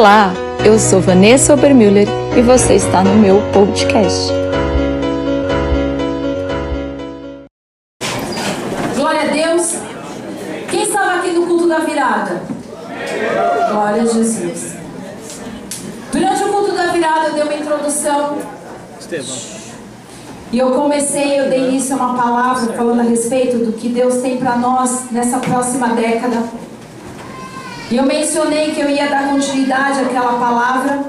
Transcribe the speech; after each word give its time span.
Olá, 0.00 0.32
eu 0.64 0.78
sou 0.78 0.98
Vanessa 0.98 1.52
Obermüller 1.52 2.08
e 2.34 2.40
você 2.40 2.76
está 2.76 3.04
no 3.04 3.16
meu 3.16 3.42
podcast. 3.52 4.32
Glória 8.96 9.20
a 9.20 9.26
Deus. 9.26 9.74
Quem 10.70 10.84
estava 10.84 11.18
aqui 11.18 11.32
no 11.32 11.46
culto 11.46 11.68
da 11.68 11.80
virada? 11.80 12.40
Glória 13.70 14.00
a 14.00 14.06
Jesus. 14.06 14.76
Durante 16.10 16.44
o 16.44 16.48
culto 16.48 16.72
da 16.72 16.86
virada 16.86 17.26
eu 17.26 17.34
dei 17.34 17.42
uma 17.42 17.54
introdução. 17.56 18.38
E 20.50 20.58
eu 20.58 20.70
comecei, 20.70 21.40
eu 21.40 21.50
dei 21.50 21.68
início 21.68 21.94
a 21.94 21.98
uma 21.98 22.14
palavra 22.14 22.72
falando 22.72 23.00
a 23.00 23.02
respeito 23.02 23.58
do 23.58 23.74
que 23.74 23.90
Deus 23.90 24.22
tem 24.22 24.38
para 24.38 24.56
nós 24.56 25.10
nessa 25.10 25.40
próxima 25.40 25.88
década. 25.88 26.69
E 27.90 27.96
eu 27.96 28.04
mencionei 28.04 28.70
que 28.70 28.80
eu 28.80 28.88
ia 28.88 29.08
dar 29.08 29.30
continuidade 29.30 30.00
àquela 30.00 30.38
palavra, 30.38 31.04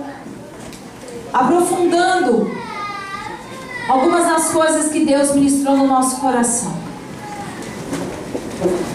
aprofundando 1.32 2.50
algumas 3.88 4.26
das 4.26 4.50
coisas 4.50 4.92
que 4.92 5.06
Deus 5.06 5.36
ministrou 5.36 5.78
no 5.78 5.86
nosso 5.86 6.20
coração. 6.20 6.74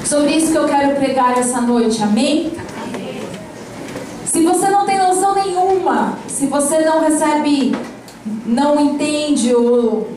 Sobre 0.05 0.33
isso 0.33 0.51
que 0.51 0.59
eu 0.59 0.67
quero 0.67 0.97
pregar 0.97 1.39
essa 1.39 1.61
noite, 1.61 2.03
amém? 2.03 2.53
Se 4.25 4.43
você 4.43 4.69
não 4.69 4.85
tem 4.85 4.99
noção 4.99 5.37
nenhuma, 5.37 6.19
se 6.27 6.47
você 6.47 6.81
não 6.81 7.01
recebe, 7.01 7.77
não 8.45 8.81
entende 8.81 9.55
ou 9.55 10.09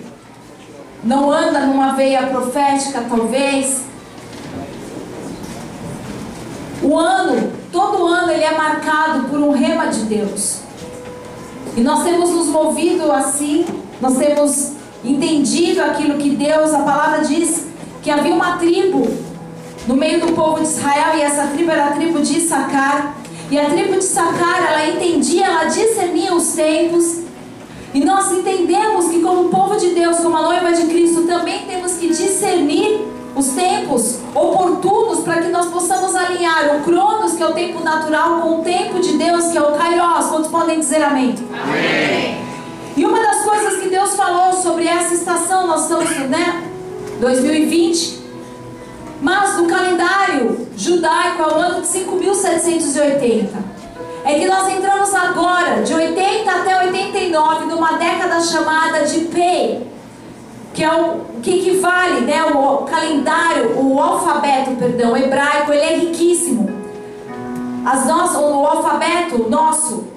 não 1.03 1.31
anda 1.31 1.67
numa 1.67 1.93
veia 1.93 2.27
profética, 2.27 3.05
talvez, 3.07 3.83
o 6.81 6.97
ano 6.97 7.58
Todo 7.71 8.07
ano 8.07 8.31
ele 8.31 8.43
é 8.43 8.57
marcado 8.57 9.27
por 9.29 9.39
um 9.39 9.51
rema 9.51 9.87
de 9.87 10.01
Deus. 10.01 10.61
E 11.77 11.81
nós 11.81 12.03
temos 12.03 12.31
nos 12.31 12.47
movido 12.47 13.11
assim, 13.11 13.65
nós 14.01 14.17
temos 14.17 14.73
entendido 15.05 15.81
aquilo 15.81 16.17
que 16.17 16.31
Deus, 16.31 16.73
a 16.73 16.79
palavra 16.79 17.21
diz 17.25 17.67
que 18.01 18.09
havia 18.09 18.33
uma 18.33 18.57
tribo 18.57 19.07
no 19.87 19.95
meio 19.95 20.19
do 20.25 20.33
povo 20.33 20.61
de 20.61 20.67
Israel 20.67 21.17
e 21.17 21.21
essa 21.21 21.47
tribo 21.47 21.71
era 21.71 21.87
a 21.87 21.91
tribo 21.91 22.21
de 22.21 22.37
Issacar. 22.37 23.15
E 23.51 23.57
a 23.57 23.65
tribo 23.65 23.93
de 23.93 23.99
Issacar, 23.99 24.71
ela 24.71 24.87
entendia, 24.87 25.45
ela 25.45 25.65
discernia 25.65 26.33
os 26.33 26.53
tempos. 26.53 27.21
E 27.93 28.03
nós 28.03 28.31
entendemos 28.31 29.09
que 29.09 29.21
como 29.21 29.49
povo 29.49 29.77
de 29.77 29.89
Deus, 29.89 30.17
como 30.17 30.37
a 30.37 30.41
noiva 30.41 30.71
de 30.71 30.85
Cristo, 30.85 31.23
também 31.23 31.65
temos 31.65 31.93
que 31.93 32.07
discernir 32.07 33.07
os 33.39 33.49
tempos 33.49 34.19
oportunos 34.35 35.21
para 35.21 35.41
que 35.41 35.47
nós 35.47 35.67
possamos 35.67 36.13
alinhar 36.13 36.75
o 36.75 36.83
Cronos, 36.83 37.33
que 37.33 37.41
é 37.41 37.47
o 37.47 37.53
tempo 37.53 37.81
natural, 37.83 38.41
com 38.41 38.59
o 38.59 38.63
tempo 38.63 38.99
de 38.99 39.17
Deus, 39.17 39.45
que 39.45 39.57
é 39.57 39.61
o 39.61 39.71
Kairos. 39.73 40.25
Quantos 40.27 40.51
podem 40.51 40.79
dizer 40.79 41.01
amém? 41.01 41.35
Amém. 41.53 42.37
E 42.97 43.05
uma 43.05 43.19
das 43.19 43.43
coisas 43.43 43.81
que 43.81 43.89
Deus 43.89 44.13
falou 44.15 44.51
sobre 44.53 44.85
essa 44.85 45.13
estação, 45.13 45.67
nós 45.67 45.83
estamos, 45.83 46.09
né? 46.29 46.69
2020. 47.21 48.19
Mas 49.21 49.57
no 49.57 49.67
calendário 49.67 50.67
judaico 50.75 51.41
é 51.41 51.47
o 51.47 51.55
ano 51.55 51.81
de 51.81 51.87
5780. 51.87 53.79
É 54.25 54.37
que 54.37 54.45
nós 54.45 54.67
entramos 54.67 55.13
agora, 55.15 55.81
de 55.81 55.93
80 55.93 56.51
até 56.51 56.85
89, 56.85 57.65
numa 57.65 57.93
década 57.93 58.41
chamada 58.41 59.05
de 59.05 59.21
Pei 59.25 59.87
que 60.73 60.83
é 60.83 60.93
o 60.93 61.41
que 61.41 61.59
equivale, 61.59 62.21
né, 62.21 62.43
o 62.45 62.77
calendário, 62.79 63.79
o 63.79 63.99
alfabeto, 63.99 64.71
perdão, 64.71 65.15
hebraico, 65.17 65.71
ele 65.71 65.81
é 65.81 65.95
riquíssimo. 65.97 66.69
As 67.85 68.05
nossas, 68.05 68.37
o 68.37 68.65
alfabeto 68.65 69.49
nosso, 69.49 70.07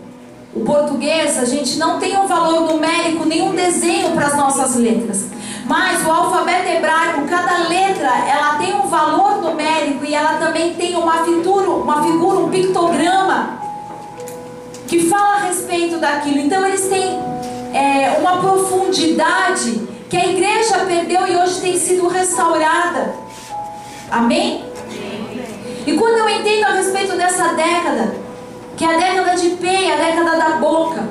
o 0.55 0.61
português, 0.61 1.39
a 1.39 1.45
gente 1.45 1.79
não 1.79 1.99
tem 1.99 2.19
um 2.19 2.27
valor 2.27 2.73
numérico, 2.73 3.25
nenhum 3.25 3.55
desenho 3.55 4.13
para 4.13 4.27
as 4.27 4.37
nossas 4.37 4.77
letras. 4.77 5.27
Mas 5.65 6.05
o 6.05 6.11
alfabeto 6.11 6.69
hebraico, 6.69 7.23
cada 7.29 7.69
letra, 7.69 8.11
ela 8.29 8.59
tem 8.59 8.75
um 8.75 8.89
valor 8.89 9.41
numérico 9.41 10.05
e 10.05 10.15
ela 10.15 10.35
também 10.35 10.75
tem 10.75 10.97
uma 10.97 11.25
figura, 11.25 11.71
uma 11.71 12.03
figura, 12.03 12.39
um 12.41 12.51
pictograma 12.51 13.59
que 14.87 15.09
fala 15.09 15.37
a 15.37 15.39
respeito 15.47 15.99
daquilo. 15.99 16.41
Então 16.41 16.67
eles 16.67 16.87
têm 16.89 17.19
é, 17.73 18.19
uma 18.21 18.39
profundidade 18.39 19.92
que 20.13 20.17
a 20.19 20.27
igreja 20.27 20.81
perdeu 20.81 21.27
e 21.27 21.35
hoje 21.35 21.63
tem 21.63 21.79
sido 21.79 22.07
restaurada. 22.07 23.15
Amém? 24.11 24.63
E 25.87 25.95
quando 25.95 26.19
eu 26.19 26.29
entendo 26.29 26.65
a 26.65 26.75
respeito 26.75 27.17
dessa 27.17 27.55
década, 27.55 28.15
que 28.77 28.85
é 28.85 28.95
a 28.95 28.99
década 28.99 29.35
de 29.37 29.49
P, 29.57 29.67
a 29.67 29.97
década 29.97 30.37
da 30.37 30.51
boca, 30.57 31.03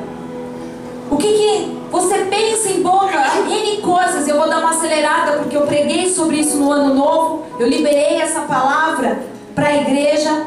o 1.09 1.17
que, 1.17 1.33
que 1.33 1.77
você 1.89 2.25
pensa 2.25 2.69
em 2.69 2.83
boca? 2.83 3.17
N 3.49 3.81
coisas. 3.81 4.27
Eu 4.27 4.37
vou 4.37 4.47
dar 4.47 4.59
uma 4.59 4.69
acelerada 4.69 5.39
porque 5.39 5.57
eu 5.57 5.65
preguei 5.65 6.07
sobre 6.07 6.35
isso 6.35 6.57
no 6.57 6.71
ano 6.71 6.93
novo. 6.93 7.43
Eu 7.57 7.67
liberei 7.67 8.21
essa 8.21 8.41
palavra 8.41 9.23
para 9.55 9.69
a 9.69 9.77
igreja. 9.77 10.45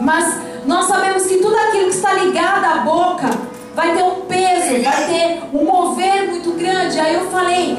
Mas 0.00 0.34
nós 0.64 0.86
sabemos 0.86 1.26
que 1.26 1.36
tudo 1.36 1.58
aquilo 1.58 1.90
que 1.90 1.94
está 1.94 2.14
ligado 2.14 2.64
à 2.64 2.78
boca 2.78 3.28
vai 3.74 3.94
ter 3.94 4.02
um 4.02 4.22
peso, 4.22 4.82
vai 4.82 5.06
ter 5.06 5.42
um 5.52 5.64
mover 5.64 6.28
muito 6.30 6.52
grande. 6.52 6.98
Aí 6.98 7.14
eu 7.14 7.30
falei, 7.30 7.76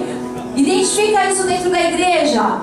identifica 0.56 1.26
isso 1.30 1.44
dentro 1.44 1.70
da 1.70 1.82
igreja. 1.82 2.62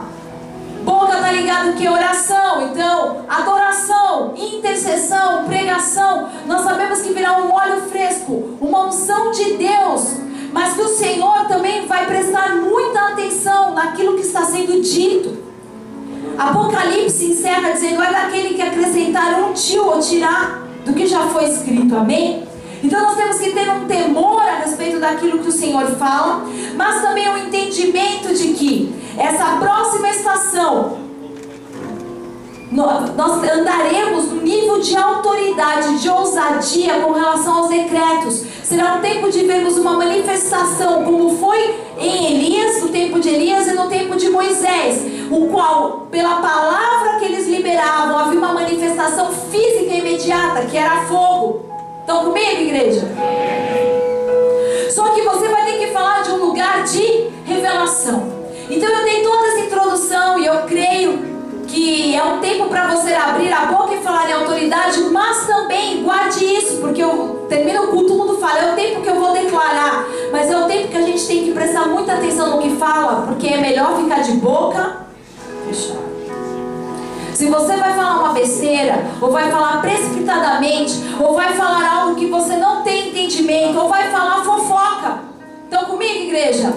Boca 0.85 1.17
está 1.17 1.33
ligado 1.33 1.75
que 1.75 1.87
oração, 1.87 2.63
então 2.63 3.25
adoração, 3.29 4.33
intercessão, 4.37 5.45
pregação. 5.45 6.29
Nós 6.47 6.63
sabemos 6.63 7.03
que 7.03 7.13
virá 7.13 7.39
um 7.39 7.53
óleo 7.53 7.83
fresco, 7.91 8.57
uma 8.61 8.87
unção 8.87 9.31
de 9.33 9.55
Deus, 9.55 10.15
mas 10.51 10.75
que 10.75 10.81
o 10.81 10.89
Senhor 10.89 11.47
também 11.47 11.87
vai 11.87 12.07
prestar 12.07 12.57
muita 12.57 13.01
atenção 13.09 13.75
naquilo 13.75 14.15
que 14.15 14.23
está 14.23 14.47
sendo 14.47 14.81
dito. 14.81 15.37
Apocalipse 16.39 17.33
encerra 17.33 17.73
dizendo: 17.73 18.03
é 18.03 18.11
daquele 18.11 18.55
que 18.55 18.63
acrescentar 18.63 19.43
um 19.43 19.53
tio 19.53 19.85
ou 19.85 20.01
tirar 20.01 20.63
do 20.87 20.95
que 20.95 21.07
já 21.07 21.27
foi 21.27 21.45
escrito. 21.45 21.95
Amém? 21.97 22.49
Então 22.83 23.03
nós 23.03 23.17
temos 23.17 23.39
que 23.39 23.51
ter 23.51 23.69
um 23.71 23.87
temor 23.87 24.41
a 24.41 24.57
respeito 24.57 25.01
daquilo 25.01 25.39
que 25.41 25.49
o 25.49 25.53
Senhor 25.53 25.87
fala, 25.97 26.47
mas 26.77 27.03
também 27.03 27.29
o 27.29 27.33
um 27.33 27.39
entendimento 27.39 28.33
de 28.35 28.49
que 28.55 28.95
essa 29.17 29.57
próxima 29.57 30.09
estação 30.11 31.09
nós 32.71 33.11
andaremos 33.51 34.27
no 34.27 34.43
nível 34.43 34.81
de 34.81 34.95
autoridade, 34.97 36.01
de 36.01 36.09
ousadia 36.09 37.01
com 37.01 37.13
relação 37.13 37.59
aos 37.59 37.69
decretos. 37.69 38.45
Será 38.63 38.95
um 38.95 39.01
tempo 39.01 39.31
de 39.31 39.45
vermos 39.45 39.79
uma 39.79 39.95
manifestação, 39.95 41.03
como 41.03 41.39
foi 41.39 41.75
em 41.99 42.33
Elias, 42.33 42.83
no 42.83 42.89
tempo 42.91 43.19
de 43.21 43.31
Elias 43.31 43.67
e 43.67 43.73
no 43.73 43.89
tempo 43.89 44.17
de 44.17 44.29
Moisés, 44.29 45.03
o 45.31 45.47
qual, 45.49 46.07
pela 46.11 46.37
palavra 46.37 47.19
que 47.19 47.25
eles 47.25 47.49
liberavam, 47.49 48.19
havia 48.19 48.39
uma 48.39 48.53
manifestação 48.53 49.33
física 49.51 49.95
imediata, 49.95 50.67
que 50.67 50.77
era 50.77 51.07
fogo. 51.07 51.78
Estão 52.09 52.25
comigo, 52.25 52.63
igreja? 52.63 53.07
Só 54.91 55.11
que 55.11 55.21
você 55.21 55.47
vai 55.47 55.67
ter 55.67 55.79
que 55.79 55.89
falar 55.89 56.23
de 56.23 56.31
um 56.31 56.37
lugar 56.39 56.83
de 56.83 57.29
revelação. 57.45 58.33
Então 58.71 58.89
eu 58.89 59.05
dei 59.05 59.23
toda 59.23 59.47
essa 59.49 59.61
introdução 59.61 60.39
e 60.39 60.47
eu 60.47 60.63
creio 60.63 61.19
que 61.67 62.17
é 62.17 62.25
um 62.25 62.41
tempo 62.41 62.65
para 62.71 62.97
você 62.97 63.13
abrir 63.13 63.53
a 63.53 63.67
boca 63.67 63.95
e 63.95 63.99
falar 63.99 64.31
em 64.31 64.33
autoridade, 64.33 65.01
mas 65.11 65.47
também 65.47 66.03
guarde 66.03 66.43
isso, 66.47 66.79
porque 66.79 67.05
eu 67.05 67.45
termino 67.47 67.83
o 67.83 67.89
culto, 67.89 68.09
todo 68.09 68.27
mundo 68.27 68.39
fala, 68.39 68.59
é 68.59 68.73
o 68.73 68.75
tempo 68.75 69.03
que 69.03 69.09
eu 69.11 69.21
vou 69.21 69.35
declarar, 69.35 70.07
mas 70.33 70.51
é 70.51 70.57
o 70.57 70.65
tempo 70.65 70.89
que 70.89 70.97
a 70.97 71.03
gente 71.03 71.27
tem 71.27 71.45
que 71.45 71.53
prestar 71.53 71.89
muita 71.89 72.15
atenção 72.15 72.57
no 72.57 72.63
que 72.63 72.75
fala, 72.77 73.27
porque 73.27 73.49
é 73.49 73.59
melhor 73.59 73.99
ficar 74.03 74.23
de 74.23 74.33
boca 74.33 75.09
fechada. 75.67 76.08
Se 77.39 77.47
você 77.47 77.77
vai 77.77 77.95
falar 77.95 78.19
uma 78.19 78.33
besteira, 78.33 78.97
ou 79.21 79.31
vai 79.31 79.49
falar 79.49 79.81
precipitadamente, 79.81 80.95
ou 81.21 81.37
vai 81.37 81.53
falar 81.53 82.01
algo 82.01 82.17
que 82.17 82.27
você 82.27 82.57
não 82.57 82.83
tem 82.83 83.11
entendimento, 83.11 83.79
ou 83.79 83.89
vai 83.89 84.11
falar 84.11 84.45
fofoca. 84.45 85.21
Estão 85.63 85.85
comigo, 85.85 86.25
igreja? 86.25 86.75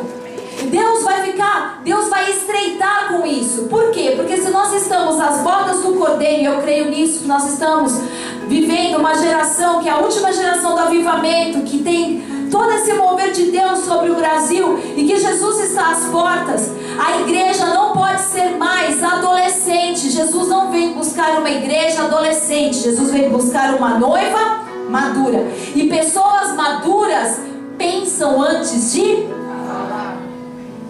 Deus 0.65 1.03
vai 1.03 1.23
ficar, 1.23 1.81
Deus 1.83 2.09
vai 2.09 2.29
estreitar 2.29 3.07
com 3.07 3.25
isso. 3.25 3.63
Por 3.69 3.89
quê? 3.89 4.13
Porque 4.15 4.37
se 4.37 4.51
nós 4.51 4.71
estamos 4.75 5.19
às 5.19 5.39
bordas 5.39 5.81
do 5.81 5.93
cordeiro, 5.93 6.43
e 6.43 6.45
eu 6.45 6.61
creio 6.61 6.91
nisso, 6.91 7.21
que 7.21 7.27
nós 7.27 7.51
estamos 7.51 7.99
vivendo 8.47 8.99
uma 8.99 9.15
geração 9.15 9.81
que 9.81 9.89
é 9.89 9.91
a 9.91 9.97
última 9.97 10.31
geração 10.31 10.75
do 10.75 10.81
avivamento, 10.81 11.61
que 11.61 11.79
tem 11.79 12.23
todo 12.51 12.71
esse 12.73 12.93
mover 12.93 13.31
de 13.31 13.45
Deus 13.45 13.79
sobre 13.79 14.11
o 14.11 14.15
Brasil 14.15 14.77
e 14.95 15.07
que 15.07 15.17
Jesus 15.17 15.59
está 15.61 15.89
às 15.89 16.05
portas. 16.05 16.69
A 17.03 17.21
igreja 17.21 17.65
não 17.65 17.93
pode 17.93 18.21
ser 18.21 18.57
mais 18.57 19.03
adolescente. 19.03 20.11
Jesus 20.11 20.47
não 20.47 20.69
veio 20.69 20.93
buscar 20.93 21.39
uma 21.39 21.49
igreja 21.49 22.03
adolescente. 22.03 22.77
Jesus 22.77 23.11
veio 23.11 23.31
buscar 23.31 23.73
uma 23.73 23.97
noiva 23.97 24.61
madura. 24.89 25.47
E 25.75 25.87
pessoas 25.87 26.53
maduras 26.55 27.41
pensam 27.77 28.41
antes 28.41 28.93
de 28.93 29.27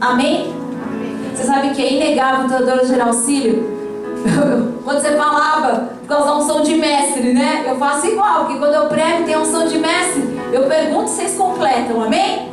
Amém? 0.02 0.52
Você 1.34 1.44
sabe 1.44 1.70
que 1.76 1.82
é 1.82 1.94
inegável, 1.94 2.48
doutora 2.48 2.84
Geralcílio, 2.84 3.64
quando 4.84 5.00
você 5.00 5.12
falava 5.16 5.92
por 6.02 6.08
causa 6.08 6.26
da 6.26 6.38
unção 6.38 6.62
de 6.64 6.74
mestre, 6.74 7.34
né? 7.34 7.66
Eu 7.68 7.78
faço 7.78 8.08
igual, 8.08 8.46
porque 8.46 8.58
quando 8.58 8.74
eu 8.74 8.88
prego 8.88 9.24
tem 9.26 9.36
a 9.36 9.40
unção 9.40 9.68
de 9.68 9.78
mestre, 9.78 10.40
eu 10.52 10.64
pergunto 10.64 11.08
se 11.08 11.18
vocês 11.18 11.38
completam, 11.38 12.04
amém? 12.04 12.52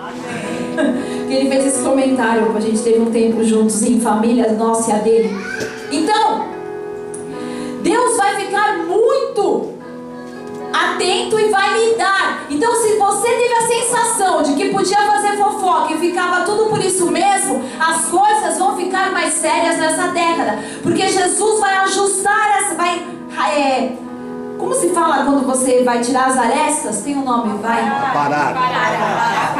amém. 0.76 1.08
que 1.28 1.34
ele 1.34 1.48
fez 1.48 1.66
esse 1.66 1.82
comentário, 1.82 2.56
a 2.56 2.60
gente 2.60 2.82
teve 2.82 2.98
um 3.00 3.10
tempo 3.10 3.44
juntos 3.44 3.82
em 3.82 4.00
família, 4.00 4.52
nossa 4.52 4.90
e 4.90 4.94
a 4.94 4.96
dele. 4.96 5.30
Então, 5.92 6.46
Deus 7.82 8.16
vai 8.16 8.36
ficar 8.36 8.78
muito 8.78 9.74
atento 10.72 11.38
e 11.38 11.48
vai 11.48 11.90
lidar. 11.90 12.46
Então, 12.48 12.74
se 12.74 12.96
você 12.96 13.28
teve 13.28 13.54
a 13.54 13.68
sensação 13.68 14.42
de 14.42 14.54
que 14.54 14.70
podia 14.70 14.98
fazer 15.02 15.36
fofoca 15.36 15.94
e 15.94 15.98
ficava 15.98 16.44
tudo 16.44 16.70
por 16.70 16.82
isso 16.82 17.10
mesmo, 17.10 17.62
as 17.78 18.06
coisas 18.06 18.58
vão 18.58 18.76
ficar 18.76 19.12
mais 19.12 19.34
sérias 19.34 19.76
nessa 19.76 20.08
década, 20.08 20.58
porque 20.82 21.08
Jesus 21.08 21.60
vai 21.60 21.76
ajustar 21.76 22.58
essa, 22.58 22.74
vai 22.74 23.06
é, 23.54 23.92
como 24.58 24.74
se 24.74 24.88
fala 24.90 25.24
quando 25.24 25.46
você 25.46 25.82
vai 25.84 26.00
tirar 26.00 26.26
as 26.26 26.36
arestas? 26.36 27.02
Tem 27.02 27.16
um 27.16 27.24
nome, 27.24 27.58
vai? 27.58 27.80
Aparar. 27.80 28.50
Aparar. 28.50 29.58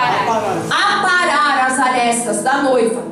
Aparar 0.66 1.66
as 1.66 1.78
arestas 1.78 2.42
da 2.42 2.62
noiva. 2.62 3.02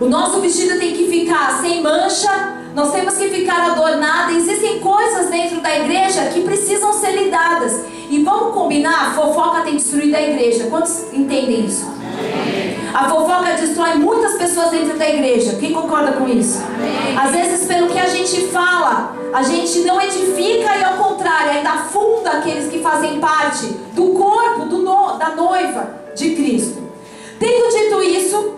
O 0.00 0.06
nosso 0.06 0.40
vestido 0.40 0.78
tem 0.78 0.92
que 0.92 1.08
ficar 1.08 1.58
sem 1.60 1.82
mancha, 1.82 2.56
nós 2.74 2.92
temos 2.92 3.14
que 3.14 3.28
ficar 3.28 3.70
adornada. 3.70 4.32
Existem 4.32 4.80
coisas 4.80 5.30
dentro 5.30 5.60
da 5.62 5.78
igreja 5.78 6.26
que 6.26 6.42
precisam 6.42 6.92
ser 6.92 7.12
lidadas. 7.12 7.84
E 8.10 8.22
vamos 8.22 8.54
combinar, 8.54 9.14
fofoca 9.14 9.62
tem 9.62 9.76
destruído 9.76 10.14
a 10.14 10.20
igreja. 10.20 10.66
Quantos 10.68 11.12
entendem 11.12 11.64
isso? 11.64 11.86
A 12.96 13.10
fofoca 13.10 13.52
destrói 13.60 13.96
muitas 13.96 14.38
pessoas 14.38 14.70
dentro 14.70 14.96
da 14.96 15.06
igreja. 15.06 15.56
Quem 15.56 15.70
concorda 15.70 16.12
com 16.12 16.26
isso? 16.26 16.62
Às 17.22 17.30
vezes, 17.30 17.68
pelo 17.68 17.88
que 17.88 17.98
a 17.98 18.08
gente 18.08 18.46
fala, 18.46 19.14
a 19.34 19.42
gente 19.42 19.80
não 19.80 20.00
edifica 20.00 20.74
e, 20.78 20.82
ao 20.82 20.94
contrário, 20.94 21.50
ainda 21.50 21.72
afunda 21.72 22.30
aqueles 22.30 22.70
que 22.70 22.78
fazem 22.78 23.20
parte 23.20 23.66
do 23.92 24.14
corpo 24.14 24.64
do 24.64 24.78
no, 24.78 25.18
da 25.18 25.36
noiva 25.36 25.90
de 26.14 26.34
Cristo. 26.36 26.82
Tendo 27.38 27.68
dito 27.68 28.02
isso, 28.02 28.54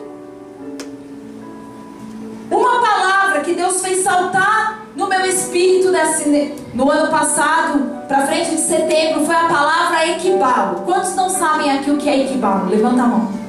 uma 2.49 2.81
palavra 2.81 3.41
que 3.41 3.55
Deus 3.55 3.81
fez 3.81 4.05
saltar 4.05 4.87
no 4.95 5.09
meu 5.09 5.27
espírito 5.27 5.91
desse, 5.91 6.55
no 6.75 6.89
ano 6.89 7.11
passado, 7.11 8.07
para 8.07 8.29
frente 8.29 8.53
de 8.53 8.61
setembro, 8.61 9.27
foi 9.27 9.35
a 9.35 9.49
palavra 9.49 10.07
equibalo. 10.07 10.83
Quantos 10.83 11.17
não 11.17 11.29
sabem 11.29 11.73
aqui 11.73 11.91
o 11.91 11.97
que 11.97 12.09
é 12.09 12.23
equibalo? 12.23 12.71
Levanta 12.71 13.03
a 13.03 13.07
mão. 13.09 13.48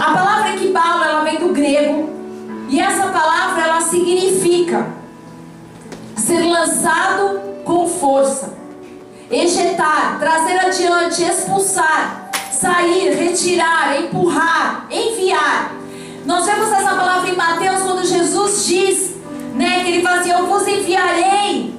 A 0.00 0.14
palavra 0.14 0.54
equibalo, 0.54 1.04
ela 1.04 1.24
vem 1.24 1.38
do 1.38 1.52
grego, 1.52 2.08
e 2.70 2.80
essa 2.80 3.08
palavra 3.08 3.62
ela 3.64 3.82
significa 3.82 4.86
ser 6.16 6.40
lançado 6.40 7.38
com 7.66 7.86
força, 7.86 8.56
ejetar, 9.30 10.18
trazer 10.18 10.58
adiante, 10.58 11.22
expulsar, 11.22 12.30
sair, 12.50 13.14
retirar, 13.14 14.00
empurrar, 14.00 14.86
enviar. 14.90 15.72
Nós 16.24 16.46
vemos 16.46 16.72
essa 16.72 16.94
palavra 16.94 17.28
em 17.28 17.36
Mateus 17.36 17.82
quando 17.82 18.06
Jesus 18.06 18.64
diz, 18.64 19.16
né, 19.54 19.84
que 19.84 19.90
ele 19.90 20.08
assim, 20.08 20.30
eu 20.30 20.46
vos 20.46 20.66
enviarei. 20.66 21.74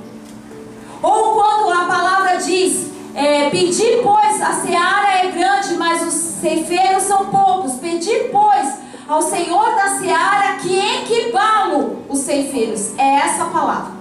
Ou 1.02 1.34
quando 1.34 1.72
a 1.72 1.86
palavra 1.86 2.38
diz, 2.38 2.91
é, 3.14 3.50
pedir 3.50 4.02
pois, 4.04 4.42
a 4.42 4.54
seara 4.54 5.24
é 5.24 5.28
grande, 5.32 5.76
mas 5.76 6.02
os 6.08 6.14
ceifeiros 6.14 7.04
são 7.04 7.26
poucos. 7.26 7.74
Pedir 7.74 8.30
pois 8.32 8.80
ao 9.08 9.22
Senhor 9.22 9.76
da 9.76 9.90
seara 10.00 10.56
que 10.62 10.78
equibalo 10.78 11.98
os 12.08 12.20
ceifeiros. 12.20 12.98
É 12.98 13.16
essa 13.18 13.44
a 13.44 13.48
palavra. 13.48 13.92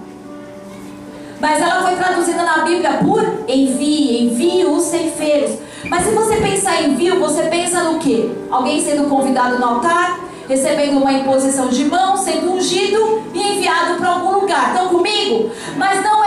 Mas 1.39 1.61
ela 1.61 1.81
foi 1.81 1.95
traduzida 1.95 2.43
na 2.43 2.59
Bíblia 2.59 2.99
por 3.03 3.23
envie, 3.47 4.25
envie 4.25 4.65
os 4.65 4.83
ceifeiros. 4.83 5.57
Mas 5.89 6.05
se 6.05 6.11
você 6.11 6.37
pensar 6.37 6.83
em 6.83 6.91
envio, 6.91 7.19
você 7.19 7.43
pensa 7.43 7.83
no 7.83 7.99
quê? 7.99 8.29
Alguém 8.49 8.79
sendo 8.79 9.09
convidado 9.09 9.57
no 9.57 9.65
altar? 9.65 10.31
recebendo 10.51 10.97
uma 10.97 11.13
imposição 11.13 11.69
de 11.69 11.85
mão, 11.85 12.17
sendo 12.17 12.51
ungido 12.51 13.23
e 13.33 13.53
enviado 13.53 13.95
para 13.95 14.09
algum 14.09 14.41
lugar. 14.41 14.73
Estão 14.73 14.89
comigo? 14.89 15.49
Mas 15.77 16.03
não 16.03 16.20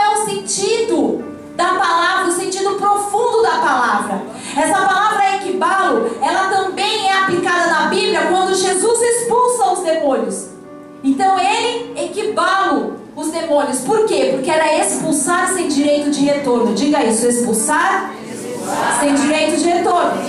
palavra. 3.65 4.21
Essa 4.55 4.85
palavra 4.85 5.37
equibalo, 5.37 6.17
ela 6.21 6.49
também 6.49 7.09
é 7.09 7.23
aplicada 7.23 7.67
na 7.67 7.87
Bíblia 7.87 8.27
quando 8.29 8.53
Jesus 8.53 9.01
expulsa 9.01 9.71
os 9.71 9.79
demônios. 9.79 10.49
Então 11.03 11.37
ele 11.39 11.99
equibalo 11.99 12.93
os 13.15 13.31
demônios. 13.31 13.79
Por 13.79 14.05
quê? 14.05 14.29
Porque 14.33 14.49
era 14.49 14.77
expulsar 14.77 15.47
sem 15.53 15.67
direito 15.67 16.11
de 16.11 16.25
retorno. 16.25 16.73
Diga 16.75 17.03
isso, 17.03 17.25
expulsar, 17.25 18.11
expulsar. 18.31 18.99
sem 18.99 19.15
direito 19.15 19.57
de 19.57 19.69
retorno. 19.69 20.21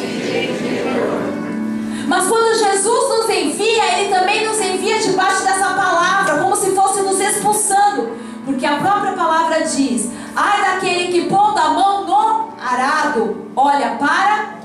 Mas 2.06 2.28
quando 2.28 2.56
Jesus 2.56 3.08
nos 3.08 3.28
envia, 3.28 3.98
Ele 3.98 4.14
também 4.14 4.46
nos 4.46 4.60
envia 4.60 5.00
debaixo 5.00 5.42
dessa 5.42 5.70
palavra, 5.70 6.38
como 6.40 6.54
se 6.54 6.70
fosse 6.70 7.02
nos 7.02 7.18
expulsando. 7.20 8.10
Porque 8.44 8.64
a 8.64 8.76
própria 8.76 9.12
palavra 9.12 9.62
diz: 9.62 10.08
ai 10.36 10.62
daquele 10.62 11.10
que 11.10 11.28
pondo 11.28 11.58
a 11.58 11.70
mão 11.70 12.06
no 12.06 12.45
arado, 12.66 13.52
olha 13.54 13.92
para. 13.92 14.56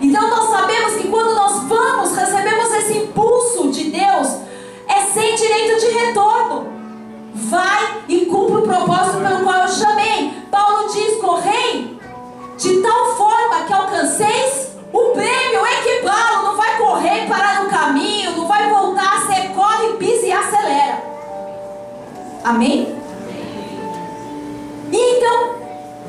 Então 0.00 0.30
nós 0.30 0.50
sabemos 0.50 0.94
que 0.94 1.08
quando 1.08 1.34
nós 1.34 1.64
vamos, 1.64 2.16
recebemos 2.16 2.72
esse 2.74 2.98
impulso 2.98 3.70
de 3.70 3.90
Deus, 3.90 4.28
é 4.86 5.02
sem 5.12 5.34
direito 5.34 5.80
de 5.80 5.90
retorno. 5.92 6.78
Vai 7.34 8.02
e 8.08 8.26
cumpre 8.26 8.56
o 8.56 8.62
propósito 8.62 9.18
pelo 9.18 9.44
qual 9.44 9.62
eu 9.62 9.68
chamei. 9.68 10.32
Paulo 10.50 10.88
diz: 10.92 11.20
correi 11.20 11.98
de 12.56 12.82
tal 12.82 13.16
forma 13.16 13.64
que 13.66 13.72
alcanceis 13.72 14.68
o 14.92 15.10
prêmio 15.10 15.66
equibalo, 15.66 16.46
não 16.46 16.56
vai 16.56 16.78
correr 16.78 17.28
parar 17.28 17.62
no 17.62 17.70
caminho, 17.70 18.36
não 18.36 18.46
vai 18.46 18.68
voltar, 18.70 19.20
você 19.20 19.48
corre, 19.48 19.92
pisa 19.98 20.26
e 20.26 20.32
acelera. 20.32 21.02
Amém? 22.44 22.96
E 24.90 24.96
então, 24.96 25.57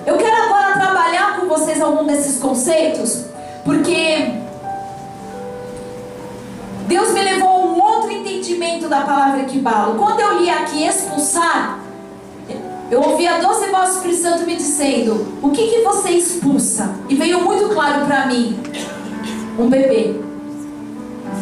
eu 0.09 0.17
quero 0.17 0.35
agora 0.43 0.73
trabalhar 0.73 1.39
com 1.39 1.47
vocês 1.47 1.79
algum 1.79 2.03
desses 2.03 2.39
conceitos, 2.39 3.25
porque 3.63 4.31
Deus 6.87 7.11
me 7.13 7.21
levou 7.21 7.47
a 7.47 7.59
um 7.59 7.79
outro 7.79 8.11
entendimento 8.11 8.89
da 8.89 9.01
palavra 9.01 9.41
equibalo. 9.41 9.99
Quando 9.99 10.19
eu 10.19 10.39
li 10.39 10.49
aqui 10.49 10.83
expulsar, 10.83 11.79
eu 12.89 13.03
ouvi 13.03 13.27
a 13.27 13.37
doce 13.37 13.69
voz 13.69 13.89
do 13.89 13.95
Espírito 13.97 14.21
Santo 14.21 14.45
me 14.47 14.55
dizendo: 14.55 15.37
O 15.43 15.51
que, 15.51 15.67
que 15.67 15.81
você 15.83 16.09
expulsa? 16.09 16.95
E 17.07 17.13
veio 17.13 17.41
muito 17.41 17.69
claro 17.69 18.07
para 18.07 18.25
mim: 18.25 18.59
um 19.59 19.69
bebê. 19.69 20.19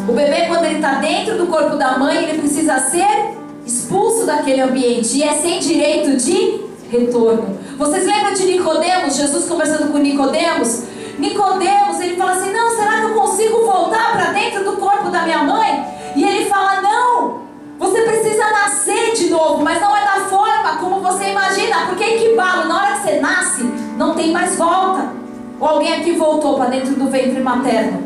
O 0.06 0.12
bebê, 0.12 0.46
quando 0.46 0.66
ele 0.66 0.76
está 0.76 0.96
dentro 0.96 1.38
do 1.38 1.46
corpo 1.46 1.76
da 1.76 1.98
mãe, 1.98 2.24
ele 2.24 2.38
precisa 2.38 2.78
ser 2.80 3.34
expulso 3.64 4.26
daquele 4.26 4.60
ambiente 4.60 5.16
e 5.16 5.22
é 5.22 5.32
sem 5.34 5.58
direito 5.58 6.16
de 6.18 6.67
retorno. 6.90 7.58
Vocês 7.76 8.04
lembram 8.06 8.32
de 8.32 8.44
Nicodemos? 8.44 9.16
Jesus 9.16 9.44
conversando 9.46 9.92
com 9.92 9.98
Nicodemos? 9.98 10.84
Nicodemos, 11.18 12.00
ele 12.00 12.16
fala 12.16 12.32
assim: 12.32 12.52
"Não, 12.52 12.70
será 12.70 12.98
que 12.98 13.04
eu 13.04 13.14
consigo 13.14 13.64
voltar 13.64 14.12
para 14.12 14.32
dentro 14.32 14.64
do 14.64 14.76
corpo 14.76 15.10
da 15.10 15.22
minha 15.22 15.42
mãe?" 15.44 15.84
E 16.16 16.24
ele 16.24 16.44
fala: 16.46 16.80
"Não. 16.80 17.48
Você 17.78 18.02
precisa 18.02 18.50
nascer 18.50 19.12
de 19.14 19.30
novo, 19.30 19.62
mas 19.62 19.80
não 19.80 19.96
é 19.96 20.04
da 20.04 20.24
forma 20.28 20.76
como 20.80 21.00
você 21.00 21.30
imagina, 21.30 21.86
porque 21.86 22.02
equibalo, 22.02 22.66
na 22.66 22.76
hora 22.76 22.96
que 22.96 23.02
você 23.02 23.20
nasce, 23.20 23.62
não 23.96 24.14
tem 24.14 24.32
mais 24.32 24.56
volta. 24.56 25.12
Ou 25.60 25.68
alguém 25.68 25.94
aqui 25.94 26.12
voltou 26.12 26.56
para 26.56 26.70
dentro 26.70 26.94
do 26.94 27.08
ventre 27.08 27.40
materno. 27.40 28.02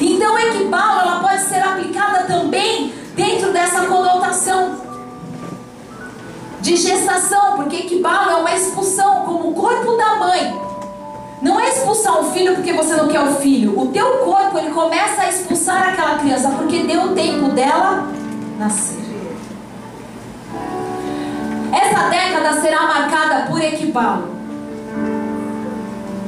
Então, 0.00 0.38
equibalo, 0.38 1.00
ela 1.00 1.20
pode 1.20 1.40
ser 1.42 1.62
aplicada 1.62 2.24
também 2.24 2.92
dentro 3.14 3.50
dessa 3.50 3.86
conotação 3.86 4.85
de 6.66 6.74
gestação, 6.74 7.54
porque 7.54 7.76
equibalo 7.76 8.30
é 8.32 8.34
uma 8.34 8.52
expulsão, 8.52 9.22
como 9.24 9.50
o 9.50 9.54
corpo 9.54 9.96
da 9.96 10.16
mãe. 10.16 10.60
Não 11.40 11.60
é 11.60 11.68
expulsar 11.68 12.20
um 12.20 12.32
filho 12.32 12.56
porque 12.56 12.72
você 12.72 12.96
não 12.96 13.06
quer 13.06 13.20
o 13.20 13.36
filho. 13.36 13.78
O 13.78 13.86
teu 13.86 14.18
corpo, 14.24 14.58
ele 14.58 14.70
começa 14.70 15.22
a 15.22 15.28
expulsar 15.28 15.90
aquela 15.90 16.18
criança, 16.18 16.48
porque 16.50 16.80
deu 16.80 17.02
o 17.02 17.08
tempo 17.14 17.50
dela 17.50 18.08
nascer. 18.58 18.98
Essa 21.72 22.08
década 22.08 22.60
será 22.60 22.82
marcada 22.82 23.46
por 23.46 23.62
equibalo. 23.62 24.34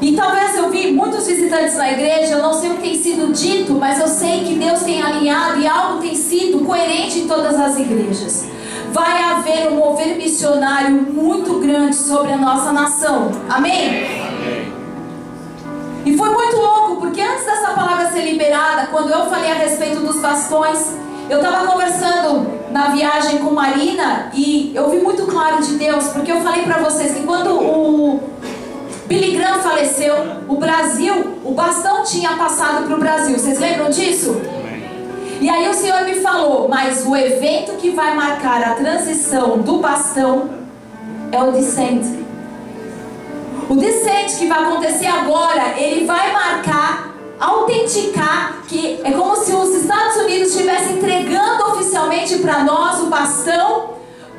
E 0.00 0.14
talvez 0.14 0.56
eu 0.56 0.70
vi 0.70 0.92
muitos 0.92 1.26
visitantes 1.26 1.74
na 1.74 1.90
igreja, 1.90 2.34
eu 2.34 2.42
não 2.42 2.54
sei 2.54 2.70
o 2.70 2.74
que 2.74 2.82
tem 2.82 2.94
sido 2.94 3.32
dito, 3.32 3.72
mas 3.72 3.98
eu 3.98 4.06
sei 4.06 4.44
que 4.44 4.54
Deus 4.54 4.82
tem 4.82 5.02
alinhado 5.02 5.60
e 5.60 5.66
algo 5.66 6.00
tem 6.00 6.14
sido 6.14 6.64
coerente 6.64 7.18
em 7.18 7.26
todas 7.26 7.58
as 7.58 7.76
igrejas. 7.76 8.57
Vai 8.92 9.22
haver 9.22 9.68
um 9.70 9.76
mover 9.76 10.16
missionário 10.16 10.90
muito 10.90 11.58
grande 11.60 11.96
sobre 11.96 12.32
a 12.32 12.36
nossa 12.36 12.72
nação. 12.72 13.30
Amém? 13.48 14.06
Amém. 14.20 14.72
E 16.06 16.16
foi 16.16 16.30
muito 16.30 16.56
louco, 16.56 16.96
porque 16.96 17.20
antes 17.20 17.44
dessa 17.44 17.72
palavra 17.72 18.10
ser 18.10 18.22
liberada, 18.22 18.86
quando 18.86 19.10
eu 19.10 19.26
falei 19.26 19.50
a 19.50 19.54
respeito 19.54 20.00
dos 20.00 20.20
bastões, 20.20 20.96
Eu 21.28 21.42
estava 21.42 21.66
conversando 21.66 22.46
na 22.70 22.88
viagem 22.88 23.38
com 23.38 23.50
Marina 23.50 24.30
e 24.32 24.72
eu 24.74 24.88
vi 24.88 24.96
muito 24.96 25.26
claro 25.26 25.62
de 25.62 25.74
Deus, 25.74 26.08
porque 26.08 26.32
eu 26.32 26.40
falei 26.40 26.62
para 26.62 26.78
vocês 26.78 27.12
que 27.12 27.22
quando 27.24 27.50
o 27.50 28.18
Billy 29.06 29.36
Graham 29.36 29.58
faleceu, 29.60 30.14
o 30.48 30.56
Brasil, 30.56 31.38
o 31.44 31.52
bastão 31.52 32.02
tinha 32.02 32.30
passado 32.30 32.86
para 32.86 32.96
o 32.96 32.98
Brasil. 32.98 33.38
Vocês 33.38 33.58
lembram 33.58 33.90
disso? 33.90 34.40
E 35.40 35.48
aí 35.48 35.68
o 35.68 35.74
Senhor 35.74 36.02
me 36.02 36.16
falou, 36.16 36.68
mas 36.68 37.06
o 37.06 37.14
evento 37.14 37.76
que 37.76 37.90
vai 37.90 38.14
marcar 38.14 38.60
a 38.60 38.74
transição 38.74 39.58
do 39.58 39.78
bastão 39.78 40.50
é 41.30 41.40
o 41.40 41.52
descente. 41.52 42.26
O 43.68 43.76
descente 43.76 44.36
que 44.36 44.46
vai 44.46 44.64
acontecer 44.64 45.06
agora, 45.06 45.78
ele 45.78 46.04
vai 46.06 46.32
marcar, 46.32 47.14
autenticar 47.38 48.62
que 48.66 49.00
é 49.04 49.12
como 49.12 49.36
se 49.36 49.52
os 49.52 49.74
Estados 49.76 50.16
Unidos 50.16 50.48
estivessem 50.48 50.96
entregando 50.96 51.70
oficialmente 51.70 52.38
para 52.38 52.64
nós 52.64 53.00
o 53.00 53.06
bastão 53.06 53.90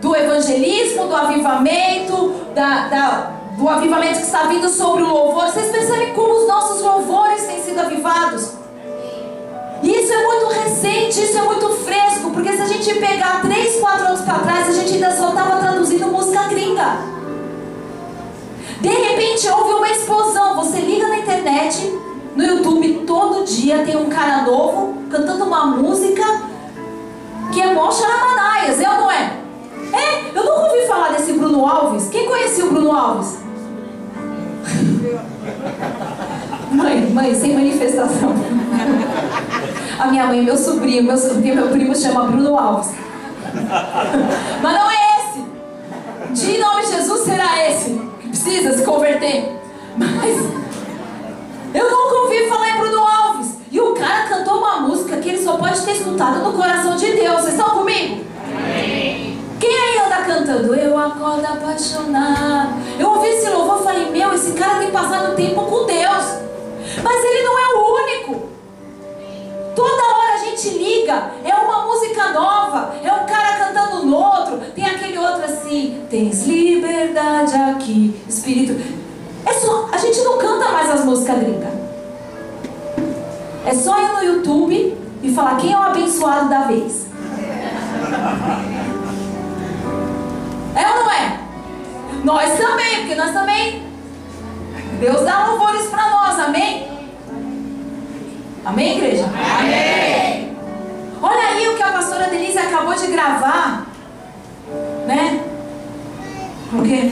do 0.02 0.14
evangelismo, 0.14 1.08
do 1.08 1.16
avivamento, 1.16 2.34
da, 2.54 2.88
da, 2.88 3.32
do 3.58 3.70
avivamento 3.70 4.20
que 4.20 4.26
está 4.26 4.44
vindo 4.44 4.68
sobre 4.68 5.04
o 5.04 5.08
louvor. 5.08 5.46
Vocês 5.46 5.72
percebem 5.72 6.14
como 6.14 6.42
os 6.42 6.48
nossos 6.48 6.82
louvores 6.82 7.46
têm 7.46 7.64
sido 7.64 7.80
avivados? 7.80 8.59
E 9.82 9.90
isso 9.90 10.14
é 10.14 10.26
muito 10.26 10.48
recente, 10.48 11.24
isso 11.24 11.38
é 11.38 11.42
muito 11.42 11.70
fresco, 11.70 12.32
porque 12.32 12.52
se 12.52 12.62
a 12.62 12.68
gente 12.68 12.94
pegar 12.96 13.42
3, 13.42 13.80
4 13.80 14.08
anos 14.08 14.22
para 14.22 14.40
trás, 14.40 14.68
a 14.68 14.74
gente 14.74 14.94
ainda 14.94 15.12
só 15.12 15.30
estava 15.30 15.58
traduzindo 15.58 16.08
música 16.08 16.44
gringa. 16.50 16.98
De 18.82 18.90
repente 18.90 19.48
houve 19.50 19.74
uma 19.74 19.90
explosão. 19.90 20.56
Você 20.56 20.80
liga 20.80 21.08
na 21.08 21.20
internet, 21.20 21.98
no 22.36 22.44
YouTube, 22.44 23.04
todo 23.06 23.46
dia 23.46 23.86
tem 23.86 23.96
um 23.96 24.10
cara 24.10 24.44
novo 24.44 24.96
cantando 25.10 25.46
uma 25.46 25.66
música 25.66 26.24
que 27.52 27.62
é 27.62 27.74
mó 27.74 27.92
charamanaias, 27.92 28.80
é 28.80 28.90
ou 28.90 28.96
não 28.96 29.12
é? 29.12 29.34
É, 29.92 30.30
eu 30.34 30.46
nunca 30.46 30.72
ouvi 30.72 30.88
falar 30.88 31.14
desse 31.14 31.34
Bruno 31.34 31.66
Alves. 31.66 32.10
Quem 32.10 32.28
conhecia 32.28 32.66
o 32.66 32.70
Bruno 32.70 32.92
Alves? 32.92 33.40
Mãe, 36.72 37.10
mãe, 37.12 37.34
sem 37.34 37.56
manifestação. 37.56 38.36
A 40.00 40.08
minha 40.08 40.28
mãe, 40.28 40.42
meu 40.42 40.56
sobrinho, 40.56 41.04
meu 41.04 41.18
sobrinho, 41.18 41.56
meu 41.56 41.68
primo 41.68 41.94
chama 41.94 42.24
Bruno 42.24 42.58
Alves. 42.58 42.92
Mas 44.64 44.74
não 44.74 44.90
é 44.90 44.96
esse. 45.20 46.46
De 46.46 46.58
nome 46.58 46.84
de 46.84 46.92
Jesus 46.92 47.20
será 47.26 47.70
esse 47.70 48.00
que 48.22 48.30
precisa 48.30 48.78
se 48.78 48.86
converter. 48.86 49.60
Mas 49.98 50.38
eu 51.74 51.92
nunca 51.92 52.16
ouvi 52.16 52.48
falar 52.48 52.70
em 52.70 52.80
Bruno 52.80 53.00
Alves. 53.06 53.58
E 53.70 53.78
o 53.82 53.94
cara 53.94 54.30
cantou 54.30 54.60
uma 54.60 54.80
música 54.80 55.18
que 55.18 55.28
ele 55.28 55.44
só 55.44 55.58
pode 55.58 55.82
ter 55.82 55.92
escutado 55.92 56.46
no 56.46 56.54
coração 56.54 56.96
de 56.96 57.12
Deus. 57.12 57.42
Vocês 57.42 57.56
estão 57.56 57.72
comigo? 57.72 58.24
Quem 59.60 59.70
aí 59.70 59.98
anda 60.06 60.24
cantando? 60.24 60.76
Eu 60.76 60.98
acordo 60.98 61.46
apaixonado. 61.46 62.74
Eu 62.98 63.10
ouvi 63.10 63.28
esse 63.28 63.50
louvor 63.50 63.82
e 63.82 63.84
falei, 63.84 64.10
meu, 64.12 64.34
esse 64.34 64.54
cara 64.54 64.80
tem 64.80 64.92
passado 64.92 65.36
tempo 65.36 65.62
com 65.62 65.86
Deus. 65.86 66.40
Mas 67.04 67.26
ele 67.26 67.44
não 67.44 67.60
é 67.60 67.68
o 67.76 67.96
único. 67.96 68.59
Toda 69.80 70.04
hora 70.18 70.34
a 70.34 70.38
gente 70.38 70.72
liga, 70.72 71.32
é 71.42 71.56
uma 71.56 71.86
música 71.86 72.34
nova, 72.34 72.96
é 73.02 73.14
um 73.14 73.26
cara 73.26 73.60
cantando 73.60 74.06
no 74.06 74.14
outro, 74.14 74.58
tem 74.76 74.86
aquele 74.86 75.18
outro 75.18 75.46
assim, 75.46 76.06
tens 76.10 76.46
liberdade 76.46 77.56
aqui, 77.56 78.14
Espírito. 78.28 78.74
É 79.46 79.54
só, 79.54 79.88
a 79.90 79.98
gente 79.98 80.20
não 80.20 80.38
canta 80.38 80.70
mais 80.74 80.92
as 80.92 81.06
músicas 81.06 81.40
gringas. 81.40 81.74
É 83.66 83.74
só 83.74 84.02
ir 84.02 84.12
no 84.12 84.24
YouTube 84.34 84.98
e 85.24 85.34
falar 85.34 85.56
quem 85.56 85.72
é 85.72 85.78
o 85.78 85.82
abençoado 85.82 86.50
da 86.50 86.64
vez. 86.64 87.08
É 90.76 90.90
ou 90.90 90.96
não 91.04 91.10
é? 91.10 91.40
Nós 92.26 92.58
também, 92.58 92.98
porque 92.98 93.16
nós 93.16 93.32
também. 93.32 93.88
Deus 95.00 95.22
dá 95.22 95.48
louvores 95.48 95.88
para 95.88 96.10
nós, 96.10 96.38
amém? 96.38 96.99
Amém, 98.70 98.98
igreja? 98.98 99.26
Amém! 99.26 100.56
Olha 101.20 101.48
aí 101.48 101.68
o 101.70 101.76
que 101.76 101.82
a 101.82 101.88
pastora 101.88 102.28
Denise 102.28 102.60
acabou 102.60 102.94
de 102.94 103.08
gravar, 103.08 103.88
né? 105.08 105.44
O 106.72 106.84
quê? 106.84 107.12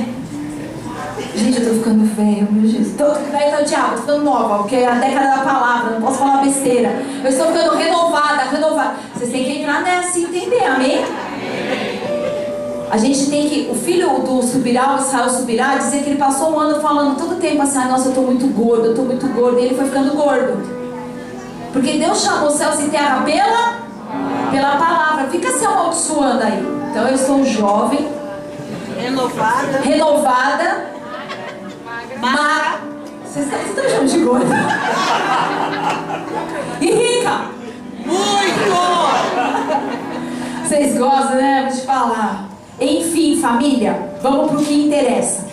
Gente, 1.35 1.59
eu 1.59 1.69
tô 1.69 1.73
ficando 1.79 2.05
velho, 2.13 2.47
meu 2.51 2.69
Jesus. 2.69 2.95
Tô 2.95 3.05
velho 3.11 3.51
tá 3.51 3.61
o 3.63 3.65
diabo, 3.65 3.95
tô 3.95 4.01
ficando 4.01 4.23
nova, 4.23 4.59
porque 4.59 4.75
é 4.75 4.87
a 4.87 4.93
década 4.99 5.37
da 5.37 5.43
palavra, 5.43 5.91
não 5.95 6.01
posso 6.01 6.19
falar 6.19 6.43
besteira. 6.43 7.03
Eu 7.23 7.29
estou 7.31 7.47
ficando 7.47 7.75
renovada, 7.75 8.43
renovada. 8.51 8.93
Vocês 9.15 9.31
têm 9.31 9.43
que 9.45 9.61
entrar 9.61 9.81
nessa 9.81 10.19
e 10.19 10.25
entender, 10.25 10.63
amém? 10.63 11.03
A 12.91 12.97
gente 12.97 13.31
tem 13.31 13.49
que. 13.49 13.67
O 13.71 13.75
filho 13.75 14.19
do 14.19 14.43
Subirá, 14.43 14.95
o 14.95 15.01
Israel 15.01 15.29
Subirá, 15.31 15.75
dizer 15.77 16.03
que 16.03 16.11
ele 16.11 16.19
passou 16.19 16.51
um 16.51 16.59
ano 16.59 16.79
falando 16.79 17.17
todo 17.17 17.41
tempo 17.41 17.63
assim: 17.63 17.79
ah, 17.79 17.85
nossa, 17.85 18.09
eu 18.09 18.13
tô 18.13 18.21
muito 18.21 18.45
gordo, 18.53 18.85
eu 18.85 18.95
tô 18.95 19.01
muito 19.01 19.27
gordo. 19.33 19.59
E 19.59 19.65
ele 19.65 19.75
foi 19.75 19.85
ficando 19.85 20.15
gordo. 20.15 20.86
Porque 21.77 21.99
Deus 21.99 22.23
chamou 22.23 22.49
céus 22.49 22.79
e 22.79 22.89
terra 22.89 23.21
pela, 23.23 23.77
pela 24.49 24.77
palavra. 24.77 25.27
Fica 25.29 25.51
se 25.51 25.63
amaldiçoando 25.63 26.41
aí. 26.41 26.59
Então 26.89 27.07
eu 27.07 27.13
estou 27.13 27.45
jovem, 27.45 28.09
Renovada. 28.99 29.79
renovada, 29.83 30.91
magra. 32.19 32.79
Vocês 33.23 33.45
estão, 33.45 33.59
vocês 33.59 33.69
estão 33.69 33.83
me 33.83 33.89
chamando 33.91 34.09
de 34.09 34.19
gorda? 34.23 34.55
E 36.81 36.91
rica. 36.91 37.41
Muito! 38.05 38.77
Vocês 40.63 40.97
gostam, 40.97 41.35
né? 41.35 41.67
Vou 41.69 41.79
te 41.79 41.85
falar. 41.85 42.45
Enfim, 42.81 43.39
família, 43.39 44.13
vamos 44.23 44.49
para 44.49 44.59
o 44.61 44.65
que 44.65 44.85
interessa. 44.85 45.45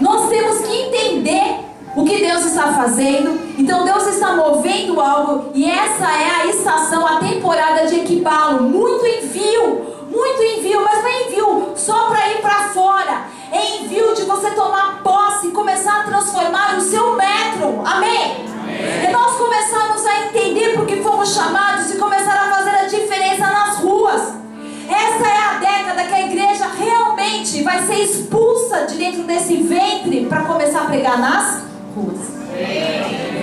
Nós 0.00 0.28
temos 0.28 0.58
que 0.58 0.74
entender 0.74 1.61
o 1.94 2.04
que 2.04 2.18
Deus 2.18 2.44
está 2.46 2.72
fazendo. 2.72 3.38
Então 3.58 3.84
Deus 3.84 4.06
está 4.06 4.32
movendo 4.32 5.00
algo 5.00 5.50
e 5.54 5.68
essa 5.68 6.04
é 6.04 6.42
a 6.42 6.46
estação, 6.46 7.06
a 7.06 7.16
temporada 7.16 7.86
de 7.86 8.00
equipá-lo. 8.00 8.62
Muito 8.62 9.06
envio, 9.06 9.86
muito 10.10 10.42
envio, 10.42 10.82
mas 10.82 11.02
não 11.02 11.08
é 11.08 11.22
envio 11.24 11.72
só 11.76 12.06
para 12.08 12.28
ir 12.28 12.40
para 12.40 12.68
fora. 12.70 13.24
É 13.50 13.76
envio 13.76 14.14
de 14.14 14.22
você 14.22 14.50
tomar 14.52 15.02
posse 15.02 15.48
e 15.48 15.50
começar 15.50 16.00
a 16.00 16.04
transformar 16.04 16.76
o 16.76 16.80
seu 16.80 17.14
metro. 17.14 17.82
Amém? 17.84 18.46
Amém. 18.62 19.08
E 19.08 19.12
nós 19.12 19.36
começamos 19.36 20.06
a 20.06 20.26
entender 20.26 20.74
porque 20.74 20.96
fomos 20.96 21.34
chamados 21.34 21.90
e 21.92 21.98
começar 21.98 22.34
a 22.34 22.50
fazer 22.50 22.70
a 22.70 22.84
diferença 22.84 23.46
nas 23.46 23.76
ruas. 23.78 24.42
Essa 24.88 25.26
é 25.26 25.36
a 25.36 25.58
década 25.58 26.04
que 26.04 26.14
a 26.14 26.26
igreja 26.26 26.66
realmente 26.78 27.62
vai 27.62 27.86
ser 27.86 28.00
expulsa 28.00 28.86
de 28.86 28.96
dentro 28.96 29.22
desse 29.24 29.56
ventre 29.56 30.26
para 30.26 30.42
começar 30.44 30.82
a 30.82 30.86
pregar 30.86 31.18
nas 31.18 31.71
ruas. 31.94 32.18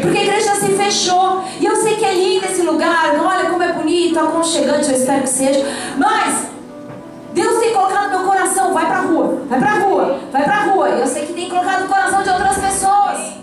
Porque 0.01 0.17
a 0.17 0.23
igreja 0.23 0.55
se 0.55 0.67
fechou. 0.73 1.43
E 1.59 1.65
eu 1.65 1.75
sei 1.75 1.95
que 1.95 2.05
é 2.05 2.13
lindo 2.13 2.45
esse 2.45 2.61
lugar. 2.61 3.15
Olha 3.19 3.49
como 3.49 3.63
é 3.63 3.73
bonito, 3.73 4.19
aconchegante, 4.19 4.89
eu 4.89 4.97
espero 4.97 5.21
que 5.21 5.29
seja. 5.29 5.65
Mas 5.97 6.47
Deus 7.33 7.59
tem 7.59 7.73
colocado 7.73 8.11
no 8.11 8.19
meu 8.19 8.27
coração, 8.27 8.73
vai 8.73 8.85
pra 8.85 9.01
rua, 9.01 9.41
vai 9.47 9.59
pra 9.59 9.73
rua, 9.79 10.19
vai 10.31 10.43
pra 10.43 10.63
rua. 10.63 10.89
E 10.89 10.99
eu 10.99 11.07
sei 11.07 11.25
que 11.25 11.33
tem 11.33 11.49
colocado 11.49 11.81
no 11.81 11.87
coração 11.87 12.23
de 12.23 12.29
outras 12.29 12.57
pessoas. 12.57 13.39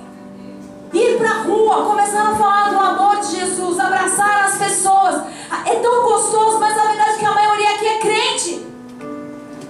Ir 0.92 1.18
pra 1.18 1.42
rua, 1.42 1.84
começar 1.84 2.30
a 2.30 2.34
falar 2.36 2.70
do 2.70 2.78
amor 2.78 3.20
de 3.20 3.36
Jesus, 3.36 3.78
abraçar 3.78 4.46
as 4.46 4.56
pessoas. 4.56 5.22
É 5.66 5.74
tão 5.74 6.02
gostoso, 6.04 6.58
mas 6.58 6.76
na 6.76 6.84
verdade 6.84 7.18
que 7.18 7.24
a 7.24 7.32
maioria 7.32 7.70
aqui 7.70 7.86
é 7.86 7.98
crente. 7.98 8.66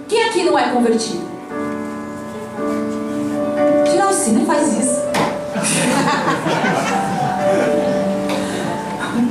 Quem 0.07 0.23
aqui 0.23 0.43
não 0.43 0.57
é 0.57 0.69
convertido? 0.69 1.27
Não 4.33 4.45
faz 4.45 4.77
isso. 4.77 5.06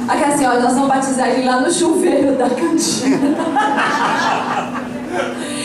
Aqui 0.08 0.24
assim, 0.24 0.46
ó, 0.46 0.54
nós 0.60 0.74
vamos 0.74 0.88
batizar 0.88 1.28
ele 1.28 1.46
lá 1.46 1.60
no 1.60 1.72
chuveiro 1.72 2.36
da 2.36 2.48
cantina. 2.48 3.36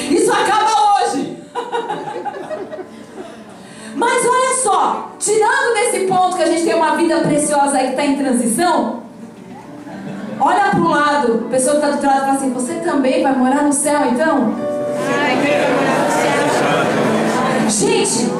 Isso 0.09 0.31
acaba 0.31 0.71
hoje. 0.95 1.37
Mas 3.95 4.25
olha 4.25 4.55
só, 4.63 5.11
tirando 5.19 5.73
desse 5.73 6.07
ponto 6.07 6.37
que 6.37 6.43
a 6.43 6.47
gente 6.47 6.63
tem 6.63 6.73
uma 6.73 6.95
vida 6.95 7.19
preciosa 7.19 7.77
aí 7.77 7.85
que 7.87 7.91
está 7.91 8.05
em 8.05 8.17
transição, 8.17 9.03
olha 10.39 10.71
para 10.71 10.79
lado, 10.91 11.45
a 11.47 11.49
pessoa 11.49 11.75
que 11.75 11.85
está 11.85 11.87
do 11.87 11.93
outro 11.93 12.07
lado 12.07 12.19
fala 12.21 12.33
assim: 12.33 12.53
Você 12.53 12.73
também 12.75 13.23
vai 13.23 13.35
morar 13.35 13.63
no 13.63 13.73
céu 13.73 14.01
então? 14.11 14.53
Ai, 15.19 15.39
quero 15.43 15.73
morar 15.73 15.99
no 16.05 17.69
céu. 17.71 17.87
Gente, 17.87 18.31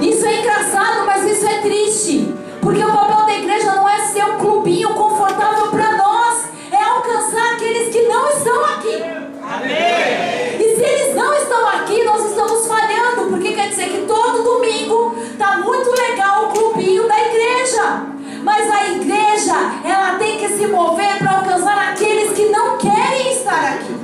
isso 0.00 0.26
é 0.26 0.40
engraçado, 0.40 1.04
mas 1.06 1.24
isso 1.24 1.46
é 1.46 1.60
triste. 1.60 2.34
Porque 2.60 2.84
o 2.84 2.92
papel 2.92 3.26
da 3.26 3.34
igreja 3.34 3.72
não 3.72 3.88
é 3.88 3.98
ser 4.00 4.24
um 4.24 4.38
clubinho 4.38 4.90
confortável 4.94 5.68
para 5.68 5.96
nós, 5.96 6.44
é 6.70 6.82
alcançar 6.82 7.54
aqueles 7.54 7.92
que 7.92 8.02
não 8.02 8.28
estão 8.28 8.64
aqui. 8.64 9.02
Amém. 9.42 10.60
E 10.60 10.76
se 10.76 10.82
eles 10.82 11.16
não 11.16 11.32
estão 11.34 11.68
aqui, 11.68 12.04
nós 12.04 12.24
estamos 12.24 12.66
falhando, 12.66 13.30
porque 13.30 13.52
quer 13.52 13.70
dizer 13.70 13.88
que 13.88 14.06
todo 14.06 14.42
domingo 14.42 15.14
está 15.32 15.58
muito 15.58 15.90
legal 15.90 16.44
o 16.44 16.52
clubinho 16.52 17.08
da 17.08 17.18
igreja. 17.20 18.02
Mas 18.42 18.70
a 18.70 18.88
igreja, 18.88 19.54
ela 19.84 20.16
tem 20.18 20.38
que 20.38 20.48
se 20.48 20.66
mover 20.66 21.18
para 21.18 21.38
alcançar 21.38 21.90
aqueles 21.90 22.32
que 22.32 22.46
não 22.50 22.76
querem 22.78 23.32
estar 23.32 23.74
aqui. 23.74 23.94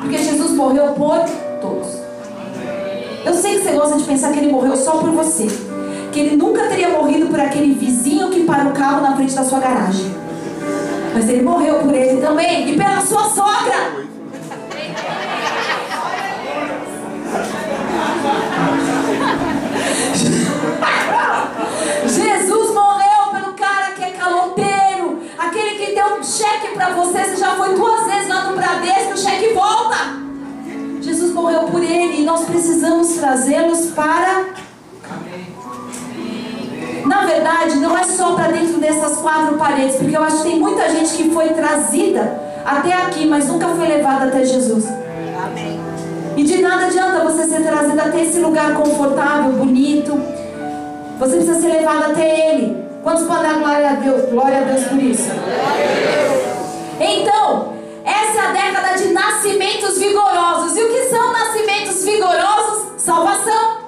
Porque 0.00 0.18
Jesus 0.18 0.50
morreu 0.52 0.92
por 0.94 1.20
todos. 1.60 1.97
Eu 3.28 3.34
sei 3.34 3.58
que 3.58 3.64
você 3.64 3.72
gosta 3.72 3.98
de 3.98 4.04
pensar 4.04 4.32
que 4.32 4.38
ele 4.38 4.50
morreu 4.50 4.74
só 4.74 4.92
por 4.92 5.10
você. 5.10 5.46
Que 6.10 6.20
ele 6.20 6.34
nunca 6.34 6.66
teria 6.66 6.88
morrido 6.88 7.26
por 7.26 7.38
aquele 7.38 7.74
vizinho 7.74 8.30
que 8.30 8.44
para 8.44 8.66
o 8.66 8.72
carro 8.72 9.02
na 9.02 9.14
frente 9.14 9.34
da 9.34 9.44
sua 9.44 9.58
garagem. 9.58 10.06
Mas 11.12 11.28
ele 11.28 11.42
morreu 11.42 11.80
por 11.80 11.94
ele 11.94 12.22
também 12.22 12.70
e 12.70 12.76
pela 12.78 13.02
sua 13.02 13.24
sogra. 13.24 14.08
Jesus 22.08 22.72
morreu 22.72 23.30
pelo 23.30 23.52
cara 23.52 23.90
que 23.90 24.04
é 24.04 24.10
caloteiro, 24.12 25.20
aquele 25.38 25.84
que 25.84 25.94
deu 25.94 26.18
um 26.18 26.24
cheque 26.24 26.68
para 26.68 26.94
você, 26.94 27.24
você 27.24 27.36
já 27.36 27.56
foi 27.56 27.74
duas 27.74 28.06
vezes 28.06 28.30
lá 28.30 28.44
no 28.44 28.56
Bradesco, 28.56 29.12
o 29.12 29.18
cheque 29.18 29.52
volta. 29.52 30.27
Jesus 31.08 31.32
morreu 31.32 31.62
por 31.62 31.82
ele 31.82 32.20
e 32.20 32.24
nós 32.24 32.44
precisamos 32.44 33.14
trazê-los 33.14 33.86
para. 33.92 34.44
Na 37.06 37.24
verdade, 37.24 37.76
não 37.76 37.96
é 37.96 38.04
só 38.04 38.34
para 38.34 38.48
dentro 38.48 38.78
dessas 38.78 39.16
quatro 39.16 39.56
paredes, 39.56 39.96
porque 39.96 40.14
eu 40.14 40.22
acho 40.22 40.38
que 40.38 40.50
tem 40.50 40.60
muita 40.60 40.90
gente 40.90 41.14
que 41.14 41.30
foi 41.30 41.48
trazida 41.48 42.38
até 42.62 42.92
aqui, 42.92 43.26
mas 43.26 43.48
nunca 43.48 43.68
foi 43.68 43.88
levada 43.88 44.26
até 44.26 44.44
Jesus. 44.44 44.86
Amém. 45.42 45.80
E 46.36 46.44
de 46.44 46.60
nada 46.60 46.86
adianta 46.86 47.24
você 47.24 47.44
ser 47.44 47.62
trazido 47.62 47.98
até 47.98 48.22
esse 48.22 48.38
lugar 48.40 48.74
confortável, 48.74 49.52
bonito. 49.52 50.12
Você 51.18 51.36
precisa 51.36 51.58
ser 51.58 51.68
levado 51.68 52.12
até 52.12 52.52
Ele. 52.52 52.76
Quantos 53.02 53.24
podem 53.24 53.44
dar 53.44 53.58
glória 53.60 53.90
a 53.90 53.94
Deus? 53.94 54.30
Glória 54.30 54.58
a 54.58 54.64
Deus 54.64 54.84
por 54.84 55.02
isso. 55.02 55.30
Então, 57.00 57.77
essa 58.08 58.38
é 58.38 58.46
a 58.46 58.52
década 58.52 58.96
de 58.96 59.08
nascimentos 59.12 59.98
vigorosos. 59.98 60.76
E 60.76 60.82
o 60.82 60.88
que 60.88 61.02
são 61.10 61.30
nascimentos 61.30 62.02
vigorosos? 62.02 62.92
Salvação. 62.96 63.78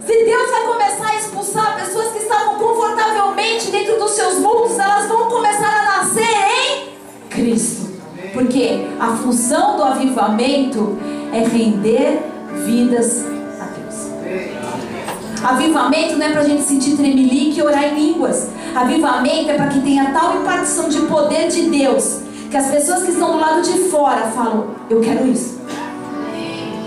Se 0.00 0.24
Deus 0.24 0.50
vai 0.50 0.62
começar 0.66 1.08
a 1.08 1.16
expulsar 1.16 1.76
pessoas 1.76 2.12
que 2.12 2.18
estavam 2.18 2.54
confortavelmente 2.56 3.70
dentro 3.70 3.98
dos 3.98 4.12
seus 4.12 4.38
mundos, 4.38 4.78
elas 4.78 5.06
vão 5.06 5.28
começar 5.28 5.68
a 5.68 5.98
nascer 5.98 6.22
em 6.22 7.28
Cristo. 7.28 7.92
Porque 8.32 8.86
a 8.98 9.16
função 9.18 9.76
do 9.76 9.84
avivamento 9.84 10.98
é 11.30 11.40
render 11.40 12.22
vidas 12.64 13.22
a 13.60 13.64
Deus. 13.66 15.44
Avivamento 15.44 16.16
não 16.16 16.26
é 16.26 16.30
para 16.30 16.40
a 16.40 16.44
gente 16.44 16.62
sentir 16.62 16.96
tremelique 16.96 17.58
e 17.58 17.62
orar 17.62 17.84
em 17.84 17.94
línguas. 17.94 18.48
Avivamento 18.74 19.50
é 19.50 19.54
para 19.54 19.68
que 19.68 19.80
tenha 19.82 20.10
tal 20.12 20.36
impartição 20.36 20.88
de 20.88 21.02
poder 21.02 21.48
de 21.48 21.68
Deus 21.68 22.21
que 22.52 22.58
as 22.58 22.66
pessoas 22.66 23.04
que 23.04 23.12
estão 23.12 23.32
do 23.32 23.38
lado 23.38 23.62
de 23.62 23.88
fora 23.88 24.26
falam: 24.26 24.66
Eu 24.90 25.00
quero 25.00 25.26
isso. 25.26 25.58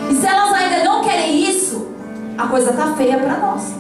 E 0.09 0.13
se 0.13 0.25
elas 0.25 0.53
ainda 0.53 0.83
não 0.83 1.03
querem 1.03 1.49
isso, 1.49 1.87
a 2.37 2.45
coisa 2.45 2.71
tá 2.71 2.93
feia 2.95 3.17
para 3.17 3.39
nós. 3.39 3.73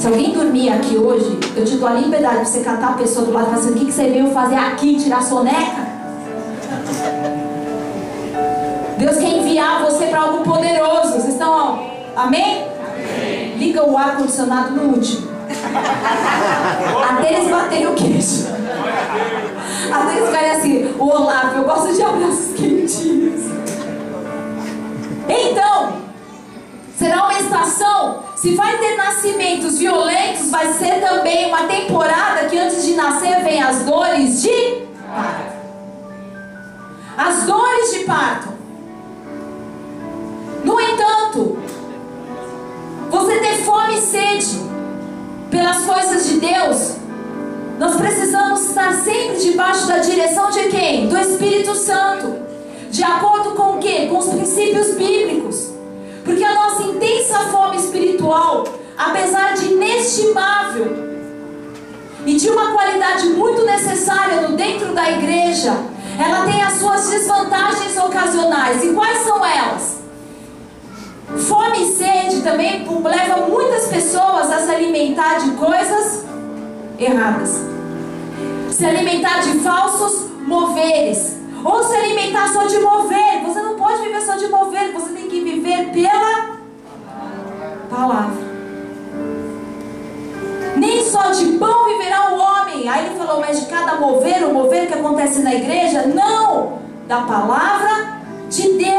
Se 0.00 0.06
alguém 0.08 0.32
dormir 0.32 0.70
aqui 0.70 0.96
hoje, 0.96 1.38
eu 1.56 1.64
te 1.64 1.76
dou 1.76 1.88
a 1.88 1.92
liberdade 1.92 2.36
para 2.36 2.44
você 2.44 2.60
catar 2.60 2.88
a 2.88 2.92
pessoa 2.94 3.24
do 3.26 3.32
lado 3.32 3.44
e 3.44 3.50
falar 3.50 3.58
assim: 3.58 3.70
O 3.70 3.74
que, 3.74 3.84
que 3.86 3.92
você 3.92 4.10
veio 4.10 4.32
fazer 4.32 4.56
aqui? 4.56 4.96
Tirar 4.96 5.22
soneca? 5.22 5.86
Deus 8.98 9.18
quer 9.18 9.38
enviar 9.38 9.84
você 9.84 10.06
para 10.06 10.20
algo 10.22 10.42
poderoso. 10.42 11.12
Vocês 11.12 11.28
estão. 11.28 11.78
Amém? 12.16 12.66
Amém. 12.66 13.56
Liga 13.56 13.88
o 13.88 13.96
ar-condicionado 13.96 14.72
no 14.72 14.94
último. 14.94 15.35
Até 17.10 17.34
eles 17.34 17.50
baterem 17.50 17.86
o 17.86 17.94
queixo. 17.94 18.46
Até 19.92 20.16
eles 20.16 20.26
ficarem 20.26 20.50
assim, 20.50 20.94
o 20.98 21.04
Olavo, 21.04 21.58
eu 21.58 21.64
gosto 21.64 21.94
de 21.94 22.02
abraços 22.02 22.54
quentinhos. 22.56 23.42
Então, 25.28 25.92
será 26.96 27.24
uma 27.24 27.38
estação. 27.38 28.24
Se 28.36 28.54
vai 28.54 28.76
ter 28.78 28.96
nascimentos 28.96 29.78
violentos, 29.78 30.50
vai 30.50 30.72
ser 30.72 31.00
também 31.00 31.46
uma 31.46 31.64
temporada 31.64 32.46
que 32.48 32.58
antes 32.58 32.84
de 32.84 32.94
nascer 32.94 33.42
vem 33.42 33.62
as 33.62 33.84
dores 33.84 34.42
de 34.42 34.86
parto. 35.14 35.56
As 37.16 37.42
dores 37.44 37.90
de 37.92 37.98
parto. 38.00 38.48
No 40.64 40.80
entanto, 40.80 41.58
você 43.10 43.38
ter 43.38 43.64
fome 43.64 43.94
e 43.94 44.00
sede 44.00 44.75
pelas 45.50 45.84
coisas 45.84 46.28
de 46.28 46.40
Deus, 46.40 46.96
nós 47.78 47.96
precisamos 47.96 48.68
estar 48.68 48.92
sempre 48.94 49.36
debaixo 49.38 49.86
da 49.86 49.98
direção 49.98 50.50
de 50.50 50.64
quem? 50.68 51.08
Do 51.08 51.18
Espírito 51.18 51.74
Santo. 51.74 52.34
De 52.90 53.02
acordo 53.02 53.50
com 53.50 53.76
o 53.76 53.78
quê? 53.78 54.06
Com 54.10 54.18
os 54.18 54.28
princípios 54.28 54.94
bíblicos. 54.94 55.72
Porque 56.24 56.42
a 56.42 56.54
nossa 56.54 56.82
intensa 56.82 57.38
fome 57.50 57.76
espiritual, 57.76 58.64
apesar 58.96 59.54
de 59.54 59.72
inestimável 59.72 61.06
e 62.24 62.34
de 62.34 62.48
uma 62.48 62.72
qualidade 62.72 63.28
muito 63.28 63.64
necessária 63.64 64.48
no 64.48 64.56
dentro 64.56 64.92
da 64.94 65.10
igreja, 65.12 65.72
ela 66.18 66.46
tem 66.46 66.62
as 66.62 66.74
suas 66.74 67.08
desvantagens 67.10 67.96
ocasionais. 67.96 68.82
E 68.82 68.94
quais 68.94 69.18
são 69.18 69.44
elas? 69.44 69.95
Fome 71.34 71.82
e 71.82 71.96
sede 71.96 72.42
também 72.42 72.86
leva 72.86 73.46
muitas 73.48 73.88
pessoas 73.88 74.50
a 74.52 74.58
se 74.60 74.70
alimentar 74.70 75.38
de 75.38 75.50
coisas 75.52 76.24
erradas. 76.98 77.60
Se 78.70 78.86
alimentar 78.86 79.40
de 79.40 79.58
falsos 79.58 80.30
moveres. 80.46 81.36
Ou 81.64 81.82
se 81.82 81.96
alimentar 81.96 82.48
só 82.52 82.64
de 82.66 82.78
mover. 82.78 83.42
Você 83.44 83.60
não 83.60 83.74
pode 83.74 84.02
viver 84.02 84.20
só 84.20 84.36
de 84.36 84.48
mover, 84.48 84.92
você 84.92 85.12
tem 85.12 85.28
que 85.28 85.40
viver 85.40 85.90
pela 85.92 86.58
palavra. 87.90 88.46
Nem 90.76 91.02
só 91.04 91.30
de 91.30 91.58
pão 91.58 91.86
viverá 91.86 92.32
o 92.32 92.38
homem. 92.38 92.88
Aí 92.88 93.06
ele 93.06 93.16
falou, 93.16 93.40
mas 93.40 93.60
de 93.60 93.66
cada 93.66 93.96
mover, 93.96 94.44
o 94.44 94.54
mover 94.54 94.86
que 94.86 94.94
acontece 94.94 95.40
na 95.40 95.54
igreja? 95.54 96.06
Não! 96.06 96.78
Da 97.08 97.22
palavra 97.22 98.20
de 98.48 98.72
Deus. 98.74 98.95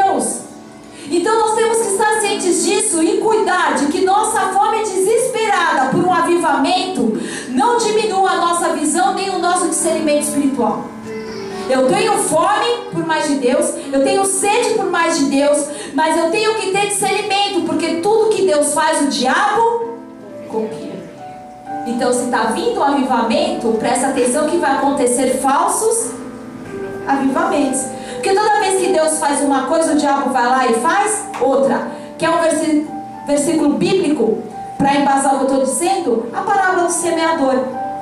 Então 1.09 1.39
nós 1.39 1.55
temos 1.55 1.77
que 1.77 1.87
estar 1.87 2.19
cientes 2.19 2.65
disso 2.65 3.01
e 3.01 3.17
cuidar 3.17 3.75
de 3.75 3.85
que 3.87 4.05
nossa 4.05 4.39
fome 4.49 4.79
desesperada 4.79 5.89
por 5.89 6.03
um 6.03 6.13
avivamento 6.13 7.17
não 7.49 7.77
diminua 7.77 8.31
a 8.31 8.37
nossa 8.37 8.69
visão 8.73 9.13
nem 9.13 9.29
o 9.29 9.39
nosso 9.39 9.69
discernimento 9.69 10.23
espiritual. 10.23 10.85
Eu 11.69 11.87
tenho 11.87 12.13
fome 12.19 12.67
por 12.91 13.05
mais 13.05 13.27
de 13.27 13.35
Deus, 13.35 13.73
eu 13.91 14.03
tenho 14.03 14.25
sede 14.25 14.75
por 14.75 14.89
mais 14.89 15.17
de 15.17 15.25
Deus, 15.25 15.67
mas 15.93 16.17
eu 16.17 16.31
tenho 16.31 16.55
que 16.55 16.71
ter 16.71 16.87
discernimento, 16.87 17.65
porque 17.65 17.95
tudo 17.95 18.29
que 18.29 18.43
Deus 18.43 18.73
faz, 18.73 19.01
o 19.01 19.07
diabo 19.07 19.97
copia. 20.47 20.97
Então, 21.85 22.11
se 22.11 22.25
está 22.25 22.43
vindo 22.47 22.79
um 22.79 22.83
avivamento, 22.83 23.69
presta 23.79 24.07
atenção 24.07 24.47
que 24.49 24.57
vai 24.57 24.77
acontecer 24.77 25.39
falsos 25.41 26.11
avivamentos. 27.07 27.96
Porque 28.17 28.33
toda 28.33 28.59
vez 28.59 28.81
que 28.81 28.91
Deus 28.91 29.19
faz 29.19 29.41
uma 29.41 29.67
coisa, 29.67 29.93
o 29.93 29.95
diabo 29.95 30.31
vai 30.31 30.45
lá 30.45 30.67
e 30.67 30.73
faz 30.75 31.23
outra. 31.39 31.87
Que 32.17 32.25
é 32.25 32.29
um 32.29 32.39
versículo 33.27 33.75
bíblico 33.75 34.39
para 34.77 34.95
embasar 34.95 35.35
o 35.35 35.39
que 35.39 35.53
eu 35.53 35.61
estou 35.61 35.63
dizendo, 35.65 36.25
a 36.33 36.41
parábola 36.41 36.87
do 36.87 36.91
semeador. 36.91 37.55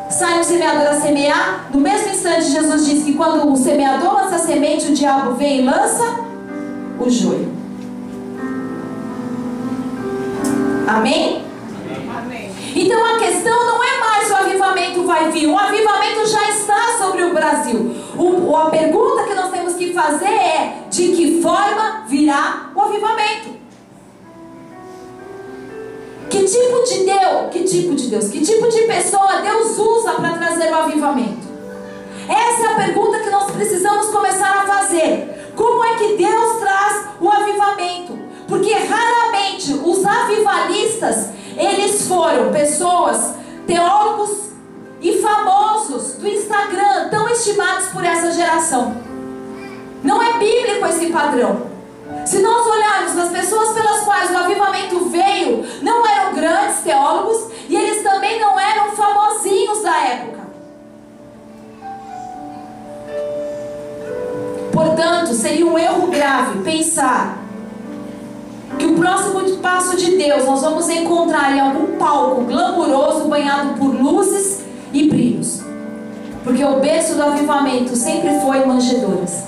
Sai 0.10 0.39
um 0.39 0.43
semeador 0.43 0.88
a 0.88 0.93
semear, 0.99 1.65
no 1.73 1.80
mesmo 1.80 2.10
instante 2.10 2.45
Jesus 2.51 2.86
diz 2.86 3.04
que 3.04 3.13
quando 3.13 3.51
o 3.51 3.56
semeador 3.56 4.13
lança 4.13 4.36
a 4.36 4.39
semente, 4.39 4.91
o 4.91 4.93
diabo 4.93 5.34
vem 5.34 5.62
e 5.62 5.65
lança 5.65 6.04
o 6.99 7.10
joio. 7.10 7.51
Amém? 10.88 11.43
Amém. 12.17 12.51
Então 12.75 13.15
a 13.15 13.17
questão 13.17 13.65
não 13.65 13.84
é 13.84 13.99
mais 13.99 14.14
avivamento 14.75 15.03
vai 15.03 15.31
vir, 15.31 15.47
o 15.47 15.57
avivamento 15.57 16.27
já 16.27 16.49
está 16.49 16.97
sobre 16.97 17.23
o 17.23 17.33
Brasil. 17.33 17.95
O, 18.17 18.55
a 18.55 18.69
pergunta 18.69 19.23
que 19.23 19.33
nós 19.33 19.49
temos 19.51 19.73
que 19.75 19.93
fazer 19.93 20.25
é: 20.25 20.83
de 20.89 21.09
que 21.13 21.41
forma 21.41 22.03
virá 22.07 22.71
o 22.75 22.81
avivamento? 22.81 23.55
Que 26.29 26.43
tipo 26.43 26.83
de 26.83 27.05
Deus, 27.05 27.49
que 27.51 27.63
tipo 27.63 27.95
de 27.95 28.07
Deus, 28.09 28.27
que 28.27 28.41
tipo 28.41 28.67
de 28.67 28.81
pessoa 28.81 29.41
Deus 29.41 29.77
usa 29.77 30.13
para 30.13 30.38
trazer 30.38 30.71
o 30.71 30.75
avivamento? 30.75 31.45
Essa 32.27 32.63
é 32.63 32.71
a 32.71 32.75
pergunta 32.75 33.19
que 33.19 33.29
nós 33.29 33.51
precisamos 33.51 34.07
começar 34.07 34.63
a 34.63 34.65
fazer. 34.65 35.53
Como 35.55 35.83
é 35.85 35.95
que 35.95 36.17
Deus 36.17 36.59
traz 36.59 37.05
o 37.21 37.29
avivamento? 37.29 38.17
Porque 38.47 38.73
raramente 38.73 39.73
os 39.73 40.05
avivalistas, 40.05 41.29
eles 41.55 42.07
foram 42.07 42.51
pessoas, 42.51 43.35
teólogos 43.65 44.45
e 45.05 45.21
famosos 45.21 46.13
do 46.13 46.27
Instagram, 46.27 47.09
tão 47.11 47.29
estimados 47.29 47.89
por 47.89 48.03
essa 48.03 48.31
geração. 48.31 48.97
Não 50.03 50.19
é 50.19 50.39
bíblico 50.39 50.83
esse 50.87 51.11
padrão. 51.11 51.67
Se 52.25 52.39
nós 52.39 52.65
olharmos 52.65 53.15
as 53.15 53.29
pessoas 53.29 53.69
pelas 53.73 54.01
quais 54.01 54.31
o 54.31 54.37
avivamento 54.37 55.05
veio, 55.09 55.63
não 55.83 56.07
eram 56.07 56.33
grandes 56.33 56.79
teólogos 56.79 57.51
e 57.69 57.75
eles 57.75 58.01
também 58.01 58.39
não 58.39 58.59
eram 58.59 58.93
famosinhos 58.93 59.83
da 59.83 59.95
época. 59.95 60.39
Portanto, 64.73 65.33
seria 65.35 65.67
um 65.67 65.77
erro 65.77 66.07
grave 66.07 66.63
pensar 66.63 67.37
que 68.79 68.87
o 68.87 68.95
próximo 68.95 69.57
passo 69.57 69.95
de 69.97 70.17
Deus 70.17 70.45
nós 70.45 70.61
vamos 70.61 70.89
encontrar 70.89 71.55
em 71.55 71.59
algum 71.59 71.95
palco 71.97 72.41
glamuroso 72.41 73.27
banhado 73.27 73.75
por 73.75 73.93
luzes 73.93 74.64
e 74.95 75.10
brilhos. 75.10 75.62
Porque 76.43 76.63
o 76.63 76.79
berço 76.79 77.15
do 77.15 77.23
avivamento 77.23 77.95
sempre 77.95 78.39
foi 78.39 78.65
manjedouras. 78.65 79.43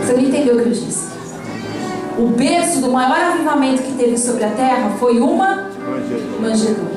Você 0.00 0.12
não 0.12 0.20
entendeu 0.20 0.56
o 0.56 0.62
que 0.62 0.68
eu 0.68 0.72
disse? 0.72 1.08
O 2.16 2.26
berço 2.28 2.80
do 2.80 2.90
maior 2.90 3.32
avivamento 3.32 3.82
que 3.82 3.92
teve 3.92 4.16
sobre 4.16 4.44
a 4.44 4.50
terra 4.50 4.92
foi 5.00 5.18
uma 5.18 5.68
manjedoura. 6.40 6.94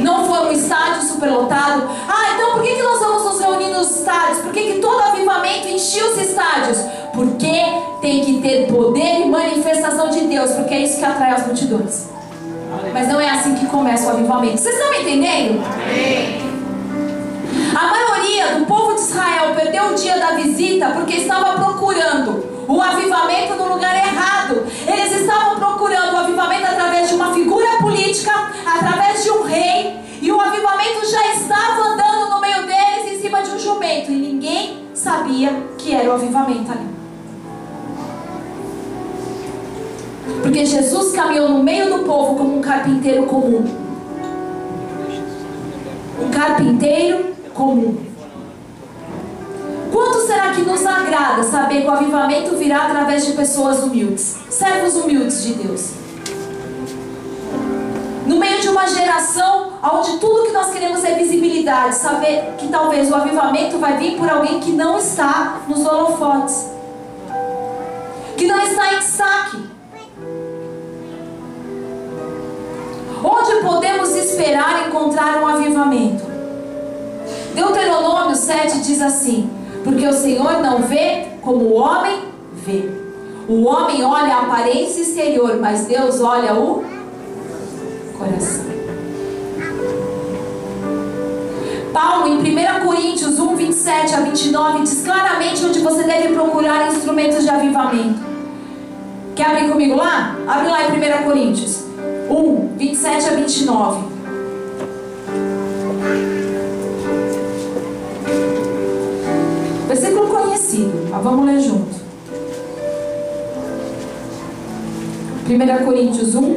Não 0.00 0.26
foi 0.26 0.48
um 0.48 0.52
estádio 0.52 1.02
superlotado. 1.02 1.84
Ah, 2.08 2.34
então 2.34 2.52
por 2.54 2.62
que, 2.62 2.74
que 2.74 2.82
nós 2.82 2.98
vamos 2.98 3.24
nos 3.24 3.40
reunir 3.40 3.68
nos 3.68 3.90
estádios? 3.98 4.38
Por 4.38 4.52
que, 4.52 4.72
que 4.72 4.78
todo 4.80 5.00
avivamento 5.00 5.68
enchia 5.68 6.06
os 6.06 6.18
estádios? 6.18 6.78
Porque 7.14 7.52
tem 8.00 8.24
que 8.24 8.40
ter 8.40 8.66
poder 8.66 9.20
e 9.20 9.28
manifestação 9.28 10.10
de 10.10 10.22
Deus, 10.22 10.50
porque 10.52 10.74
é 10.74 10.80
isso 10.80 10.98
que 10.98 11.04
atrai 11.04 11.32
as 11.32 11.46
multidões. 11.46 12.15
Mas 12.92 13.08
não 13.08 13.20
é 13.20 13.30
assim 13.30 13.54
que 13.54 13.66
começa 13.66 14.06
o 14.08 14.10
avivamento. 14.10 14.58
Vocês 14.58 14.74
estão 14.74 14.90
me 14.90 15.02
entendendo? 15.02 15.62
A 17.74 17.86
maioria 17.88 18.58
do 18.58 18.66
povo 18.66 18.94
de 18.94 19.00
Israel 19.00 19.54
perdeu 19.54 19.88
o 19.88 19.94
dia 19.94 20.18
da 20.18 20.32
visita 20.32 20.90
porque 20.90 21.16
estava 21.16 21.62
procurando 21.62 22.64
o 22.68 22.80
avivamento 22.80 23.54
no 23.54 23.68
lugar 23.74 23.94
errado. 23.94 24.66
Eles 24.86 25.20
estavam 25.20 25.56
procurando 25.56 26.14
o 26.14 26.16
avivamento 26.18 26.66
através 26.66 27.08
de 27.08 27.14
uma 27.14 27.32
figura 27.34 27.78
política, 27.80 28.32
através 28.64 29.22
de 29.22 29.30
um 29.30 29.42
rei, 29.42 29.96
e 30.20 30.32
o 30.32 30.40
avivamento 30.40 31.08
já 31.08 31.32
estava 31.32 31.82
andando 31.82 32.30
no 32.30 32.40
meio 32.40 32.66
deles 32.66 33.12
em 33.12 33.20
cima 33.20 33.42
de 33.42 33.50
um 33.50 33.58
jumento, 33.58 34.10
e 34.10 34.14
ninguém 34.14 34.88
sabia 34.94 35.54
que 35.78 35.94
era 35.94 36.08
o 36.08 36.12
avivamento 36.14 36.72
ali. 36.72 36.96
Porque 40.42 40.66
Jesus 40.66 41.12
caminhou 41.12 41.48
no 41.48 41.62
meio 41.62 41.96
do 41.96 42.04
povo 42.04 42.36
como 42.36 42.58
um 42.58 42.60
carpinteiro 42.60 43.24
comum. 43.24 43.64
Um 46.20 46.30
carpinteiro 46.30 47.34
comum. 47.54 47.96
Quanto 49.92 50.26
será 50.26 50.50
que 50.50 50.62
nos 50.62 50.84
agrada 50.84 51.42
saber 51.42 51.82
que 51.82 51.86
o 51.86 51.90
avivamento 51.90 52.56
virá 52.56 52.86
através 52.86 53.24
de 53.24 53.32
pessoas 53.32 53.82
humildes, 53.82 54.36
servos 54.50 54.94
humildes 54.94 55.42
de 55.42 55.54
Deus? 55.54 55.92
No 58.26 58.38
meio 58.38 58.60
de 58.60 58.68
uma 58.68 58.86
geração 58.88 59.74
onde 59.82 60.18
tudo 60.18 60.46
que 60.46 60.52
nós 60.52 60.70
queremos 60.72 61.04
é 61.04 61.14
visibilidade, 61.14 61.94
saber 61.94 62.54
que 62.58 62.68
talvez 62.68 63.10
o 63.10 63.14
avivamento 63.14 63.78
vai 63.78 63.96
vir 63.96 64.16
por 64.16 64.28
alguém 64.28 64.58
que 64.58 64.72
não 64.72 64.98
está 64.98 65.60
nos 65.68 65.86
holofotes, 65.86 66.70
que 68.36 68.46
não 68.46 68.60
está 68.60 68.94
em 68.94 68.98
destaque. 68.98 69.65
Onde 73.28 73.56
podemos 73.60 74.14
esperar 74.14 74.86
encontrar 74.86 75.42
um 75.42 75.48
avivamento? 75.48 76.22
Deuteronômio 77.56 78.36
7 78.36 78.78
diz 78.78 79.02
assim: 79.02 79.50
Porque 79.82 80.06
o 80.06 80.12
Senhor 80.12 80.62
não 80.62 80.82
vê 80.82 81.26
como 81.42 81.64
o 81.64 81.74
homem 81.74 82.22
vê. 82.52 82.88
O 83.48 83.64
homem 83.64 84.04
olha 84.04 84.32
a 84.32 84.42
aparência 84.42 85.02
exterior, 85.02 85.58
mas 85.60 85.86
Deus 85.86 86.20
olha 86.20 86.54
o 86.54 86.84
coração. 88.16 88.64
Paulo, 91.92 92.28
em 92.28 92.38
1 92.38 92.86
Coríntios 92.86 93.40
1, 93.40 93.56
27 93.56 94.14
a 94.14 94.20
29, 94.20 94.82
diz 94.82 95.02
claramente 95.02 95.64
onde 95.64 95.80
você 95.80 96.04
deve 96.04 96.32
procurar 96.32 96.86
instrumentos 96.86 97.42
de 97.42 97.50
avivamento. 97.50 98.20
Quer 99.34 99.46
abrir 99.46 99.68
comigo 99.68 99.96
lá? 99.96 100.36
Abre 100.46 100.68
lá 100.68 100.82
em 100.84 100.92
1 100.92 101.24
Coríntios 101.24 101.85
1, 102.28 102.76
27 102.76 103.28
a 103.28 103.34
29. 103.34 104.04
Versículo 109.88 110.28
conhecido, 110.28 111.08
mas 111.10 111.22
vamos 111.22 111.46
ler 111.46 111.60
junto. 111.60 112.06
1 115.48 115.84
Coríntios 115.84 116.34
1. 116.34 116.56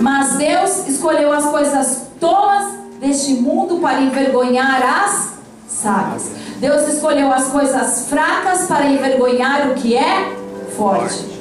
Mas 0.00 0.36
Deus 0.36 0.88
escolheu 0.88 1.32
as 1.32 1.46
coisas 1.46 2.08
tolas 2.18 2.74
deste 3.00 3.34
mundo 3.34 3.78
para 3.78 4.00
envergonhar 4.00 4.82
as 4.82 5.34
sábias. 5.68 6.32
Deus 6.58 6.88
escolheu 6.88 7.32
as 7.32 7.46
coisas 7.48 8.08
fracas 8.08 8.66
para 8.66 8.90
envergonhar 8.90 9.70
o 9.70 9.74
que 9.74 9.96
é 9.96 10.36
forte. 10.76 11.37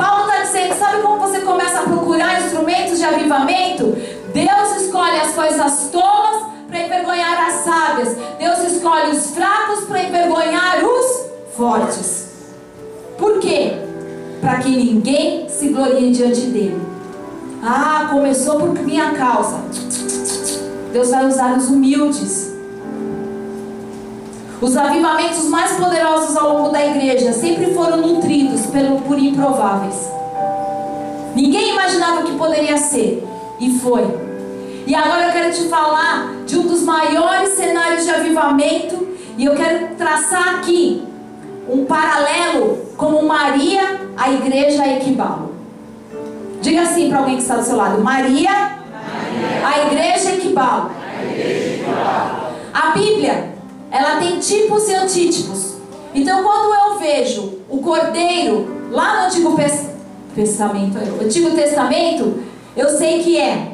Paulo 0.00 0.30
está 0.30 0.42
dizendo: 0.42 0.78
sabe 0.78 1.02
como 1.02 1.20
você 1.20 1.40
começa 1.40 1.80
a 1.80 1.82
procurar 1.82 2.40
instrumentos 2.40 2.98
de 2.98 3.04
avivamento? 3.04 3.94
Deus 4.32 4.76
escolhe 4.80 5.20
as 5.20 5.34
coisas 5.34 5.90
tolas 5.92 6.46
para 6.66 6.78
envergonhar 6.78 7.48
as 7.48 7.54
sábias. 7.64 8.16
Deus 8.38 8.58
escolhe 8.60 9.10
os 9.10 9.26
fracos 9.32 9.84
para 9.84 10.02
envergonhar 10.02 10.82
os 10.82 11.26
fortes. 11.54 12.30
Por 13.18 13.40
quê? 13.40 13.74
Para 14.40 14.60
que 14.60 14.70
ninguém 14.70 15.46
se 15.50 15.68
glorie 15.68 16.12
diante 16.12 16.46
dele. 16.46 16.80
Ah, 17.62 18.08
começou 18.10 18.58
por 18.58 18.70
minha 18.70 19.10
causa. 19.10 19.58
Deus 20.94 21.10
vai 21.10 21.26
usar 21.26 21.58
os 21.58 21.68
humildes. 21.68 22.54
Os 24.60 24.76
avivamentos 24.76 25.44
mais 25.46 25.72
poderosos 25.72 26.36
ao 26.36 26.54
longo 26.56 26.68
da 26.68 26.84
igreja 26.84 27.32
sempre 27.32 27.72
foram 27.72 27.96
nutridos 27.96 28.66
pelo, 28.66 29.00
por 29.00 29.18
improváveis. 29.18 30.10
Ninguém 31.34 31.70
imaginava 31.70 32.20
o 32.20 32.24
que 32.24 32.36
poderia 32.36 32.76
ser. 32.76 33.26
E 33.58 33.78
foi. 33.78 34.06
E 34.86 34.94
agora 34.94 35.26
eu 35.26 35.32
quero 35.32 35.52
te 35.52 35.68
falar 35.68 36.34
de 36.46 36.58
um 36.58 36.66
dos 36.66 36.82
maiores 36.82 37.50
cenários 37.50 38.04
de 38.04 38.10
avivamento. 38.10 39.08
E 39.38 39.44
eu 39.46 39.54
quero 39.54 39.94
traçar 39.96 40.56
aqui 40.56 41.02
um 41.66 41.86
paralelo 41.86 42.78
como 42.96 43.22
Maria, 43.22 44.00
a 44.16 44.30
igreja 44.30 44.86
equibalo. 44.86 45.54
Diga 46.60 46.82
assim 46.82 47.08
para 47.08 47.20
alguém 47.20 47.36
que 47.36 47.42
está 47.42 47.56
do 47.56 47.64
seu 47.64 47.76
lado: 47.76 48.02
Maria, 48.02 48.50
Maria. 48.50 49.66
a 49.66 49.86
igreja 49.86 50.32
equibalo. 50.32 50.90
A 52.74 52.90
Bíblia, 52.90 53.49
ela 53.90 54.16
tem 54.16 54.38
tipos 54.38 54.88
e 54.88 54.94
antítipos. 54.94 55.74
Então, 56.14 56.42
quando 56.42 56.74
eu 56.74 56.98
vejo 56.98 57.60
o 57.68 57.78
cordeiro 57.78 58.88
lá 58.90 59.20
no 59.20 59.26
Antigo 59.26 59.56
Testamento, 60.34 60.98
Antigo 61.22 61.50
Testamento, 61.50 62.42
eu 62.76 62.88
sei 62.90 63.22
que 63.22 63.38
é 63.38 63.72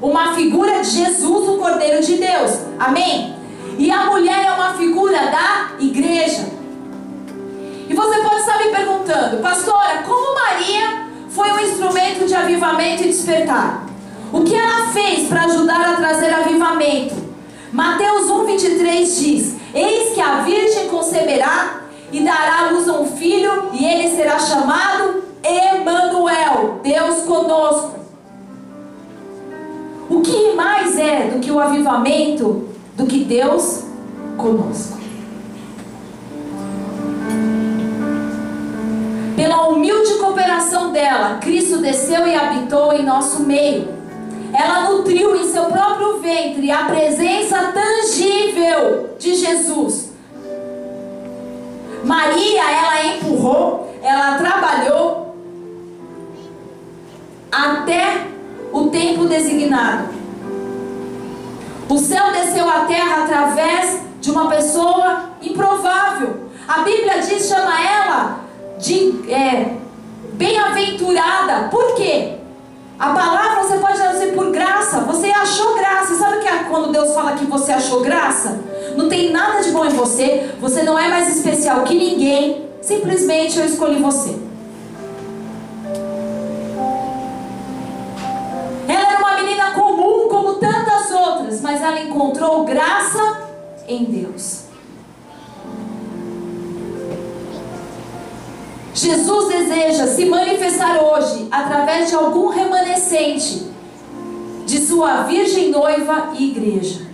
uma 0.00 0.34
figura 0.34 0.80
de 0.80 0.90
Jesus, 0.90 1.48
o 1.48 1.58
Cordeiro 1.58 2.04
de 2.04 2.16
Deus. 2.16 2.58
Amém? 2.78 3.34
E 3.78 3.90
a 3.90 4.06
mulher 4.06 4.44
é 4.46 4.52
uma 4.52 4.74
figura 4.74 5.18
da 5.26 5.72
igreja. 5.80 6.46
E 7.88 7.94
você 7.94 8.18
pode 8.20 8.40
estar 8.40 8.58
me 8.58 8.70
perguntando, 8.70 9.38
pastora, 9.38 10.02
como 10.06 10.34
Maria 10.34 11.08
foi 11.28 11.50
um 11.52 11.60
instrumento 11.60 12.26
de 12.26 12.34
avivamento 12.34 13.02
e 13.02 13.08
despertar? 13.08 13.86
O 14.32 14.42
que 14.42 14.54
ela 14.54 14.88
fez 14.88 15.28
para 15.28 15.44
ajudar 15.44 15.80
a 15.80 15.96
trazer 15.96 16.32
avivamento? 16.32 17.27
Mateus 17.78 18.26
1,23 18.26 19.20
diz: 19.20 19.54
Eis 19.72 20.12
que 20.12 20.20
a 20.20 20.40
virgem 20.40 20.88
conceberá 20.88 21.82
e 22.10 22.18
dará 22.24 22.66
à 22.66 22.70
luz 22.72 22.88
a 22.88 22.94
um 22.94 23.06
filho, 23.06 23.68
e 23.72 23.84
ele 23.84 24.16
será 24.16 24.36
chamado 24.36 25.22
Emanuel, 25.44 26.80
Deus 26.82 27.20
conosco. 27.20 28.00
O 30.10 30.20
que 30.22 30.54
mais 30.54 30.98
é 30.98 31.28
do 31.28 31.38
que 31.38 31.52
o 31.52 31.60
avivamento 31.60 32.68
do 32.96 33.06
que 33.06 33.22
Deus 33.22 33.84
conosco? 34.36 34.98
Pela 39.36 39.68
humilde 39.68 40.14
cooperação 40.14 40.90
dela, 40.90 41.36
Cristo 41.36 41.78
desceu 41.78 42.26
e 42.26 42.34
habitou 42.34 42.92
em 42.92 43.04
nosso 43.04 43.44
meio. 43.44 43.97
Ela 44.58 44.90
nutriu 44.90 45.36
em 45.36 45.46
seu 45.52 45.66
próprio 45.66 46.18
ventre 46.18 46.68
a 46.68 46.86
presença 46.86 47.72
tangível 47.72 49.10
de 49.16 49.36
Jesus. 49.36 50.10
Maria, 52.02 52.62
ela 52.68 53.06
empurrou, 53.06 53.94
ela 54.02 54.36
trabalhou 54.36 55.36
até 57.52 58.26
o 58.72 58.88
tempo 58.88 59.26
designado. 59.26 60.08
O 61.88 61.96
céu 61.96 62.32
desceu 62.32 62.68
à 62.68 62.80
terra 62.86 63.24
através 63.24 64.02
de 64.20 64.28
uma 64.28 64.48
pessoa 64.48 65.30
improvável. 65.40 66.48
A 66.66 66.80
Bíblia 66.80 67.20
diz, 67.20 67.46
chama 67.46 67.80
ela 67.80 68.40
de 68.78 69.32
é, 69.32 69.76
bem-aventurada. 70.32 71.68
Por 71.68 71.94
quê? 71.94 72.37
A 72.98 73.10
palavra 73.10 73.62
você 73.62 73.78
pode 73.78 73.96
dizer 73.96 74.34
por 74.34 74.50
graça. 74.50 75.00
Você 75.00 75.28
achou 75.28 75.76
graça. 75.76 76.14
Sabe 76.16 76.40
que 76.40 76.48
é 76.48 76.64
quando 76.64 76.92
Deus 76.92 77.14
fala 77.14 77.34
que 77.34 77.44
você 77.44 77.72
achou 77.72 78.00
graça? 78.02 78.58
não 78.98 79.08
tem 79.08 79.30
nada 79.30 79.60
de 79.62 79.70
bom 79.70 79.84
em 79.84 79.90
você, 79.90 80.50
você 80.60 80.82
não 80.82 80.98
é 80.98 81.08
mais 81.08 81.34
especial 81.36 81.84
que 81.84 81.94
ninguém, 81.94 82.68
simplesmente 82.82 83.58
eu 83.58 83.64
escolhi 83.64 84.02
você. 84.02 84.36
Ela 88.88 89.12
era 89.12 89.18
uma 89.18 89.34
menina 89.36 89.70
comum 89.70 90.28
como 90.28 90.54
tantas 90.54 91.12
outras, 91.12 91.60
mas 91.60 91.80
ela 91.80 92.00
encontrou 92.00 92.64
graça 92.64 93.48
em 93.86 94.04
Deus. 94.04 94.67
Jesus 98.98 99.46
deseja 99.46 100.08
se 100.08 100.24
manifestar 100.24 101.00
hoje 101.00 101.46
através 101.52 102.08
de 102.08 102.16
algum 102.16 102.48
remanescente 102.48 103.70
de 104.66 104.84
sua 104.84 105.22
virgem 105.22 105.70
noiva 105.70 106.30
e 106.36 106.50
igreja. 106.50 107.06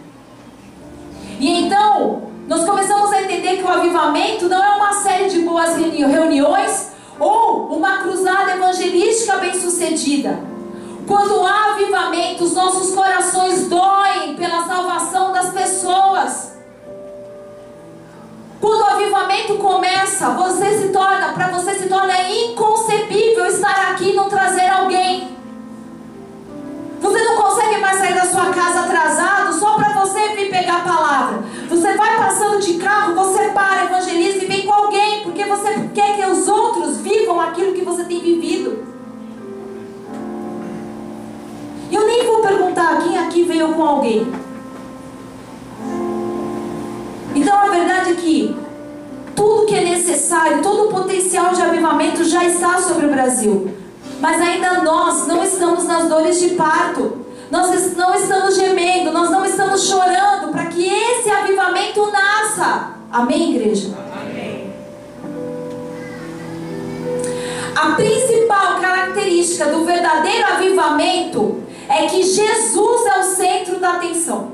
E 1.38 1.46
então, 1.46 2.22
nós 2.48 2.64
começamos 2.64 3.12
a 3.12 3.20
entender 3.20 3.58
que 3.58 3.64
o 3.64 3.68
avivamento 3.68 4.48
não 4.48 4.64
é 4.64 4.76
uma 4.76 4.94
série 4.94 5.28
de 5.28 5.40
boas 5.40 5.76
reuniões 5.76 6.92
ou 7.20 7.66
uma 7.76 7.98
cruzada 7.98 8.52
evangelística 8.52 9.36
bem-sucedida. 9.36 10.40
Quando 11.06 11.44
há 11.46 11.72
avivamento, 11.74 12.44
os 12.44 12.54
nossos 12.54 12.94
corações 12.94 13.68
doem 13.68 14.36
pela 14.36 14.66
salvação 14.66 15.32
das 15.32 15.50
pessoas. 15.50 16.53
Quando 18.64 18.81
o 18.81 18.87
avivamento 18.87 19.57
começa, 19.57 20.31
você 20.31 20.79
se 20.79 20.88
torna, 20.88 21.35
para 21.35 21.48
você 21.48 21.74
se 21.74 21.87
torna 21.87 22.14
inconcebível 22.31 23.44
estar 23.44 23.90
aqui 23.90 24.09
e 24.09 24.14
não 24.14 24.27
trazer 24.27 24.66
alguém. 24.66 25.37
Você 26.98 27.24
não 27.24 27.37
consegue 27.37 27.79
mais 27.83 27.98
sair 27.98 28.14
da 28.14 28.24
sua 28.24 28.46
casa 28.55 28.81
atrasado 28.81 29.53
só 29.53 29.74
para 29.74 29.92
você 30.00 30.29
vir 30.31 30.48
pegar 30.48 30.77
a 30.77 30.81
palavra. 30.81 31.44
Você 31.68 31.94
vai 31.94 32.16
passando 32.16 32.59
de 32.59 32.79
carro, 32.79 33.14
você 33.14 33.50
para, 33.50 33.85
evangeliza 33.85 34.42
e 34.42 34.46
vem 34.46 34.62
com 34.62 34.72
alguém, 34.72 35.24
porque 35.24 35.44
você 35.44 35.90
quer 35.94 36.16
que 36.16 36.24
os 36.24 36.48
outros 36.48 36.96
vivam 37.03 37.38
aquilo 37.38 37.74
que 37.74 37.85
você 37.85 38.03
tem 38.05 38.18
vivido. 38.18 38.83
Eu 41.92 42.07
nem 42.07 42.24
vou 42.24 42.40
perguntar 42.40 43.03
quem 43.03 43.18
aqui 43.18 43.42
veio 43.42 43.74
com 43.74 43.85
alguém. 43.85 44.53
Então 47.44 47.61
a 47.61 47.68
verdade 47.68 48.12
é 48.12 48.14
que 48.14 48.57
tudo 49.37 49.66
que 49.66 49.74
é 49.74 49.85
necessário, 49.85 50.62
todo 50.62 50.88
o 50.88 50.90
potencial 50.90 51.52
de 51.52 51.61
avivamento 51.61 52.24
já 52.24 52.42
está 52.42 52.80
sobre 52.80 53.04
o 53.04 53.11
Brasil. 53.11 53.70
Mas 54.18 54.40
ainda 54.40 54.83
nós 54.83 55.26
não 55.26 55.44
estamos 55.44 55.85
nas 55.85 56.09
dores 56.09 56.40
de 56.40 56.54
parto. 56.54 57.26
Nós 57.50 57.94
não 57.96 58.14
estamos 58.14 58.57
gemendo, 58.57 59.12
nós 59.12 59.30
não 59.30 59.44
estamos 59.44 59.87
chorando 59.87 60.52
para 60.52 60.64
que 60.66 60.88
esse 60.88 61.28
avivamento 61.28 62.11
nasça. 62.11 62.92
Amém, 63.12 63.57
igreja? 63.57 63.90
Amém. 64.18 64.72
A 67.76 67.90
principal 67.90 68.80
característica 68.80 69.66
do 69.66 69.85
verdadeiro 69.85 70.46
avivamento 70.46 71.62
é 71.90 72.07
que 72.07 72.22
Jesus 72.22 73.07
é 73.07 73.18
o 73.18 73.22
centro 73.22 73.78
da 73.78 73.96
atenção. 73.96 74.53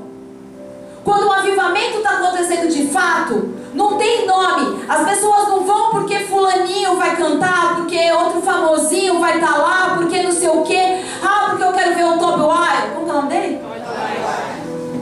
Quando 1.03 1.27
o 1.27 1.31
avivamento 1.31 1.97
está 1.97 2.11
acontecendo 2.11 2.69
de 2.69 2.87
fato, 2.87 3.55
não 3.73 3.97
tem 3.97 4.27
nome. 4.27 4.85
As 4.87 5.07
pessoas 5.09 5.47
não 5.47 5.63
vão 5.65 5.89
porque 5.89 6.19
fulaninho 6.25 6.95
vai 6.95 7.15
cantar, 7.15 7.75
porque 7.75 8.11
outro 8.11 8.41
famosinho 8.41 9.19
vai 9.19 9.35
estar 9.35 9.53
tá 9.53 9.57
lá, 9.57 9.95
porque 9.97 10.21
não 10.21 10.31
sei 10.31 10.49
o 10.49 10.61
quê. 10.63 11.03
Ah, 11.23 11.47
porque 11.49 11.63
eu 11.63 11.73
quero 11.73 11.95
ver 11.95 12.03
o 12.03 12.19
Toby 12.19 12.43
White. 12.43 12.91
Como 12.93 13.07
é 13.07 13.11
o 13.11 13.15
nome 13.15 13.29
dele? 13.29 13.61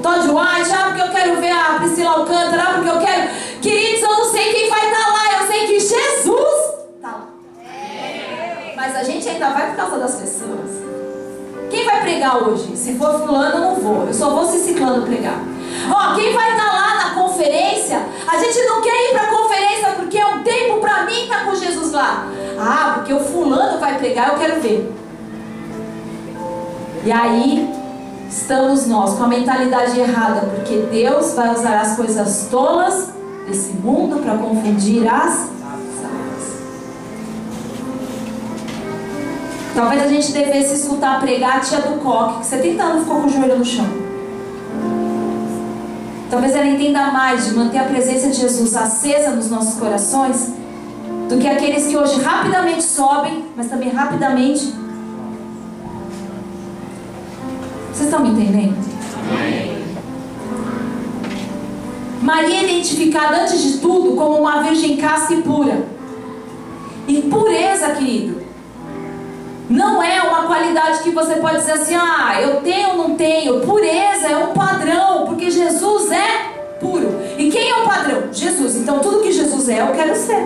Todd 0.01 0.27
White. 0.27 0.71
Ah, 0.73 0.85
porque 0.87 1.01
eu 1.01 1.09
quero 1.09 1.41
ver 1.41 1.51
a 1.51 1.79
Priscila 1.79 2.11
Alcântara. 2.11 2.63
Ah, 2.63 2.73
porque 2.75 2.89
eu 2.89 2.99
quero... 2.99 3.29
Queridos, 3.61 4.01
eu 4.01 4.09
não 4.09 4.25
sei 4.25 4.53
quem 4.53 4.69
vai 4.69 4.85
estar 4.85 5.05
tá 5.05 5.11
lá. 5.11 5.41
Eu 5.41 5.47
sei 5.47 5.67
que 5.67 5.79
Jesus 5.79 6.75
está 6.95 7.09
lá. 7.09 7.27
Mas 8.75 8.95
a 8.95 9.03
gente 9.03 9.27
ainda 9.27 9.49
vai 9.49 9.67
por 9.67 9.75
causa 9.75 9.99
das 9.99 10.15
pessoas. 10.15 10.78
Quem 11.69 11.85
vai 11.85 12.01
pregar 12.01 12.43
hoje? 12.43 12.75
Se 12.75 12.95
for 12.95 13.19
fulano, 13.19 13.57
eu 13.57 13.61
não 13.61 13.75
vou. 13.75 14.07
Eu 14.07 14.13
só 14.13 14.29
vou 14.31 14.45
se 14.45 14.59
ciclano 14.59 15.05
pregar. 15.05 15.39
Ó, 15.89 16.15
quem 16.15 16.33
vai 16.33 16.51
estar 16.51 16.65
tá 16.65 16.71
lá 16.71 16.95
na 16.95 17.21
conferência? 17.21 18.01
A 18.27 18.37
gente 18.37 18.65
não 18.65 18.81
quer 18.81 19.09
ir 19.09 19.13
para 19.13 19.23
a 19.23 19.27
conferência 19.27 19.89
porque 19.95 20.17
é 20.17 20.25
um 20.25 20.43
tempo 20.43 20.79
para 20.79 21.03
mim 21.05 21.23
estar 21.23 21.39
tá 21.39 21.45
com 21.45 21.55
Jesus 21.55 21.91
lá. 21.91 22.27
Ah, 22.59 22.93
porque 22.95 23.13
o 23.13 23.19
fulano 23.19 23.79
vai 23.79 23.97
pregar, 23.97 24.29
eu 24.29 24.39
quero 24.39 24.61
ver. 24.61 24.91
E 27.05 27.11
aí 27.11 27.73
estamos 28.29 28.85
nós 28.87 29.15
com 29.15 29.23
a 29.23 29.27
mentalidade 29.27 29.99
errada, 29.99 30.41
porque 30.47 30.77
Deus 30.91 31.33
vai 31.33 31.53
usar 31.53 31.79
as 31.79 31.95
coisas 31.95 32.47
tolas 32.51 33.13
desse 33.47 33.73
mundo 33.73 34.21
para 34.21 34.37
confundir 34.37 35.07
as 35.07 35.49
Talvez 39.79 40.03
a 40.03 40.07
gente 40.09 40.33
devesse 40.33 40.73
escutar 40.73 41.21
pregar 41.21 41.55
a 41.55 41.59
tia 41.61 41.79
do 41.79 42.01
coque, 42.01 42.39
que 42.41 42.47
70 42.47 42.83
anos 42.83 43.03
ficou 43.03 43.21
com 43.21 43.27
o 43.27 43.29
joelho 43.29 43.59
no 43.59 43.63
chão. 43.63 43.85
Talvez 46.29 46.53
ela 46.53 46.67
entenda 46.67 47.09
mais 47.11 47.45
de 47.45 47.53
manter 47.53 47.77
a 47.77 47.85
presença 47.85 48.27
de 48.27 48.41
Jesus 48.41 48.75
acesa 48.75 49.29
nos 49.29 49.49
nossos 49.49 49.79
corações 49.79 50.51
do 51.29 51.37
que 51.37 51.47
aqueles 51.47 51.87
que 51.87 51.95
hoje 51.95 52.19
rapidamente 52.19 52.83
sobem, 52.83 53.45
mas 53.55 53.69
também 53.69 53.87
rapidamente. 53.89 54.75
Vocês 57.93 58.09
estão 58.09 58.19
me 58.19 58.31
entendendo? 58.31 58.75
Amém. 59.29 59.81
Maria 62.21 62.55
é 62.57 62.63
identificada 62.65 63.43
antes 63.43 63.63
de 63.63 63.77
tudo 63.77 64.17
como 64.17 64.39
uma 64.39 64.61
virgem 64.61 64.97
casta 64.97 65.33
e 65.33 65.41
pura. 65.41 65.87
E 67.07 67.21
pureza, 67.21 67.91
querido, 67.91 68.48
não 69.69 70.01
é 70.01 70.19
uma 70.23 70.47
qualidade 70.47 71.03
que 71.03 71.11
você 71.11 71.35
pode 71.35 71.57
dizer 71.57 71.73
assim, 71.73 71.93
ah, 71.93 72.41
eu 72.41 72.61
tenho 72.61 72.89
ou 72.89 72.97
não 72.97 73.15
tenho. 73.15 73.61
Pureza 73.61 74.27
é 74.27 74.35
um 74.35 74.51
padrão, 74.51 75.27
porque 75.27 75.51
Jesus 75.51 76.11
é 76.11 76.75
puro. 76.79 77.21
E 77.37 77.51
quem 77.51 77.69
é 77.69 77.75
o 77.75 77.85
padrão? 77.85 78.23
Jesus. 78.31 78.77
Então 78.77 78.97
tudo 78.97 79.21
que 79.21 79.31
Jesus 79.31 79.69
é, 79.69 79.81
eu 79.81 79.93
quero 79.93 80.15
ser. 80.15 80.41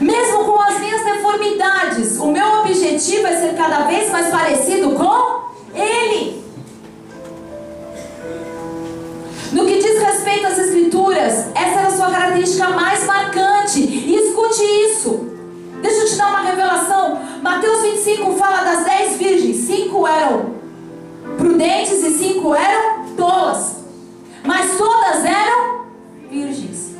Mesmo 0.00 0.44
com 0.44 0.60
as 0.60 0.78
minhas 0.78 1.02
deformidades, 1.02 2.18
o 2.18 2.30
meu 2.30 2.60
objetivo 2.60 3.26
é 3.26 3.36
ser 3.36 3.56
cada 3.56 3.80
vez 3.80 4.12
mais 4.12 4.28
parecido 4.28 4.90
com 4.90 5.50
Ele. 5.74 6.44
No 9.52 9.66
que 9.66 9.78
diz 9.78 10.00
respeito 10.02 10.46
às 10.46 10.58
Escrituras, 10.58 11.46
essa 11.54 11.80
era 11.80 11.88
a 11.88 11.90
sua 11.90 12.10
característica 12.10 12.68
mais 12.68 13.04
marcante. 13.06 13.80
E 13.80 14.14
escute 14.14 14.62
isso. 14.62 15.35
Deixa 15.82 16.00
eu 16.00 16.06
te 16.06 16.16
dar 16.16 16.28
uma 16.28 16.40
revelação. 16.42 17.20
Mateus 17.42 17.82
25 17.82 18.32
fala 18.32 18.62
das 18.62 18.84
dez 18.84 19.16
virgens. 19.16 19.56
Cinco 19.56 20.06
eram 20.06 20.56
prudentes 21.36 22.02
e 22.02 22.10
cinco 22.18 22.54
eram 22.54 23.04
tolas. 23.16 23.76
Mas 24.44 24.76
todas 24.76 25.24
eram 25.24 25.86
virgens. 26.30 26.96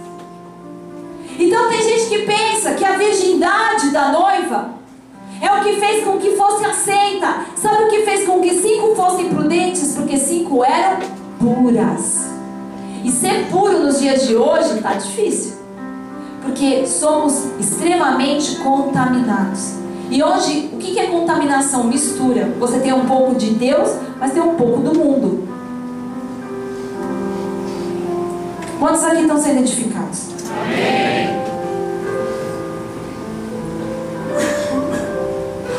Então 1.38 1.68
tem 1.68 1.82
gente 1.82 2.08
que 2.08 2.18
pensa 2.26 2.74
que 2.74 2.84
a 2.84 2.96
virgindade 2.96 3.90
da 3.90 4.08
noiva 4.08 4.70
é 5.40 5.52
o 5.52 5.62
que 5.62 5.76
fez 5.76 6.04
com 6.04 6.18
que 6.18 6.36
fosse 6.36 6.64
aceita. 6.64 7.46
Sabe 7.56 7.84
o 7.84 7.88
que 7.88 8.02
fez 8.02 8.26
com 8.26 8.40
que 8.40 8.54
cinco 8.54 8.94
fossem 8.94 9.28
prudentes? 9.28 9.94
Porque 9.94 10.16
cinco 10.16 10.64
eram 10.64 10.98
puras. 11.38 12.26
E 13.04 13.10
ser 13.10 13.46
puro 13.50 13.80
nos 13.80 14.00
dias 14.00 14.26
de 14.26 14.34
hoje 14.34 14.76
está 14.76 14.94
difícil 14.94 15.55
porque 16.56 16.86
somos 16.86 17.44
extremamente 17.60 18.56
contaminados. 18.56 19.74
E 20.10 20.22
hoje, 20.22 20.70
o 20.72 20.78
que 20.78 20.98
é 20.98 21.08
contaminação? 21.08 21.84
Mistura. 21.84 22.50
Você 22.58 22.78
tem 22.78 22.94
um 22.94 23.04
pouco 23.04 23.34
de 23.34 23.50
Deus, 23.50 23.90
mas 24.18 24.32
tem 24.32 24.40
um 24.40 24.54
pouco 24.54 24.80
do 24.80 24.98
mundo. 24.98 25.46
Quantos 28.78 29.04
aqui 29.04 29.20
estão 29.20 29.36
sendo 29.38 29.60
edificados? 29.60 30.28
Amém. 30.50 31.44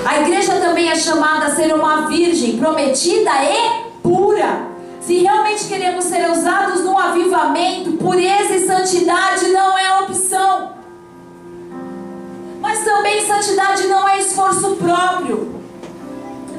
A 0.05 0.21
igreja 0.21 0.59
também 0.59 0.89
é 0.89 0.95
chamada 0.95 1.47
a 1.47 1.55
ser 1.55 1.73
uma 1.73 2.07
virgem 2.07 2.57
prometida 2.57 3.31
e 3.43 3.87
pura. 4.03 4.66
Se 5.07 5.19
realmente 5.19 5.69
queremos 5.69 6.03
ser 6.03 6.29
usados 6.29 6.83
no 6.83 6.99
avivamento, 6.99 7.93
pureza 7.93 8.53
e 8.55 8.67
santidade 8.67 9.47
não 9.53 9.79
é 9.79 10.01
opção. 10.01 10.73
Mas 12.59 12.83
também 12.83 13.25
santidade 13.25 13.87
não 13.87 14.05
é 14.05 14.19
esforço 14.19 14.75
próprio. 14.75 15.55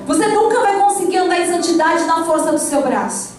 Você 0.06 0.28
nunca 0.28 0.60
vai 0.60 0.80
conseguir 0.80 1.18
andar 1.18 1.38
em 1.38 1.46
santidade 1.46 2.06
na 2.06 2.24
força 2.24 2.50
do 2.50 2.58
seu 2.58 2.80
braço. 2.80 3.34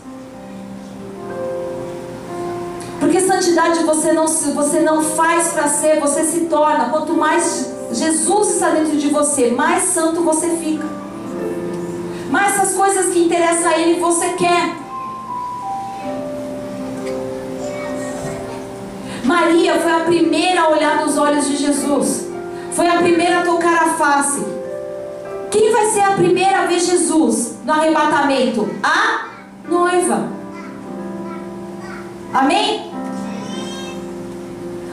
Porque 2.99 3.19
santidade 3.21 3.83
você 3.85 4.13
não, 4.13 4.27
você 4.27 4.81
não 4.81 5.01
faz 5.01 5.47
para 5.53 5.67
ser, 5.69 5.99
você 5.99 6.23
se 6.23 6.41
torna. 6.41 6.91
Quanto 6.91 7.15
mais 7.15 7.67
Jesus 7.91 8.51
está 8.51 8.69
dentro 8.69 8.95
de 8.95 9.09
você, 9.09 9.49
mais 9.49 9.85
santo 9.85 10.21
você 10.21 10.49
fica. 10.57 10.85
Mais 12.29 12.53
essas 12.53 12.75
coisas 12.75 13.11
que 13.11 13.25
interessam 13.25 13.71
a 13.71 13.79
Ele 13.79 13.99
você 13.99 14.33
quer. 14.33 14.88
Maria 19.29 19.79
foi 19.79 19.91
a 19.91 19.99
primeira 19.99 20.61
a 20.61 20.69
olhar 20.69 21.05
nos 21.05 21.15
olhos 21.15 21.47
de 21.47 21.55
Jesus. 21.55 22.27
Foi 22.71 22.87
a 22.87 22.97
primeira 22.97 23.41
a 23.41 23.43
tocar 23.43 23.83
a 23.83 23.93
face. 23.93 24.43
Quem 25.51 25.71
vai 25.71 25.85
ser 25.85 25.99
a 25.99 26.13
primeira 26.13 26.63
a 26.63 26.65
ver 26.65 26.79
Jesus 26.79 27.59
no 27.63 27.71
arrebatamento? 27.71 28.67
A 28.81 29.27
noiva. 29.69 30.29
Amém? 32.33 32.91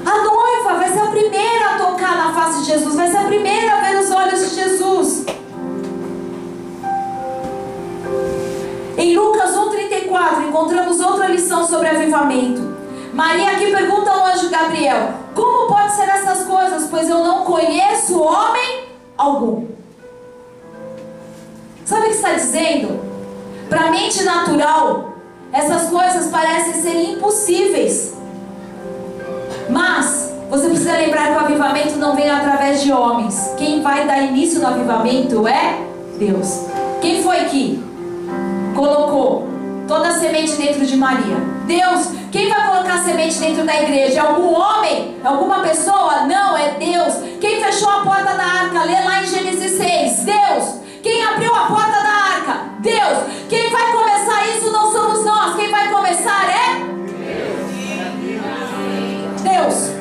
A 0.05 0.23
noiva 0.23 0.81
vai 0.81 0.91
ser 0.91 1.01
a 1.01 1.07
primeira 1.07 1.75
a 1.75 1.79
tocar 1.79 2.17
na 2.17 2.35
face 2.35 2.61
de 2.61 2.67
Jesus, 2.67 2.95
vai 2.95 3.11
ser 3.11 3.17
a 3.17 3.25
primeira 3.25 3.73
a 3.73 3.81
ver 3.81 3.97
os 4.01 4.11
olhos 4.11 4.51
de 4.51 4.55
Jesus. 4.55 5.25
Em 8.99 9.17
Lucas 9.17 9.57
1,34 9.57 10.47
encontramos 10.47 11.01
outra 11.01 11.27
lição 11.27 11.67
sobre 11.67 11.89
avivamento. 11.89 12.76
Maria 13.17 13.53
aqui 13.53 13.71
pergunta 13.71 14.11
ao 14.11 14.27
anjo 14.27 14.51
Gabriel: 14.51 15.09
Como 15.35 15.69
pode 15.69 15.93
ser 15.93 16.07
essas 16.07 16.45
coisas? 16.45 16.87
Pois 16.91 17.09
eu 17.09 17.25
não 17.25 17.45
conheço 17.45 18.21
homem 18.23 18.85
algum. 19.17 19.65
Sabe 21.87 22.03
o 22.03 22.05
que 22.11 22.17
está 22.17 22.35
dizendo? 22.35 23.01
Para 23.71 23.87
a 23.87 23.91
mente 23.91 24.23
natural, 24.23 25.15
essas 25.51 25.89
coisas 25.89 26.31
parecem 26.31 26.75
ser 26.75 27.11
impossíveis. 27.13 28.15
Mas 29.71 30.31
você 30.51 30.69
precisa 30.69 30.93
lembrar 30.93 31.29
que 31.29 31.37
o 31.37 31.41
avivamento 31.41 31.97
não 31.97 32.15
vem 32.15 32.29
através 32.29 32.83
de 32.83 32.93
homens. 32.93 33.51
Quem 33.57 33.81
vai 33.81 34.07
dar 34.07 34.21
início 34.25 34.61
no 34.61 34.67
avivamento 34.67 35.49
é 35.49 35.81
Deus. 36.19 36.67
Quem 37.01 37.23
foi 37.23 37.45
que 37.47 37.83
colocou 38.75 39.49
toda 39.89 40.09
a 40.09 40.13
semente 40.13 40.53
dentro 40.57 40.85
de 40.85 40.99
Maria? 40.99 41.37
Deus. 41.67 42.26
Quem 42.37 42.51
vai 42.51 42.67
colocar 42.67 43.03
semente 43.03 43.39
dentro 43.39 43.65
da 43.65 43.83
igreja? 43.83 44.19
É 44.19 44.21
algum 44.21 44.53
homem? 44.53 45.17
Alguma 45.25 45.61
pessoa? 45.61 46.27
Não, 46.27 46.55
é 46.55 46.73
Deus. 46.73 47.15
Quem 47.41 47.65
fechou 47.65 47.89
a 47.89 48.03
porta 48.03 48.35
da 48.35 48.45
arca? 48.45 48.85
Lê 48.85 49.01
lá 49.01 49.23
em 49.23 49.27
Gênesis 49.27 49.73
6. 49.79 50.25
Deus. 50.27 50.75
Quem 51.03 51.25
abriu 51.25 51.55
a 51.55 51.61
porta 51.61 51.93
da 51.93 52.11
arca? 52.11 52.61
Deus. 52.81 53.19
Quem 53.49 53.71
vai 53.71 53.91
começar 53.91 54.49
isso 54.55 54.71
não 54.71 54.93
somos 54.93 55.25
nós. 55.25 55.57
Quem 55.57 55.71
vai 55.71 55.91
começar 55.91 56.45
é 56.51 56.75
Deus. 59.55 59.93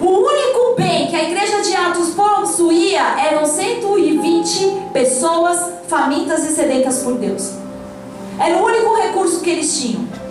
O 0.00 0.08
único 0.08 0.76
bem 0.78 1.08
que 1.08 1.16
a 1.16 1.24
igreja 1.24 1.60
de 1.60 1.76
Atos 1.76 2.14
possuía 2.14 3.02
eram 3.20 3.44
120 3.44 4.88
pessoas 4.94 5.74
famintas 5.88 6.42
e 6.42 6.54
sedentas 6.54 7.02
por 7.02 7.16
Deus. 7.16 7.52
Era 8.38 8.56
o 8.56 8.64
único 8.64 8.94
recurso 8.94 9.42
que 9.42 9.50
eles 9.50 9.78
tinham. 9.78 10.23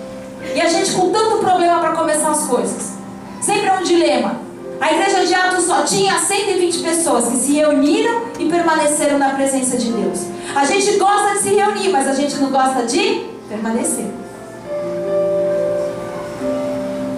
E 0.56 0.62
a 0.62 0.68
gente 0.68 0.92
com 0.92 1.12
tanto 1.12 1.38
problema 1.38 1.80
para 1.80 1.92
começar 1.94 2.32
as 2.32 2.46
coisas. 2.46 2.94
Sempre 3.42 3.68
é 3.68 3.74
um 3.74 3.84
dilema. 3.84 4.36
A 4.80 4.92
igreja 4.92 5.26
de 5.26 5.34
Atos 5.34 5.64
só 5.66 5.84
tinha 5.84 6.20
120 6.20 6.80
pessoas 6.80 7.28
que 7.30 7.38
se 7.38 7.54
reuniram 7.54 8.24
e 8.38 8.50
permaneceram 8.50 9.18
na 9.18 9.30
presença 9.30 9.78
de 9.78 9.92
Deus. 9.92 10.20
A 10.56 10.66
gente 10.66 10.98
gosta 10.98 11.34
de 11.34 11.40
se 11.40 11.54
reunir, 11.54 11.90
mas 11.90 12.08
a 12.08 12.14
gente 12.14 12.36
não 12.36 12.52
gosta 12.52 12.84
de 12.84 13.26
permanecer. 13.48 14.08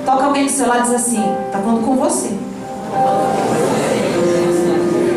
Toca 0.05 0.25
alguém 0.25 0.45
do 0.45 0.51
seu 0.51 0.67
lado 0.67 0.81
e 0.81 0.83
diz 0.83 0.93
assim: 0.93 1.23
tá 1.51 1.59
falando 1.59 1.83
com 1.83 1.95
você. 1.95 2.29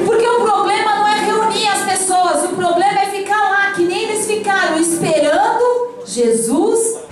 Porque 0.06 0.26
o 0.26 0.40
problema 0.40 0.96
não 0.96 1.06
é 1.06 1.20
reunir 1.26 1.68
as 1.68 1.82
pessoas, 1.82 2.44
o 2.44 2.56
problema 2.56 3.02
é 3.02 3.06
ficar 3.06 3.50
lá, 3.50 3.72
que 3.72 3.84
nem 3.84 4.04
eles 4.04 4.26
ficaram 4.26 4.78
esperando 4.80 5.90
Jesus. 6.06 7.07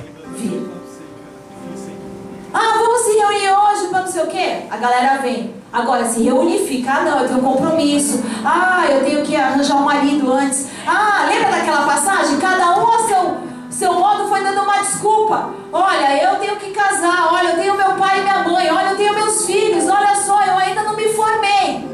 Ah, 2.58 2.78
vamos 2.78 3.02
se 3.02 3.18
reunir 3.18 3.50
hoje 3.50 3.88
para 3.88 4.00
não 4.00 4.06
sei 4.06 4.22
o 4.22 4.26
quê? 4.28 4.62
A 4.70 4.78
galera 4.78 5.18
vem. 5.18 5.54
Agora, 5.70 6.06
se 6.06 6.22
reunir, 6.22 6.66
fica. 6.66 6.90
Ah, 6.90 7.02
não, 7.02 7.20
eu 7.20 7.28
tenho 7.28 7.40
um 7.40 7.42
compromisso. 7.42 8.22
Ah, 8.42 8.86
eu 8.88 9.04
tenho 9.04 9.22
que 9.26 9.36
arranjar 9.36 9.76
um 9.76 9.84
marido 9.84 10.32
antes. 10.32 10.68
Ah, 10.86 11.26
lembra 11.28 11.50
daquela 11.50 11.82
passagem? 11.84 12.38
Cada 12.38 12.78
um 12.78 12.90
a 12.94 12.98
seu, 13.00 13.36
seu 13.68 13.92
modo 13.92 14.30
foi 14.30 14.42
dando 14.42 14.62
uma 14.62 14.78
desculpa. 14.78 15.50
Olha, 15.70 16.24
eu 16.24 16.36
tenho 16.36 16.56
que 16.56 16.70
casar. 16.70 17.28
Olha, 17.30 17.50
eu 17.50 17.56
tenho 17.56 17.76
meu 17.76 17.90
pai 17.96 18.20
e 18.20 18.22
minha 18.22 18.38
mãe. 18.38 18.70
Olha, 18.70 18.88
eu 18.92 18.96
tenho 18.96 19.12
meus 19.12 19.44
filhos. 19.44 19.86
Olha 19.86 20.16
só, 20.16 20.42
eu 20.42 20.56
ainda 20.56 20.82
não 20.82 20.96
me 20.96 21.10
formei. 21.10 21.86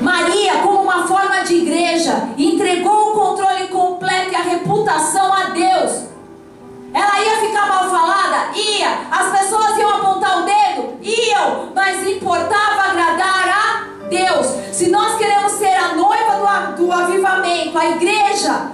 Maria, 0.00 0.58
como 0.62 0.82
uma 0.82 1.08
forma 1.08 1.42
de 1.42 1.54
igreja, 1.56 2.28
entregou 2.38 3.03
reputação 4.84 5.32
a 5.32 5.44
Deus. 5.50 6.04
Ela 6.92 7.20
ia 7.20 7.40
ficar 7.40 7.66
mal 7.66 7.90
falada? 7.90 8.56
Ia. 8.56 8.88
As 9.10 9.40
pessoas 9.40 9.76
iam 9.78 9.90
apontar 9.90 10.42
o 10.42 10.44
dedo? 10.44 10.98
Iam. 11.02 11.72
Mas 11.74 12.06
importava 12.06 12.90
agradar 12.90 13.48
a 13.48 14.08
Deus. 14.08 14.46
Se 14.72 14.90
nós 14.90 15.16
queremos 15.16 15.52
ser 15.52 15.74
a 15.74 15.94
noiva 15.94 16.74
do, 16.76 16.84
do 16.84 16.92
avivamento, 16.92 17.78
a 17.78 17.86
igreja 17.86 18.70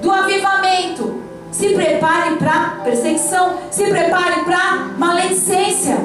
do 0.00 0.10
avivamento, 0.10 1.22
se 1.52 1.68
prepare 1.68 2.36
para 2.36 2.80
perseguição, 2.82 3.58
se 3.70 3.84
prepare 3.84 4.42
para 4.44 4.74
maledicência. 4.98 5.96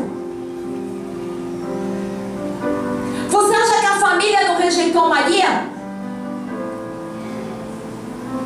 Você 3.29 3.55
acha 3.55 3.79
que 3.79 3.85
a 3.85 3.99
família 3.99 4.47
não 4.47 4.57
rejeitou 4.57 5.09
Maria? 5.09 5.78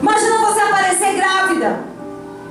Imagina 0.04 0.38
você 0.40 0.60
aparecer 0.60 1.16
grávida 1.16 1.80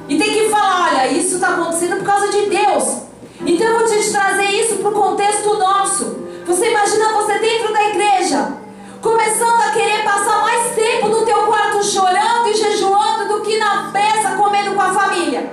e 0.09 0.17
tem 0.17 0.33
que 0.33 0.49
falar: 0.49 0.89
olha, 0.89 1.09
isso 1.09 1.35
está 1.35 1.49
acontecendo 1.49 1.97
por 1.97 2.07
causa 2.07 2.29
de 2.29 2.49
Deus. 2.49 3.03
Então 3.45 3.67
eu 3.67 3.79
vou 3.79 3.87
te 3.87 4.11
trazer 4.11 4.47
isso 4.47 4.77
para 4.77 4.89
o 4.89 4.93
contexto 4.93 5.59
nosso. 5.59 6.17
Você 6.47 6.71
imagina 6.71 7.13
você 7.13 7.39
dentro 7.41 7.71
da 7.75 7.91
igreja, 7.91 8.55
começando 9.03 9.61
a 9.61 9.71
querer 9.71 10.03
passar 10.03 10.41
mais 10.41 10.75
tempo 10.75 11.09
no 11.09 11.27
teu 11.27 11.43
quarto 11.43 11.85
chorando 11.85 12.49
e 12.49 12.55
jejuando 12.55 13.29
do 13.29 13.43
que 13.43 13.59
na 13.59 13.91
mesa 13.91 14.31
comendo 14.35 14.75
com 14.75 14.81
a 14.81 14.95
família. 14.95 15.53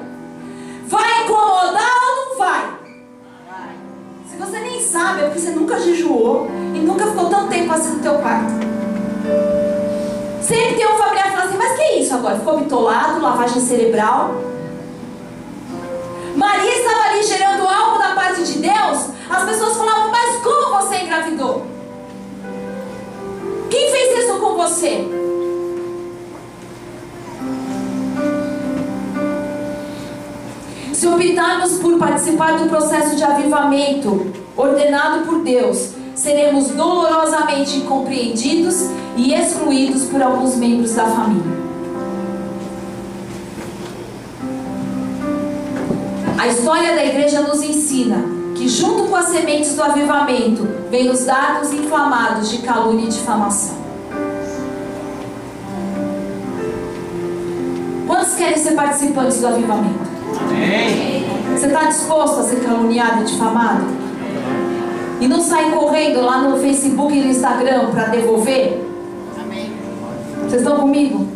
Vai 0.87 1.25
incomodar 1.25 1.97
ou 2.01 2.15
não 2.15 2.37
vai? 2.37 2.79
Se 4.31 4.37
você 4.37 4.59
nem 4.59 4.81
sabe, 4.81 5.19
é 5.19 5.23
porque 5.25 5.39
você 5.39 5.49
nunca 5.49 5.77
jejuou 5.77 6.49
e 6.73 6.79
nunca 6.79 7.07
ficou 7.07 7.25
tanto 7.25 7.49
tempo 7.49 7.73
assim 7.73 7.95
no 7.95 7.99
teu 7.99 8.13
quarto. 8.19 9.68
Sempre 10.49 10.77
tem 10.77 10.87
um 10.87 10.97
familiar 10.97 11.25
que 11.25 11.29
fala 11.29 11.43
assim, 11.43 11.57
mas 11.59 11.77
que 11.77 11.99
isso 11.99 12.15
agora? 12.15 12.39
Ficou 12.39 12.57
bitolado, 12.57 13.21
lavagem 13.21 13.61
cerebral? 13.61 14.33
Maria 16.35 16.73
estava 16.73 17.09
ali 17.09 17.21
gerando 17.21 17.67
algo 17.67 17.99
da 17.99 18.15
parte 18.15 18.43
de 18.43 18.57
Deus. 18.57 19.09
As 19.29 19.43
pessoas 19.43 19.77
falavam, 19.77 20.09
mas 20.09 20.41
como 20.41 20.81
você 20.81 21.03
engravidou? 21.03 21.67
Quem 23.69 23.91
fez 23.91 24.23
isso 24.23 24.39
com 24.39 24.55
você? 24.55 25.07
Se 30.91 31.05
optarmos 31.05 31.77
por 31.77 31.99
participar 31.99 32.57
do 32.57 32.67
processo 32.69 33.15
de 33.15 33.23
avivamento 33.23 34.33
ordenado 34.57 35.27
por 35.27 35.43
Deus, 35.43 35.91
seremos 36.19 36.67
dolorosamente 36.71 37.77
incompreendidos 37.77 38.89
e 39.15 39.33
excluídos 39.33 40.03
por 40.03 40.21
alguns 40.21 40.55
membros 40.57 40.93
da 40.93 41.05
família. 41.05 41.59
A 46.37 46.47
história 46.47 46.93
da 46.93 47.05
igreja 47.05 47.41
nos 47.41 47.63
ensina 47.63 48.17
que, 48.53 48.67
junto 48.67 49.05
com 49.05 49.15
as 49.15 49.27
sementes 49.27 49.75
do 49.75 49.81
avivamento, 49.81 50.67
vem 50.89 51.09
os 51.09 51.23
dados 51.25 51.71
inflamados 51.71 52.49
de 52.49 52.57
calúnia 52.59 53.05
e 53.05 53.09
difamação. 53.09 53.77
Quantos 58.05 58.35
querem 58.35 58.57
ser 58.57 58.73
participantes 58.73 59.39
do 59.39 59.47
avivamento? 59.47 60.09
Você 61.53 61.67
está 61.67 61.85
disposto 61.85 62.39
a 62.39 62.43
ser 62.43 62.61
caluniado 62.61 63.21
e 63.21 63.25
difamado? 63.25 64.08
E 65.19 65.27
não 65.27 65.41
sair 65.41 65.71
correndo 65.71 66.21
lá 66.21 66.39
no 66.39 66.57
Facebook 66.57 67.13
e 67.13 67.21
no 67.21 67.27
Instagram 67.27 67.91
para 67.91 68.05
devolver? 68.05 68.85
Vocês 70.43 70.61
estão 70.61 70.77
comigo? 70.77 71.27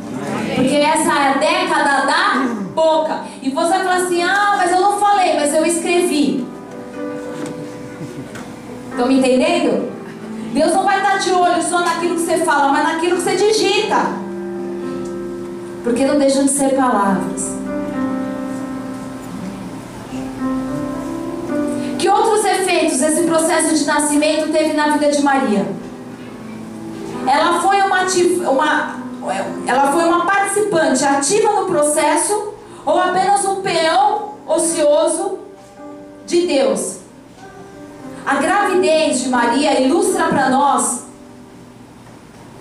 Porque 0.55 0.75
essa 0.75 1.11
é 1.11 1.29
a 1.29 1.33
década 1.33 2.05
da 2.05 2.63
boca. 2.73 3.21
E 3.41 3.49
você 3.49 3.69
vai 3.69 3.83
falar 3.83 3.95
assim: 3.97 4.23
ah, 4.23 4.55
mas 4.57 4.71
eu 4.71 4.81
não 4.81 4.97
falei, 4.99 5.35
mas 5.35 5.53
eu 5.53 5.65
escrevi. 5.65 6.45
Estão 8.89 9.07
me 9.07 9.19
entendendo? 9.19 9.91
Deus 10.53 10.71
não 10.71 10.83
vai 10.83 10.97
estar 10.97 11.17
de 11.17 11.31
olho 11.31 11.61
só 11.61 11.79
naquilo 11.81 12.15
que 12.15 12.21
você 12.21 12.37
fala, 12.39 12.71
mas 12.71 12.83
naquilo 12.83 13.17
que 13.17 13.23
você 13.23 13.35
digita. 13.35 13.97
Porque 15.83 16.05
não 16.05 16.17
deixam 16.17 16.45
de 16.45 16.51
ser 16.51 16.75
palavras. 16.75 17.62
Efeitos 22.53 23.01
esse 23.01 23.23
processo 23.23 23.75
de 23.75 23.85
nascimento 23.85 24.51
teve 24.51 24.73
na 24.73 24.89
vida 24.89 25.11
de 25.11 25.21
Maria? 25.21 25.65
Ela 27.27 27.61
foi 27.61 27.81
uma, 27.81 28.05
uma 28.51 29.03
ela 29.65 29.91
foi 29.91 30.03
uma 30.03 30.25
participante 30.25 31.03
ativa 31.05 31.53
no 31.53 31.65
processo 31.65 32.53
ou 32.85 32.99
apenas 32.99 33.45
um 33.45 33.61
peão 33.61 34.33
ocioso 34.45 35.39
de 36.25 36.45
Deus? 36.45 36.97
A 38.25 38.35
gravidez 38.35 39.21
de 39.21 39.29
Maria 39.29 39.81
ilustra 39.81 40.27
para 40.27 40.49
nós 40.49 41.03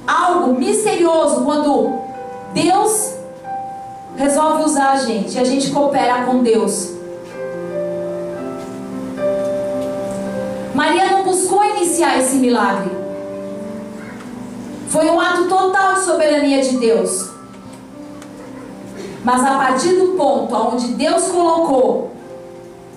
algo 0.07 0.59
misterioso 0.59 1.45
quando 1.45 1.99
Deus 2.53 3.15
resolve 4.17 4.65
usar 4.65 4.93
a 4.93 4.97
gente 4.97 5.37
e 5.37 5.39
a 5.39 5.45
gente 5.45 5.71
coopera 5.71 6.23
com 6.25 6.43
Deus. 6.43 6.92
Maria 10.83 11.13
não 11.13 11.23
buscou 11.23 11.65
iniciar 11.65 12.19
esse 12.19 12.39
milagre. 12.39 12.91
Foi 14.89 15.09
um 15.09 15.21
ato 15.21 15.45
total 15.45 15.95
de 15.95 16.01
soberania 16.01 16.61
de 16.61 16.77
Deus. 16.77 17.31
Mas 19.23 19.45
a 19.45 19.59
partir 19.59 19.91
do 19.91 20.17
ponto 20.17 20.53
onde 20.53 20.89
Deus 20.95 21.29
colocou 21.29 22.11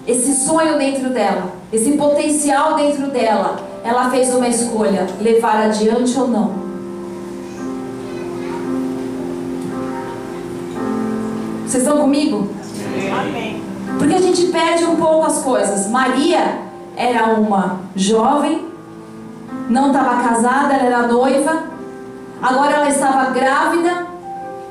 esse 0.07 0.33
sonho 0.47 0.79
dentro 0.79 1.11
dela, 1.11 1.53
esse 1.71 1.91
potencial 1.91 2.73
dentro 2.73 3.11
dela, 3.11 3.59
ela 3.83 4.09
fez 4.09 4.33
uma 4.33 4.47
escolha: 4.47 5.05
levar 5.21 5.65
adiante 5.65 6.19
ou 6.19 6.27
não. 6.27 6.55
Vocês 11.67 11.83
estão 11.83 11.99
comigo? 11.99 12.49
Amém. 13.15 13.61
Porque 13.99 14.15
a 14.15 14.21
gente 14.21 14.47
perde 14.47 14.85
um 14.85 14.95
pouco 14.95 15.27
as 15.27 15.43
coisas. 15.43 15.87
Maria 15.87 16.64
era 16.95 17.33
uma 17.33 17.79
jovem, 17.95 18.67
não 19.69 19.87
estava 19.87 20.23
casada, 20.23 20.73
ela 20.73 20.83
era 20.83 21.07
noiva, 21.07 21.63
agora 22.41 22.73
ela 22.73 22.89
estava 22.89 23.31
grávida, 23.31 24.07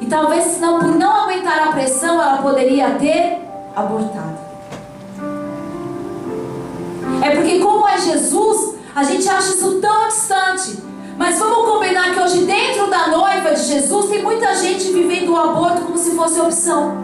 e 0.01 0.07
talvez 0.07 0.61
não, 0.61 0.79
por 0.81 0.95
não 0.97 1.25
aguentar 1.25 1.69
a 1.69 1.73
pressão, 1.73 2.21
ela 2.21 2.39
poderia 2.39 2.91
ter 2.93 3.41
abortado. 3.75 4.39
É 7.23 7.31
porque, 7.31 7.59
como 7.61 7.89
é 7.89 7.99
Jesus, 7.99 8.75
a 8.95 9.03
gente 9.03 9.29
acha 9.29 9.55
isso 9.55 9.81
tão 9.81 10.09
distante. 10.09 10.83
Mas 11.17 11.39
vamos 11.39 11.71
combinar 11.71 12.13
que 12.13 12.21
hoje, 12.21 12.45
dentro 12.45 12.91
da 12.91 13.07
noiva 13.09 13.55
de 13.55 13.63
Jesus, 13.63 14.11
tem 14.11 14.23
muita 14.23 14.55
gente 14.57 14.93
vivendo 14.93 15.33
o 15.33 15.37
aborto 15.37 15.83
como 15.83 15.97
se 15.97 16.11
fosse 16.15 16.41
opção. 16.41 17.04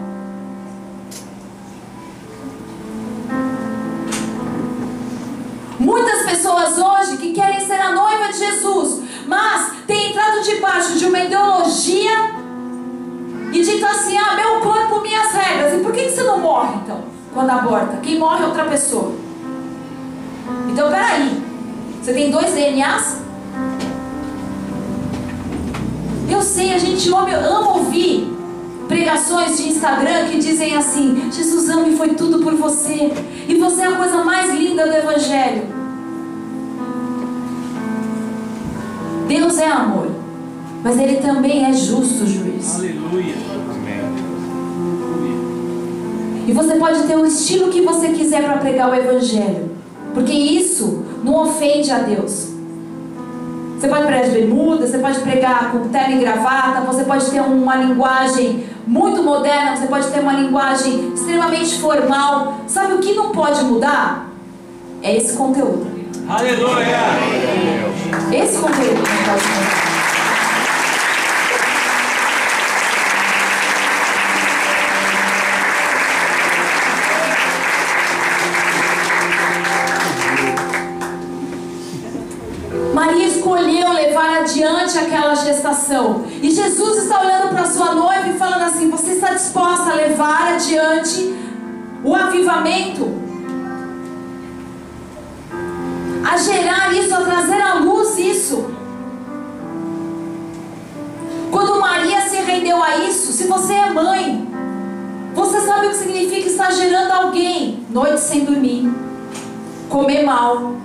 Hoje 6.81 7.17
que 7.17 7.31
querem 7.31 7.59
ser 7.59 7.79
a 7.79 7.91
noiva 7.91 8.27
de 8.31 8.39
Jesus, 8.39 9.01
mas 9.27 9.73
tem 9.85 10.09
entrado 10.09 10.41
debaixo 10.43 10.97
de 10.97 11.05
uma 11.05 11.19
ideologia 11.19 12.41
e 13.53 13.61
dito 13.61 13.85
assim: 13.85 14.17
ah, 14.17 14.35
meu 14.35 14.59
corpo, 14.61 15.01
minhas 15.01 15.31
regras. 15.31 15.73
E 15.73 15.83
por 15.83 15.91
que, 15.91 16.09
você 16.09 16.23
não 16.23 16.39
morre 16.39 16.75
então, 16.83 17.03
quando 17.33 17.49
aborta? 17.49 17.97
Quem 18.01 18.17
morre 18.17 18.43
é 18.43 18.47
outra 18.47 18.65
pessoa. 18.65 19.13
Então, 20.69 20.89
peraí, 20.89 21.41
você 22.01 22.13
tem 22.13 22.31
dois 22.31 22.53
DNAs? 22.53 23.21
Eu 26.29 26.41
sei, 26.41 26.73
a 26.73 26.77
gente 26.77 27.09
ama, 27.09 27.29
ama 27.29 27.77
ouvir 27.77 28.31
pregações 28.87 29.57
de 29.57 29.69
Instagram 29.69 30.27
que 30.29 30.37
dizem 30.37 30.75
assim: 30.75 31.29
Jesus 31.31 31.69
ama 31.69 31.87
e 31.87 31.97
foi 31.97 32.09
tudo 32.09 32.39
por 32.39 32.55
você, 32.55 33.11
e 33.47 33.55
você 33.55 33.81
é 33.81 33.87
a 33.87 33.95
coisa 33.95 34.23
mais 34.23 34.53
linda 34.53 34.87
do 34.87 34.93
Evangelho. 34.93 35.80
Deus 39.31 39.57
é 39.59 39.65
amor, 39.65 40.11
mas 40.83 40.99
Ele 40.99 41.15
também 41.21 41.63
é 41.63 41.71
justo 41.71 42.27
juiz. 42.27 42.75
Aleluia. 42.75 43.35
E 46.45 46.51
você 46.51 46.75
pode 46.75 47.03
ter 47.03 47.15
o 47.15 47.25
estilo 47.25 47.69
que 47.69 47.79
você 47.79 48.09
quiser 48.09 48.43
para 48.43 48.57
pregar 48.57 48.89
o 48.89 48.93
Evangelho, 48.93 49.71
porque 50.13 50.33
isso 50.33 51.05
não 51.23 51.43
ofende 51.43 51.89
a 51.91 51.99
Deus. 51.99 52.49
Você 53.79 53.87
pode 53.87 54.05
pregar 54.05 54.25
de 54.25 54.31
bermuda, 54.31 54.85
você 54.85 54.97
pode 54.97 55.19
pregar 55.21 55.71
com 55.71 55.87
terno 55.87 56.17
e 56.17 56.19
gravata, 56.19 56.81
você 56.81 57.05
pode 57.05 57.31
ter 57.31 57.39
uma 57.39 57.77
linguagem 57.77 58.65
muito 58.85 59.23
moderna, 59.23 59.77
você 59.77 59.87
pode 59.87 60.09
ter 60.09 60.19
uma 60.19 60.33
linguagem 60.33 61.13
extremamente 61.13 61.79
formal. 61.79 62.57
Sabe 62.67 62.95
o 62.95 62.99
que 62.99 63.13
não 63.13 63.31
pode 63.31 63.63
mudar? 63.63 64.29
É 65.01 65.15
esse 65.15 65.37
conteúdo. 65.37 66.00
Aleluia. 66.27 66.97
Esse 68.33 68.57
conteúdo 68.59 68.97
não 68.97 69.23
pode. 69.25 69.91
Maria 82.93 83.27
escolheu 83.27 83.93
levar 83.93 84.41
adiante 84.41 84.97
aquela 84.97 85.35
gestação. 85.35 86.25
E 86.41 86.49
Jesus 86.51 87.03
está 87.03 87.21
olhando 87.21 87.49
para 87.49 87.65
sua 87.65 87.93
noiva 87.95 88.27
e 88.29 88.37
falando 88.37 88.63
assim: 88.63 88.89
Você 88.89 89.11
está 89.13 89.33
disposta 89.33 89.91
a 89.91 89.95
levar 89.95 90.53
adiante 90.53 91.33
o 92.03 92.15
avivamento? 92.15 93.20
A 96.31 96.37
gerar 96.37 96.93
isso, 96.93 97.13
a 97.13 97.21
trazer 97.21 97.61
à 97.61 97.73
luz 97.75 98.17
isso. 98.17 98.71
Quando 101.51 101.81
Maria 101.81 102.21
se 102.21 102.37
rendeu 102.37 102.81
a 102.81 102.95
isso, 102.99 103.33
se 103.33 103.47
você 103.47 103.73
é 103.73 103.89
mãe, 103.89 104.47
você 105.33 105.59
sabe 105.59 105.87
o 105.87 105.89
que 105.89 105.97
significa 105.97 106.47
estar 106.47 106.71
gerando 106.71 107.11
alguém 107.11 107.85
noite 107.89 108.21
sem 108.21 108.45
dormir, 108.45 108.89
comer 109.89 110.23
mal, 110.23 110.75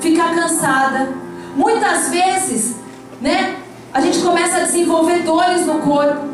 ficar 0.00 0.34
cansada, 0.34 1.26
Muitas 1.56 2.10
vezes, 2.10 2.76
né, 3.18 3.56
a 3.92 3.98
gente 4.02 4.18
começa 4.18 4.58
a 4.58 4.64
desenvolver 4.64 5.22
dores 5.22 5.64
no 5.64 5.78
corpo. 5.78 6.26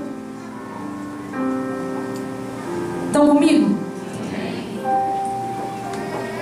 Estão 3.06 3.28
comigo? 3.28 3.78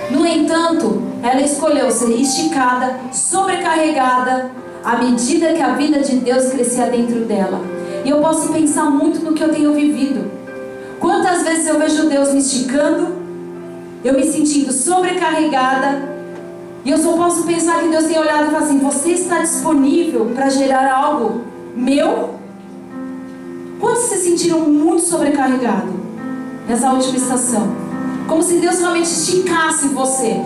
No 0.09 0.25
entanto, 0.25 1.10
ela 1.23 1.41
escolheu 1.41 1.91
ser 1.91 2.09
esticada, 2.11 2.99
sobrecarregada, 3.11 4.51
à 4.83 4.97
medida 4.97 5.53
que 5.53 5.61
a 5.61 5.75
vida 5.75 5.99
de 5.99 6.17
Deus 6.17 6.49
crescia 6.49 6.87
dentro 6.87 7.25
dela. 7.25 7.61
E 8.03 8.09
eu 8.09 8.19
posso 8.19 8.51
pensar 8.51 8.85
muito 8.85 9.23
no 9.23 9.33
que 9.33 9.43
eu 9.43 9.49
tenho 9.49 9.73
vivido. 9.73 10.31
Quantas 10.99 11.43
vezes 11.43 11.67
eu 11.67 11.77
vejo 11.77 12.09
Deus 12.09 12.33
me 12.33 12.39
esticando, 12.39 13.15
eu 14.03 14.13
me 14.13 14.23
sentindo 14.23 14.71
sobrecarregada, 14.71 16.09
e 16.83 16.89
eu 16.89 16.97
só 16.97 17.13
posso 17.13 17.43
pensar 17.43 17.79
que 17.81 17.89
Deus 17.89 18.05
tem 18.05 18.17
olhado 18.17 18.47
e 18.47 18.51
falado 18.51 18.63
assim: 18.63 18.79
Você 18.79 19.11
está 19.11 19.39
disponível 19.39 20.31
para 20.33 20.49
gerar 20.49 20.91
algo 20.91 21.41
meu? 21.75 22.35
Quantos 23.79 24.03
se 24.03 24.17
sentiram 24.17 24.61
muito 24.61 25.03
sobrecarregados 25.03 25.93
nessa 26.67 26.91
última 26.91 27.17
estação? 27.17 27.67
Como 28.27 28.41
se 28.41 28.55
Deus 28.55 28.79
realmente 28.79 29.05
esticasse 29.05 29.89
você. 29.89 30.41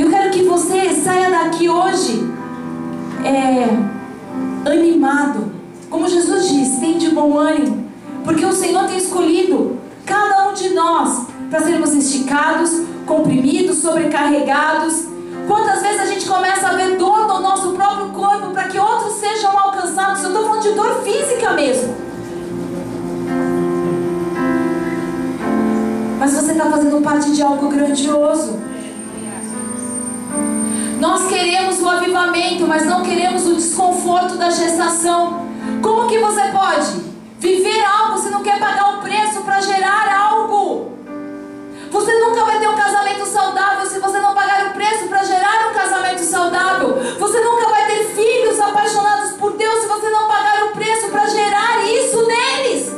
Eu 0.00 0.08
quero 0.08 0.30
que 0.30 0.44
você 0.44 0.94
saia 0.94 1.28
daqui 1.28 1.68
hoje 1.68 2.26
é, 3.22 3.68
animado. 4.66 5.52
Como 5.90 6.08
Jesus 6.08 6.48
diz, 6.48 6.78
tem 6.78 6.96
de 6.96 7.10
bom 7.10 7.36
ânimo. 7.36 7.84
Porque 8.24 8.46
o 8.46 8.52
Senhor 8.52 8.86
tem 8.86 8.96
escolhido 8.96 9.78
cada 10.06 10.48
um 10.48 10.54
de 10.54 10.70
nós 10.70 11.26
para 11.50 11.60
sermos 11.60 11.92
esticados, 11.92 12.80
comprimidos, 13.04 13.76
sobrecarregados. 13.76 15.04
Quantas 15.46 15.82
vezes 15.82 16.00
a 16.00 16.06
gente 16.06 16.26
começa 16.26 16.68
a 16.68 16.72
ver 16.72 16.96
dor 16.96 17.28
no 17.28 17.40
nosso 17.40 17.72
próprio 17.72 18.08
corpo 18.08 18.52
para 18.54 18.68
que 18.68 18.78
outros 18.78 19.12
sejam 19.16 19.50
alcançados? 19.58 20.22
Eu 20.22 20.30
estou 20.30 20.46
falando 20.46 20.62
de 20.62 20.72
dor 20.72 21.02
física 21.02 21.52
mesmo. 21.52 21.94
Mas 26.18 26.32
você 26.32 26.52
está 26.52 26.70
fazendo 26.70 27.02
parte 27.02 27.32
de 27.32 27.42
algo 27.42 27.68
grandioso. 27.68 28.70
Mas 32.66 32.86
não 32.86 33.02
queremos 33.02 33.46
o 33.46 33.54
desconforto 33.54 34.36
da 34.36 34.50
gestação. 34.50 35.46
Como 35.82 36.08
que 36.08 36.18
você 36.18 36.42
pode 36.48 36.90
viver 37.38 37.84
algo 37.84 38.18
se 38.18 38.30
não 38.30 38.42
quer 38.42 38.58
pagar 38.58 38.98
o 38.98 39.02
preço 39.02 39.40
para 39.42 39.60
gerar 39.60 40.14
algo? 40.14 40.92
Você 41.90 42.12
nunca 42.20 42.44
vai 42.44 42.58
ter 42.60 42.68
um 42.68 42.76
casamento 42.76 43.26
saudável 43.26 43.86
se 43.86 43.98
você 43.98 44.20
não 44.20 44.32
pagar 44.32 44.66
o 44.66 44.70
preço 44.70 45.08
para 45.08 45.24
gerar 45.24 45.70
um 45.70 45.74
casamento 45.74 46.22
saudável. 46.22 46.96
Você 47.18 47.40
nunca 47.40 47.68
vai 47.68 47.86
ter 47.86 48.04
filhos 48.14 48.60
apaixonados 48.60 49.32
por 49.32 49.52
Deus 49.54 49.80
se 49.80 49.88
você 49.88 50.08
não 50.08 50.28
pagar 50.28 50.66
o 50.66 50.68
preço 50.70 51.08
para 51.08 51.26
gerar 51.26 51.84
isso 51.84 52.24
neles. 52.26 52.92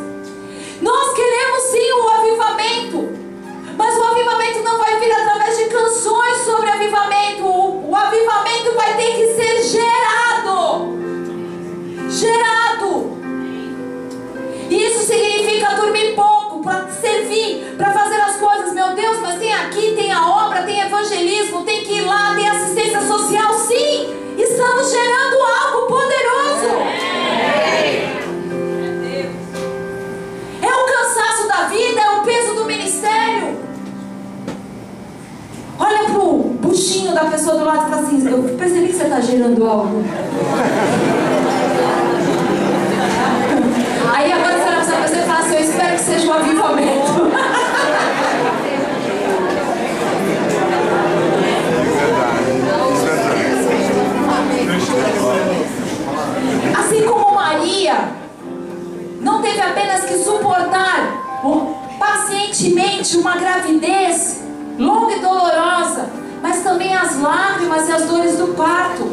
Nós 0.82 1.14
queremos 1.14 1.62
sim 1.62 1.92
o 1.92 2.08
avivamento, 2.10 3.08
mas 3.78 3.96
o 3.96 4.02
avivamento 4.02 4.62
não 4.62 4.78
vai 4.78 4.98
vir 5.00 5.12
através 5.12 5.56
de 5.56 5.64
canções 5.66 6.36
sobre 6.44 6.70
avivamento. 6.70 7.44
O, 7.44 7.90
o 7.90 7.96
avivamento 7.96 8.74
vai 8.74 8.94
ter 8.96 9.16
que 9.16 9.31
gerado. 9.72 10.98
Gerado. 12.10 13.22
Isso 14.70 15.06
significa 15.06 15.74
dormir 15.74 16.14
pouco, 16.14 16.62
para 16.62 16.88
servir, 16.88 17.74
para 17.76 17.92
fazer 17.92 18.20
as 18.20 18.36
coisas. 18.36 18.72
Meu 18.74 18.94
Deus, 18.94 19.18
mas 19.20 19.38
tem 19.38 19.52
aqui, 19.52 19.94
tem 19.96 20.12
a 20.12 20.46
obra, 20.46 20.62
tem 20.62 20.80
evangelismo, 20.80 21.62
tem 21.62 21.84
que 21.84 21.94
ir 21.94 22.02
lá, 22.02 22.34
tem 22.34 22.48
assistência 22.48 23.00
social. 23.00 23.52
Sim, 23.54 24.34
estamos 24.38 24.90
gerando. 24.90 25.31
Gerado. 36.74 37.12
falando 39.52 39.66
algo. 39.66 40.04
Aí 44.14 44.32
agora 44.32 44.58
você 44.58 44.64
vai 44.64 44.76
precisar 44.76 45.08
você 45.08 45.22
fala 45.22 45.38
assim, 45.40 45.54
eu 45.54 45.60
espero 45.60 45.96
que 45.96 46.02
seja 46.02 46.26
um 46.28 46.32
avivamento. 46.32 47.12
Assim 56.78 57.02
como 57.06 57.34
Maria 57.34 58.08
não 59.20 59.42
teve 59.42 59.60
apenas 59.60 60.04
que 60.04 60.18
suportar 60.18 61.22
pacientemente 61.98 63.16
uma 63.16 63.36
gravidez 63.36 64.42
longa 64.78 65.14
e 65.14 65.20
dolorosa, 65.20 66.21
mas 66.42 66.62
também 66.62 66.94
as 66.94 67.18
lágrimas 67.20 67.88
e 67.88 67.92
as 67.92 68.02
dores 68.02 68.36
do 68.36 68.48
parto. 68.48 69.04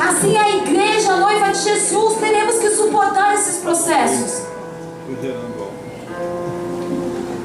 Assim 0.00 0.34
a 0.36 0.48
igreja, 0.56 1.12
a 1.12 1.16
noiva 1.18 1.52
de 1.52 1.58
Jesus, 1.58 2.18
teremos 2.18 2.58
que 2.58 2.70
suportar 2.70 3.34
esses 3.34 3.58
processos. 3.58 4.46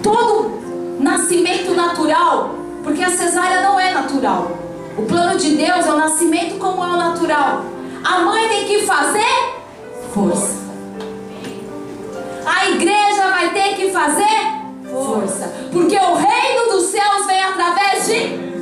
Todo 0.01 0.97
nascimento 0.99 1.73
natural, 1.73 2.55
porque 2.81 3.03
a 3.03 3.09
cesárea 3.09 3.61
não 3.61 3.77
é 3.77 3.93
natural. 3.93 4.51
O 4.97 5.01
plano 5.03 5.37
de 5.37 5.55
Deus 5.55 5.85
é 5.85 5.91
o 5.91 5.97
nascimento 5.97 6.57
como 6.57 6.81
é 6.81 6.87
o 6.87 6.95
natural. 6.97 7.65
A 8.01 8.19
mãe 8.19 8.47
tem 8.47 8.65
que 8.65 8.85
fazer 8.85 9.55
força. 10.13 10.55
A 12.45 12.69
igreja 12.69 13.27
vai 13.29 13.49
ter 13.51 13.75
que 13.75 13.91
fazer 13.91 14.55
força. 14.89 15.53
Porque 15.73 15.97
o 15.97 16.13
reino 16.13 16.71
dos 16.71 16.85
céus 16.85 17.25
vem 17.25 17.43
através 17.43 18.05
de 18.05 18.54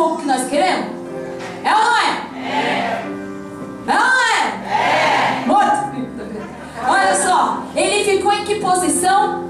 o 0.00 0.16
que 0.16 0.26
nós 0.26 0.48
queremos. 0.48 0.86
É 1.64 1.74
ou 1.74 1.80
não 1.80 1.96
é? 1.96 2.10
É. 2.36 3.04
É 3.86 3.92
ou 3.92 3.98
não 3.98 4.20
é? 4.20 5.42
É. 5.42 5.46
Morto. 5.46 5.90
Olha 6.88 7.14
só, 7.14 7.62
ele 7.76 8.04
ficou 8.04 8.32
em 8.32 8.44
que 8.44 8.56
posição? 8.56 9.44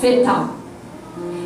Fetal. 0.00 0.48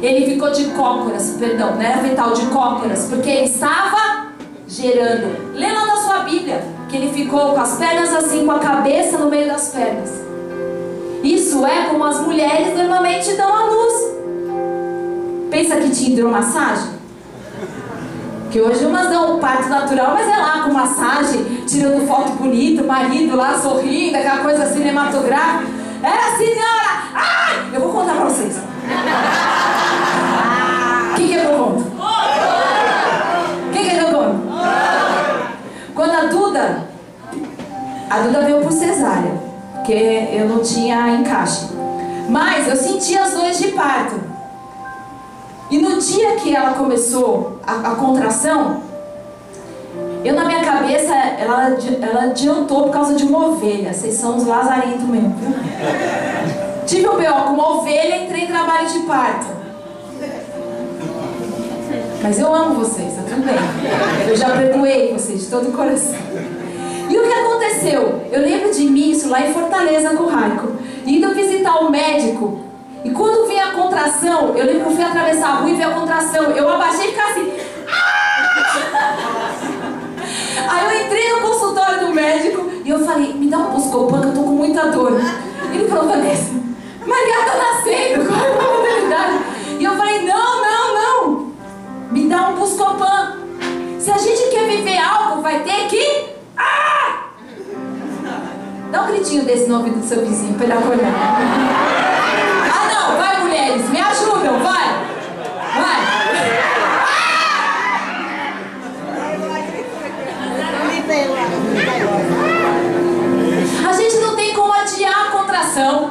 Ele 0.03 0.33
ficou 0.33 0.51
de 0.51 0.65
cócoras, 0.71 1.37
perdão, 1.39 1.75
não 1.75 1.83
era 1.83 1.99
fetal, 1.99 2.33
de 2.33 2.47
cócoras, 2.47 3.07
porque 3.11 3.29
ele 3.29 3.45
estava 3.45 4.29
gerando. 4.67 5.55
Lê 5.55 5.71
lá 5.71 5.87
na 5.87 5.97
sua 5.97 6.21
Bíblia 6.21 6.63
que 6.89 6.97
ele 6.97 7.13
ficou 7.13 7.53
com 7.53 7.61
as 7.61 7.77
pernas 7.77 8.13
assim, 8.15 8.47
com 8.47 8.53
a 8.53 8.59
cabeça 8.59 9.19
no 9.19 9.29
meio 9.29 9.47
das 9.47 9.69
pernas. 9.69 10.11
Isso 11.23 11.65
é 11.67 11.87
como 11.89 12.03
as 12.05 12.19
mulheres 12.21 12.77
normalmente 12.77 13.35
dão 13.35 13.55
à 13.55 13.65
luz. 13.65 13.95
Pensa 15.51 15.77
que 15.77 15.91
tinha 15.91 16.11
hidromassagem? 16.11 17.00
Que 18.51 18.61
hoje 18.61 18.85
umas 18.85 19.09
dão 19.09 19.37
um 19.37 19.39
parto 19.39 19.69
natural, 19.69 20.13
mas 20.13 20.27
é 20.29 20.37
lá 20.37 20.65
com 20.65 20.73
massagem, 20.73 21.45
tirando 21.67 22.05
foto 22.07 22.33
bonita, 22.33 22.83
marido 22.83 23.37
lá 23.37 23.57
sorrindo, 23.57 24.17
aquela 24.17 24.39
coisa 24.39 24.67
cinematográfica. 24.67 25.71
Assim, 26.03 26.47
senhora! 26.47 27.03
Ai! 27.15 27.71
Eu 27.73 27.81
vou 27.81 27.93
contar 27.93 28.15
pra 28.15 28.25
vocês. 28.25 28.57
O 31.13 31.15
que, 31.15 31.29
que 31.29 31.35
eu 31.35 31.45
conto? 31.45 31.81
O 33.69 33.73
que, 33.73 33.79
que 33.89 33.97
eu 33.97 34.07
conto? 34.07 34.41
Quando 35.95 36.13
a 36.13 36.25
Duda, 36.27 36.89
a 38.09 38.19
Duda 38.19 38.41
veio 38.43 38.63
por 38.63 38.73
cesárea, 38.73 39.33
porque 39.75 40.29
eu 40.33 40.49
não 40.49 40.61
tinha 40.61 41.11
encaixe. 41.11 41.69
Mas 42.29 42.67
eu 42.67 42.75
sentia 42.75 43.23
as 43.23 43.33
dores 43.33 43.59
de 43.59 43.69
parto. 43.69 44.30
E 45.71 45.79
no 45.79 45.99
dia 45.99 46.37
que 46.37 46.55
ela 46.55 46.73
começou 46.73 47.59
a, 47.65 47.93
a 47.93 47.95
contração, 47.95 48.83
eu 50.25 50.35
na 50.35 50.45
minha 50.45 50.65
cabeça, 50.65 51.15
ela, 51.15 51.77
ela 52.03 52.25
adiantou 52.25 52.85
por 52.85 52.91
causa 52.91 53.15
de 53.15 53.25
uma 53.25 53.49
ovelha. 53.49 53.93
Vocês 53.93 54.15
são 54.15 54.37
os 54.37 54.47
lazarentos 54.47 55.03
mesmo, 55.03 55.35
viu? 55.37 55.55
Tive 56.87 57.09
o 57.09 57.17
B.O. 57.17 57.33
com 57.45 57.55
uma 57.55 57.77
ovelha 57.77 58.17
e 58.17 58.25
entrei 58.25 58.45
em 58.45 58.47
trabalho 58.49 58.89
de 58.89 58.99
parto. 59.01 59.47
Mas 62.23 62.39
eu 62.39 62.55
amo 62.55 62.75
vocês, 62.75 63.15
tá 63.15 63.23
tudo 63.23 63.47
bem. 63.47 64.29
Eu 64.29 64.37
já 64.37 64.51
perdoei 64.51 65.13
vocês 65.13 65.41
de 65.41 65.47
todo 65.47 65.69
o 65.69 65.73
coração. 65.73 66.19
E 67.09 67.19
o 67.19 67.23
que 67.23 67.33
aconteceu? 67.33 68.23
Eu 68.31 68.43
lembro 68.43 68.73
de 68.73 68.85
mim, 68.85 69.11
isso 69.11 69.29
lá 69.29 69.41
em 69.47 69.55
Fortaleza 69.55 70.11
com 70.11 70.25
o 70.25 70.29
Raico, 70.29 70.73
indo 71.07 71.35
visitar 71.35 71.77
o 71.77 71.91
médico. 71.91 72.70
Contração, 74.01 74.57
eu 74.57 74.65
lembro 74.65 74.83
que 74.83 74.89
eu 74.89 74.97
fui 74.97 75.05
atravessar 75.05 75.49
a 75.49 75.55
rua 75.57 75.71
e 75.71 75.75
vi 75.75 75.83
a 75.83 75.91
contração. 75.91 76.45
Eu 76.45 76.69
abaixei 76.69 77.09
e 77.09 77.11
ficava 77.11 77.31
assim. 77.31 77.53
Aí 80.69 80.85
eu 80.85 81.07
entrei 81.07 81.33
no 81.33 81.41
consultório 81.43 82.07
do 82.07 82.15
médico 82.15 82.71
e 82.85 82.89
eu 82.89 83.05
falei, 83.05 83.35
me 83.35 83.49
dá 83.49 83.59
um 83.59 83.71
Buscopan 83.73 84.21
que 84.23 84.29
eu 84.29 84.35
tô 84.35 84.43
com 84.43 84.51
muita 84.51 84.87
dor. 84.91 85.21
Ele 85.73 85.89
falou, 85.89 86.09
Vanessa, 86.09 86.53
Maria 87.07 87.45
tá 87.45 87.57
nascendo, 87.57 88.27
qual 88.27 88.41
é 88.41 88.49
a 88.49 88.79
modalidade? 88.79 89.39
E 89.79 89.85
eu 89.85 89.97
falei, 89.97 90.27
não, 90.27 90.63
não, 90.63 90.95
não. 90.95 91.53
Me 92.11 92.29
dá 92.29 92.49
um 92.49 92.55
Buscopan. 92.55 93.39
Se 93.99 94.11
a 94.11 94.19
gente 94.19 94.51
quer 94.51 94.67
viver 94.67 94.99
algo, 94.99 95.43
vai 95.43 95.61
ter 95.63 95.89
que. 95.89 96.31
Ah! 96.57 97.25
Dá 98.91 99.03
um 99.03 99.07
gritinho 99.09 99.45
desse 99.45 99.69
no 99.69 99.79
ouvido 99.79 100.01
do 100.01 100.07
seu 100.07 100.25
vizinho 100.25 100.55
pra 100.55 100.65
ele 100.65 100.73
acordar. 100.73 102.10
Vai 103.17 103.41
mulheres, 103.43 103.89
me 103.89 104.01
ajudam, 104.01 104.59
vai! 104.61 105.11
Vai! 105.75 106.21
A 113.89 113.93
gente 113.93 114.17
não 114.19 114.37
tem 114.37 114.55
como 114.55 114.73
adiar 114.73 115.27
a 115.27 115.31
contração. 115.31 116.11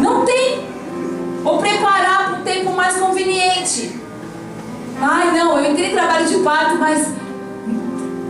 Não 0.00 0.24
tem. 0.24 0.66
Ou 1.44 1.58
preparar 1.58 2.24
para 2.24 2.38
um 2.38 2.42
tempo 2.42 2.72
mais 2.72 2.96
conveniente. 2.96 4.00
Ai, 5.00 5.30
não, 5.38 5.58
eu 5.58 5.70
entrei 5.70 5.90
em 5.90 5.94
trabalho 5.94 6.26
de 6.26 6.38
parto, 6.38 6.76
mas 6.76 7.12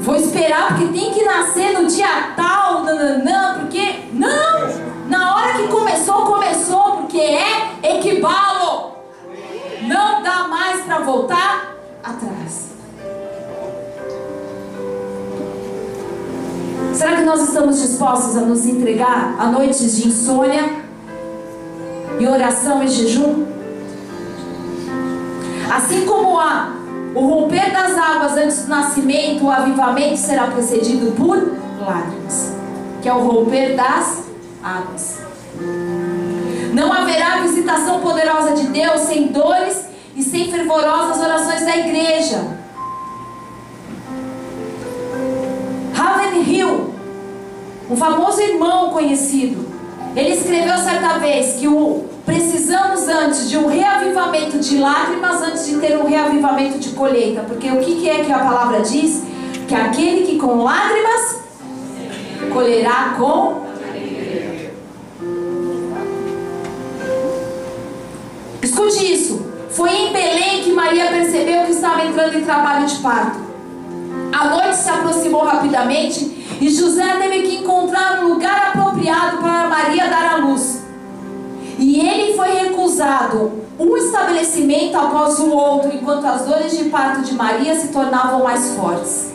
vou 0.02 0.16
esperar 0.16 0.68
porque 0.68 0.86
tem 0.86 1.12
que 1.12 1.24
nascer 1.24 1.72
no 1.72 1.86
dia 1.86 2.32
tal, 2.36 2.82
nananã, 2.82 3.60
porque. 3.60 4.04
Não! 4.12 4.97
Na 5.08 5.34
hora 5.34 5.54
que 5.54 5.68
começou, 5.68 6.26
começou, 6.26 6.98
porque 6.98 7.18
é 7.18 7.78
equibalo. 7.82 8.92
Não 9.82 10.22
dá 10.22 10.46
mais 10.48 10.82
para 10.82 10.98
voltar 10.98 11.74
atrás. 12.04 12.68
Será 16.92 17.16
que 17.16 17.22
nós 17.22 17.40
estamos 17.40 17.80
dispostos 17.80 18.36
a 18.36 18.42
nos 18.42 18.66
entregar 18.66 19.34
a 19.38 19.46
noites 19.46 19.96
de 19.96 20.08
insônia 20.08 20.82
e 22.20 22.26
oração 22.26 22.82
e 22.82 22.88
jejum? 22.88 23.46
Assim 25.74 26.04
como 26.04 26.38
há 26.38 26.74
o 27.14 27.20
romper 27.20 27.72
das 27.72 27.96
águas 27.96 28.36
antes 28.36 28.64
do 28.64 28.68
nascimento, 28.68 29.44
o 29.44 29.50
avivamento 29.50 30.18
será 30.18 30.48
precedido 30.48 31.12
por 31.12 31.36
lágrimas, 31.80 32.52
que 33.00 33.08
é 33.08 33.14
o 33.14 33.20
romper 33.20 33.74
das 33.74 34.18
águas. 34.18 34.27
Não 36.74 36.92
haverá 36.92 37.38
visitação 37.38 38.00
poderosa 38.00 38.54
de 38.54 38.66
Deus 38.68 39.00
sem 39.02 39.28
dores 39.28 39.86
e 40.14 40.22
sem 40.22 40.50
fervorosas 40.50 41.22
orações 41.22 41.64
da 41.64 41.76
igreja. 41.76 42.58
Raven 45.94 46.42
Hill, 46.42 46.94
um 47.90 47.96
famoso 47.96 48.40
irmão 48.40 48.90
conhecido, 48.90 49.66
ele 50.14 50.34
escreveu 50.34 50.76
certa 50.78 51.18
vez 51.18 51.56
que 51.56 51.66
o 51.68 52.04
precisamos 52.24 53.08
antes 53.08 53.48
de 53.48 53.56
um 53.56 53.66
reavivamento 53.68 54.58
de 54.58 54.76
lágrimas 54.76 55.42
antes 55.42 55.66
de 55.66 55.78
ter 55.78 55.96
um 55.96 56.06
reavivamento 56.06 56.78
de 56.78 56.90
colheita, 56.90 57.40
porque 57.40 57.70
o 57.70 57.78
que 57.80 58.08
é 58.08 58.22
que 58.22 58.30
a 58.30 58.38
palavra 58.40 58.82
diz? 58.82 59.22
Que 59.66 59.74
aquele 59.74 60.26
que 60.26 60.36
com 60.36 60.62
lágrimas 60.62 61.38
colherá 62.52 63.14
com 63.18 63.67
Escute 68.62 69.12
isso. 69.12 69.46
Foi 69.70 69.90
em 69.90 70.12
Belém 70.12 70.62
que 70.62 70.72
Maria 70.72 71.08
percebeu 71.08 71.64
que 71.64 71.72
estava 71.72 72.04
entrando 72.04 72.36
em 72.36 72.44
trabalho 72.44 72.86
de 72.86 72.96
parto. 72.96 73.38
A 74.32 74.48
noite 74.48 74.76
se 74.76 74.90
aproximou 74.90 75.44
rapidamente 75.44 76.58
e 76.60 76.68
José 76.68 77.16
teve 77.18 77.42
que 77.42 77.56
encontrar 77.56 78.24
um 78.24 78.28
lugar 78.28 78.72
apropriado 78.74 79.38
para 79.38 79.68
Maria 79.68 80.08
dar 80.08 80.34
à 80.34 80.36
luz. 80.38 80.82
E 81.78 82.00
ele 82.00 82.34
foi 82.34 82.48
recusado 82.48 83.52
um 83.78 83.96
estabelecimento 83.96 84.96
após 84.96 85.38
o 85.38 85.50
outro, 85.50 85.94
enquanto 85.94 86.24
as 86.26 86.44
dores 86.44 86.76
de 86.76 86.86
parto 86.86 87.22
de 87.22 87.34
Maria 87.34 87.74
se 87.76 87.88
tornavam 87.88 88.42
mais 88.42 88.74
fortes. 88.74 89.32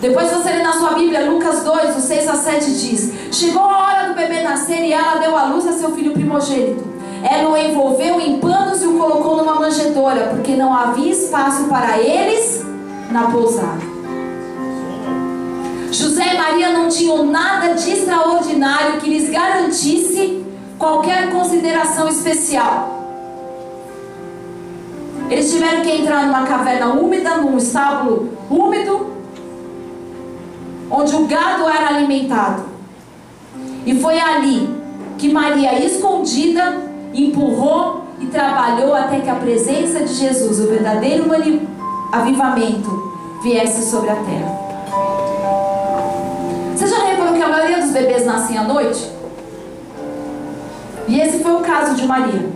Depois 0.00 0.30
você 0.30 0.50
lê 0.50 0.62
na 0.62 0.72
sua 0.72 0.92
Bíblia, 0.92 1.28
Lucas 1.28 1.64
2, 1.64 1.96
do 1.96 2.00
6 2.00 2.28
a 2.28 2.34
7 2.34 2.72
diz: 2.72 3.12
Chegou 3.32 3.62
a 3.62 3.78
hora 3.78 4.08
do 4.08 4.14
bebê 4.14 4.42
nascer 4.42 4.82
e 4.82 4.92
ela 4.92 5.16
deu 5.16 5.36
à 5.36 5.46
luz 5.46 5.66
a 5.66 5.72
seu 5.72 5.90
filho 5.92 6.12
primogênito. 6.12 6.89
Ela 7.22 7.50
o 7.50 7.56
envolveu 7.56 8.20
em 8.20 8.38
panos 8.38 8.82
e 8.82 8.86
o 8.86 8.98
colocou 8.98 9.36
numa 9.36 9.56
manjedoura, 9.56 10.28
porque 10.28 10.56
não 10.56 10.72
havia 10.72 11.12
espaço 11.12 11.64
para 11.64 11.98
eles 11.98 12.64
na 13.10 13.30
pousada. 13.30 13.90
José 15.92 16.34
e 16.34 16.38
Maria 16.38 16.72
não 16.72 16.88
tinham 16.88 17.26
nada 17.26 17.74
de 17.74 17.90
extraordinário 17.90 19.00
que 19.00 19.10
lhes 19.10 19.28
garantisse 19.28 20.44
qualquer 20.78 21.30
consideração 21.30 22.08
especial. 22.08 23.00
Eles 25.28 25.52
tiveram 25.52 25.82
que 25.82 25.90
entrar 25.90 26.26
numa 26.26 26.44
caverna 26.44 26.94
úmida, 26.94 27.36
num 27.36 27.56
estábulo 27.56 28.30
úmido, 28.48 29.10
onde 30.90 31.14
o 31.14 31.26
gado 31.26 31.68
era 31.68 31.88
alimentado. 31.88 32.64
E 33.84 33.94
foi 34.00 34.18
ali 34.18 34.68
que 35.18 35.32
Maria, 35.32 35.84
escondida, 35.84 36.89
empurrou 37.14 38.04
e 38.20 38.26
trabalhou 38.26 38.94
até 38.94 39.20
que 39.20 39.30
a 39.30 39.34
presença 39.34 40.00
de 40.00 40.14
Jesus, 40.14 40.60
o 40.60 40.68
verdadeiro 40.68 41.24
avivamento, 42.12 43.10
viesse 43.42 43.90
sobre 43.90 44.10
a 44.10 44.16
terra. 44.16 44.60
Você 46.76 46.86
já 46.86 47.04
reparou 47.04 47.34
que 47.34 47.42
a 47.42 47.48
maioria 47.48 47.80
dos 47.80 47.90
bebês 47.90 48.24
nascem 48.24 48.56
à 48.58 48.64
noite? 48.64 49.10
E 51.08 51.20
esse 51.20 51.40
foi 51.40 51.54
o 51.54 51.60
caso 51.60 51.94
de 51.94 52.06
Maria. 52.06 52.50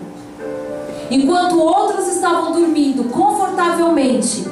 Enquanto 1.10 1.58
outros 1.58 2.08
estavam 2.08 2.52
dormindo 2.52 3.04
confortavelmente, 3.10 4.46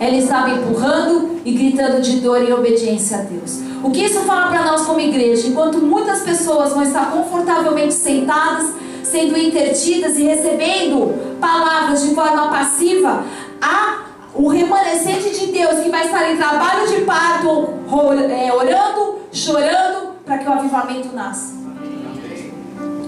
ela 0.00 0.16
estava 0.16 0.50
empurrando 0.50 1.40
e 1.44 1.52
gritando 1.52 2.00
de 2.00 2.20
dor 2.20 2.42
e 2.42 2.52
obediência 2.52 3.18
a 3.18 3.20
Deus. 3.22 3.58
O 3.82 3.90
que 3.90 4.04
isso 4.04 4.20
fala 4.20 4.48
para 4.48 4.64
nós 4.64 4.82
como 4.86 5.00
igreja? 5.00 5.48
Enquanto 5.48 5.78
muitas 5.78 6.20
pessoas 6.20 6.72
vão 6.72 6.82
estar 6.82 7.10
confortavelmente 7.10 7.94
sentadas, 7.94 8.72
sendo 9.10 9.36
intertidas 9.38 10.18
e 10.18 10.22
recebendo 10.22 11.38
palavras 11.40 12.02
de 12.02 12.14
forma 12.14 12.48
passiva, 12.50 13.24
há 13.60 14.04
o 14.34 14.48
remanescente 14.48 15.30
de 15.30 15.46
Deus 15.52 15.80
que 15.80 15.90
vai 15.90 16.06
estar 16.06 16.30
em 16.30 16.36
trabalho 16.36 16.86
de 16.86 17.00
parto, 17.04 17.68
é, 18.30 18.52
orando, 18.52 19.18
chorando, 19.32 20.14
para 20.24 20.38
que 20.38 20.48
o 20.48 20.52
avivamento 20.52 21.14
nasça. 21.14 21.56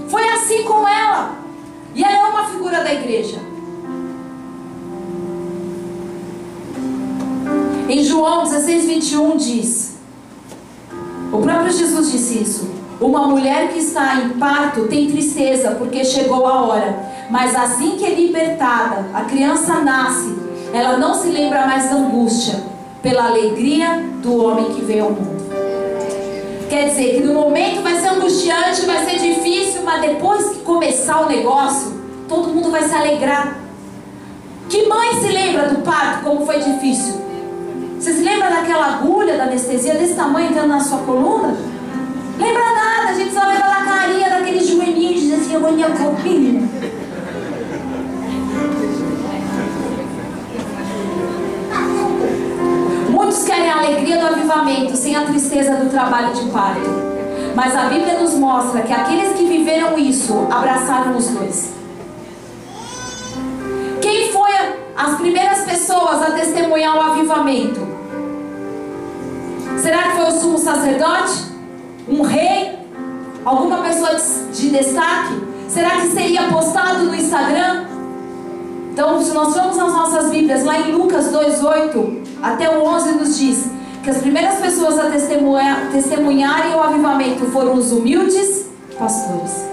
Foi 0.08 0.28
assim 0.30 0.64
com 0.64 0.86
ela. 0.88 1.38
E 1.94 2.02
ela 2.02 2.28
é 2.28 2.30
uma 2.30 2.44
figura 2.48 2.82
da 2.82 2.92
igreja. 2.92 3.38
Em 7.88 8.02
João 8.02 8.44
16, 8.44 8.84
21 8.86 9.36
diz: 9.36 9.98
O 11.32 11.38
próprio 11.38 11.72
Jesus 11.72 12.10
disse 12.10 12.42
isso. 12.42 12.79
Uma 13.00 13.26
mulher 13.26 13.68
que 13.68 13.78
está 13.78 14.16
em 14.16 14.28
parto 14.30 14.86
tem 14.86 15.10
tristeza 15.10 15.70
porque 15.78 16.04
chegou 16.04 16.46
a 16.46 16.60
hora, 16.66 16.98
mas 17.30 17.56
assim 17.56 17.96
que 17.96 18.04
é 18.04 18.14
libertada, 18.14 19.06
a 19.14 19.22
criança 19.22 19.80
nasce, 19.80 20.36
ela 20.74 20.98
não 20.98 21.14
se 21.14 21.28
lembra 21.28 21.66
mais 21.66 21.88
da 21.88 21.96
angústia, 21.96 22.62
pela 23.02 23.28
alegria 23.28 24.04
do 24.22 24.44
homem 24.44 24.66
que 24.74 24.82
veio 24.82 25.04
ao 25.04 25.10
mundo. 25.12 25.40
Quer 26.68 26.90
dizer 26.90 27.14
que 27.14 27.20
no 27.22 27.32
momento 27.32 27.82
vai 27.82 27.98
ser 27.98 28.08
angustiante, 28.08 28.84
vai 28.84 29.02
ser 29.06 29.18
difícil, 29.18 29.80
mas 29.82 30.02
depois 30.02 30.50
que 30.50 30.58
começar 30.58 31.22
o 31.22 31.28
negócio, 31.28 31.98
todo 32.28 32.50
mundo 32.50 32.70
vai 32.70 32.82
se 32.82 32.94
alegrar. 32.94 33.56
Que 34.68 34.86
mãe 34.86 35.14
se 35.14 35.28
lembra 35.28 35.68
do 35.70 35.78
parto, 35.82 36.22
como 36.22 36.44
foi 36.44 36.58
difícil? 36.58 37.14
Você 37.98 38.12
se 38.12 38.22
lembra 38.22 38.50
daquela 38.50 38.86
agulha 38.86 39.38
da 39.38 39.44
anestesia 39.44 39.94
desse 39.94 40.14
tamanho 40.14 40.50
entrando 40.50 40.68
na 40.68 40.80
sua 40.80 40.98
coluna? 40.98 41.56
Lembra 42.40 42.64
nada, 42.72 43.10
a 43.10 43.14
gente 43.14 43.34
só 43.34 43.46
lembra 43.46 43.68
da 43.68 43.84
carinha 43.84 44.30
daquele 44.30 44.64
joelhinho 44.64 45.10
e 45.10 45.20
diz 45.20 45.40
assim, 45.40 45.58
vou 45.58 45.72
minha 45.72 45.90
copinha. 45.90 46.68
Muitos 53.10 53.44
querem 53.44 53.68
a 53.68 53.76
alegria 53.76 54.18
do 54.18 54.26
avivamento 54.26 54.96
sem 54.96 55.14
a 55.14 55.26
tristeza 55.26 55.76
do 55.76 55.90
trabalho 55.90 56.32
de 56.32 56.50
parto. 56.50 57.10
Mas 57.54 57.76
a 57.76 57.90
Bíblia 57.90 58.18
nos 58.18 58.32
mostra 58.34 58.82
que 58.82 58.92
aqueles 58.92 59.36
que 59.36 59.44
viveram 59.44 59.98
isso 59.98 60.46
abraçaram 60.50 61.16
os 61.18 61.28
dois. 61.28 61.74
Quem 64.00 64.32
foi 64.32 64.52
as 64.96 65.16
primeiras 65.16 65.60
pessoas 65.64 66.22
a 66.22 66.30
testemunhar 66.30 66.96
o 66.96 67.00
avivamento? 67.00 67.86
Será 69.76 70.04
que 70.04 70.16
foi 70.16 70.24
o 70.24 70.30
sumo 70.30 70.58
sacerdote? 70.58 71.49
Um 72.10 72.22
rei? 72.22 72.78
Alguma 73.44 73.78
pessoa 73.78 74.16
de 74.52 74.70
destaque? 74.70 75.40
Será 75.68 75.90
que 76.00 76.08
seria 76.08 76.48
postado 76.48 77.04
no 77.04 77.14
Instagram? 77.14 77.84
Então, 78.92 79.22
se 79.22 79.32
nós 79.32 79.54
formos 79.54 79.76
nas 79.76 79.92
nossas 79.92 80.30
Bíblias, 80.30 80.64
lá 80.64 80.80
em 80.80 80.92
Lucas 80.92 81.32
2,8 81.32 82.20
até 82.42 82.68
o 82.68 82.82
11 82.82 83.12
nos 83.12 83.38
diz 83.38 83.70
que 84.02 84.10
as 84.10 84.18
primeiras 84.18 84.58
pessoas 84.58 84.98
a 84.98 85.10
testemunhar, 85.10 85.90
testemunharem 85.92 86.74
o 86.74 86.80
avivamento 86.80 87.46
foram 87.46 87.74
os 87.74 87.92
humildes 87.92 88.66
pastores. 88.98 89.64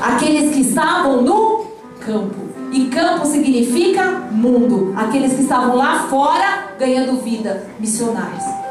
Aqueles 0.00 0.54
que 0.54 0.60
estavam 0.62 1.22
no 1.22 1.66
campo. 2.00 2.44
E 2.72 2.86
campo 2.86 3.24
significa 3.26 4.04
mundo. 4.30 4.94
Aqueles 4.96 5.34
que 5.34 5.42
estavam 5.42 5.76
lá 5.76 6.06
fora 6.08 6.74
ganhando 6.78 7.22
vida, 7.22 7.68
missionários. 7.78 8.63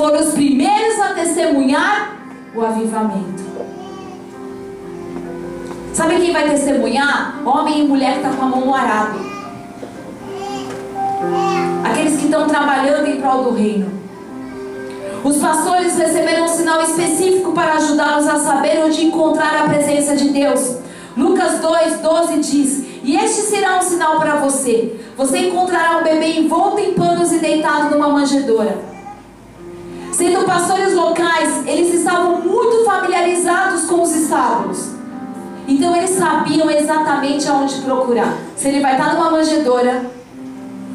Foram 0.00 0.18
os 0.18 0.32
primeiros 0.32 0.98
a 0.98 1.12
testemunhar 1.12 2.16
o 2.54 2.64
avivamento. 2.64 3.44
Sabe 5.92 6.16
quem 6.16 6.32
vai 6.32 6.48
testemunhar? 6.48 7.42
Homem 7.44 7.80
e 7.80 7.86
mulher 7.86 8.12
que 8.12 8.20
está 8.20 8.30
com 8.30 8.42
a 8.42 8.48
mão 8.48 8.60
no 8.62 8.74
arado. 8.74 9.18
Aqueles 11.84 12.16
que 12.16 12.24
estão 12.24 12.46
trabalhando 12.46 13.08
em 13.08 13.20
prol 13.20 13.44
do 13.44 13.50
reino. 13.50 13.92
Os 15.22 15.36
pastores 15.36 15.98
receberam 15.98 16.46
um 16.46 16.48
sinal 16.48 16.80
específico 16.82 17.52
para 17.52 17.74
ajudá-los 17.74 18.26
a 18.26 18.38
saber 18.38 18.82
onde 18.82 19.04
encontrar 19.04 19.66
a 19.66 19.68
presença 19.68 20.16
de 20.16 20.30
Deus. 20.30 20.78
Lucas 21.14 21.58
2, 21.60 21.98
12 21.98 22.38
diz: 22.38 22.84
E 23.04 23.16
este 23.16 23.42
será 23.42 23.76
um 23.76 23.82
sinal 23.82 24.18
para 24.18 24.36
você: 24.36 24.98
você 25.14 25.48
encontrará 25.48 25.98
um 25.98 26.04
bebê 26.04 26.38
envolto 26.38 26.78
em 26.78 26.94
panos 26.94 27.30
e 27.32 27.38
deitado 27.38 27.90
numa 27.90 28.08
manjedoura. 28.08 28.89
Sendo 30.20 30.44
pastores 30.44 30.92
locais, 30.92 31.66
eles 31.66 31.94
estavam 31.94 32.42
muito 32.42 32.84
familiarizados 32.84 33.86
com 33.86 34.02
os 34.02 34.14
estábulos. 34.14 34.90
Então 35.66 35.96
eles 35.96 36.10
sabiam 36.10 36.70
exatamente 36.70 37.48
aonde 37.48 37.80
procurar. 37.80 38.36
Se 38.54 38.68
ele 38.68 38.80
vai 38.80 38.98
estar 38.98 39.14
numa 39.14 39.30
manjedoura, 39.30 40.04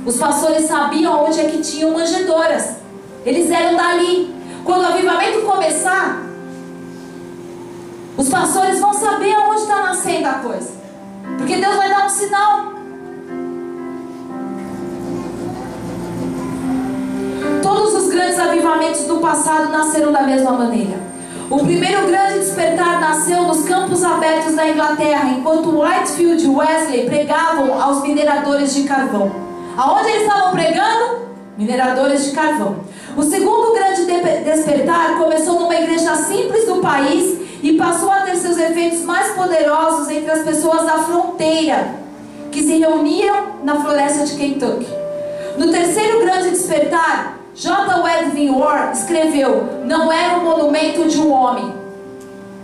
os 0.06 0.16
pastores 0.18 0.66
sabiam 0.66 1.26
onde 1.26 1.40
é 1.40 1.46
que 1.46 1.58
tinham 1.58 1.90
manjedoras. 1.90 2.76
Eles 3.26 3.50
eram 3.50 3.76
dali. 3.76 4.32
Quando 4.64 4.84
o 4.84 4.90
avivamento 4.90 5.42
começar, 5.42 6.22
os 8.16 8.30
pastores 8.30 8.80
vão 8.80 8.94
saber 8.94 9.34
aonde 9.34 9.62
está 9.62 9.82
nascendo 9.82 10.28
a 10.28 10.34
coisa. 10.34 10.70
Porque 11.40 11.56
Deus 11.56 11.76
vai 11.76 11.90
dar 11.90 12.06
um 12.06 12.10
sinal. 12.10 12.75
Grandes 18.36 18.40
avivamentos 18.40 19.02
do 19.06 19.18
passado 19.18 19.72
nasceram 19.72 20.12
da 20.12 20.22
mesma 20.22 20.52
maneira. 20.52 21.00
O 21.50 21.60
primeiro 21.60 22.08
grande 22.08 22.40
despertar 22.40 23.00
nasceu 23.00 23.44
nos 23.44 23.66
campos 23.66 24.04
abertos 24.04 24.56
da 24.56 24.68
Inglaterra, 24.68 25.30
enquanto 25.30 25.80
Whitefield 25.80 26.44
e 26.44 26.50
Wesley 26.50 27.06
pregavam 27.06 27.82
aos 27.82 28.02
mineradores 28.02 28.74
de 28.74 28.84
carvão. 28.84 29.32
Aonde 29.78 30.10
eles 30.10 30.24
estavam 30.24 30.52
pregando? 30.52 31.26
Mineradores 31.58 32.26
de 32.26 32.32
carvão. 32.32 32.78
O 33.16 33.24
segundo 33.24 33.74
grande 33.74 34.06
despertar 34.44 35.18
começou 35.18 35.60
numa 35.62 35.76
igreja 35.76 36.16
simples 36.16 36.66
do 36.66 36.78
país 36.78 37.40
e 37.64 37.74
passou 37.74 38.12
a 38.12 38.22
ter 38.22 38.36
seus 38.36 38.58
efeitos 38.58 39.04
mais 39.04 39.32
poderosos 39.32 40.10
entre 40.10 40.32
as 40.32 40.44
pessoas 40.44 40.86
da 40.86 41.00
fronteira, 41.00 41.96
que 42.52 42.62
se 42.62 42.80
reuniam 42.80 43.60
na 43.64 43.80
floresta 43.80 44.26
de 44.26 44.36
Kentucky. 44.36 44.88
No 45.58 45.72
terceiro 45.72 46.20
grande 46.20 46.50
despertar, 46.50 47.35
J. 47.56 47.72
Edwin 48.20 48.50
Ward 48.50 48.98
escreveu: 48.98 49.82
Não 49.86 50.12
era 50.12 50.38
um 50.38 50.44
monumento 50.44 51.08
de 51.08 51.18
um 51.18 51.32
homem, 51.32 51.74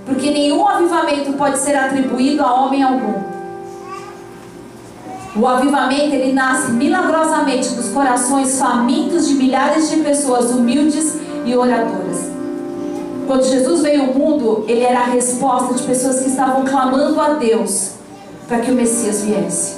porque 0.06 0.30
nenhum 0.30 0.68
avivamento 0.68 1.32
pode 1.34 1.58
ser 1.60 1.78
atribuído 1.78 2.44
a 2.44 2.54
homem 2.54 2.84
algum. 2.84 3.32
O 5.34 5.48
avivamento 5.48 6.14
ele 6.14 6.34
nasce 6.34 6.72
milagrosamente 6.74 7.70
dos 7.70 7.88
corações 7.88 8.60
famintos 8.60 9.30
de 9.30 9.36
milhares 9.36 9.90
de 9.90 10.02
pessoas 10.02 10.52
humildes 10.52 11.16
e 11.46 11.56
oradoras. 11.56 12.30
Quando 13.26 13.46
Jesus 13.46 13.82
veio 13.82 14.08
ao 14.08 14.14
mundo, 14.14 14.66
ele 14.68 14.82
era 14.82 15.00
a 15.00 15.06
resposta 15.06 15.74
de 15.74 15.84
pessoas 15.84 16.20
que 16.20 16.30
estavam 16.30 16.66
clamando 16.66 17.20
a 17.22 17.36
Deus 17.36 17.92
para 18.46 18.60
que 18.60 18.70
o 18.70 18.76
Messias 18.76 19.22
viesse. 19.22 19.78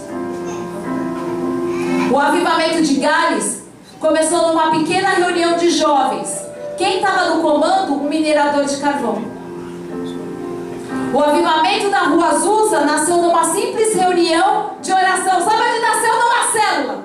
O 2.12 2.18
avivamento 2.18 2.82
de 2.82 2.96
Gales 2.96 3.63
começou 4.04 4.50
numa 4.50 4.70
pequena 4.70 5.12
reunião 5.12 5.56
de 5.56 5.70
jovens. 5.70 6.46
Quem 6.78 6.98
estava 6.98 7.30
no 7.30 7.42
comando? 7.42 7.94
Um 7.94 8.10
minerador 8.10 8.66
de 8.66 8.76
carvão. 8.76 9.24
O 11.14 11.20
avivamento 11.20 11.90
da 11.90 12.00
Rua 12.00 12.28
Azusa 12.28 12.82
nasceu 12.82 13.16
numa 13.18 13.46
simples 13.46 13.96
reunião 13.96 14.72
de 14.82 14.92
oração. 14.92 15.40
Sabe 15.40 15.56
onde 15.56 15.80
nasceu? 15.80 16.14
Numa 16.20 16.52
célula. 16.52 17.04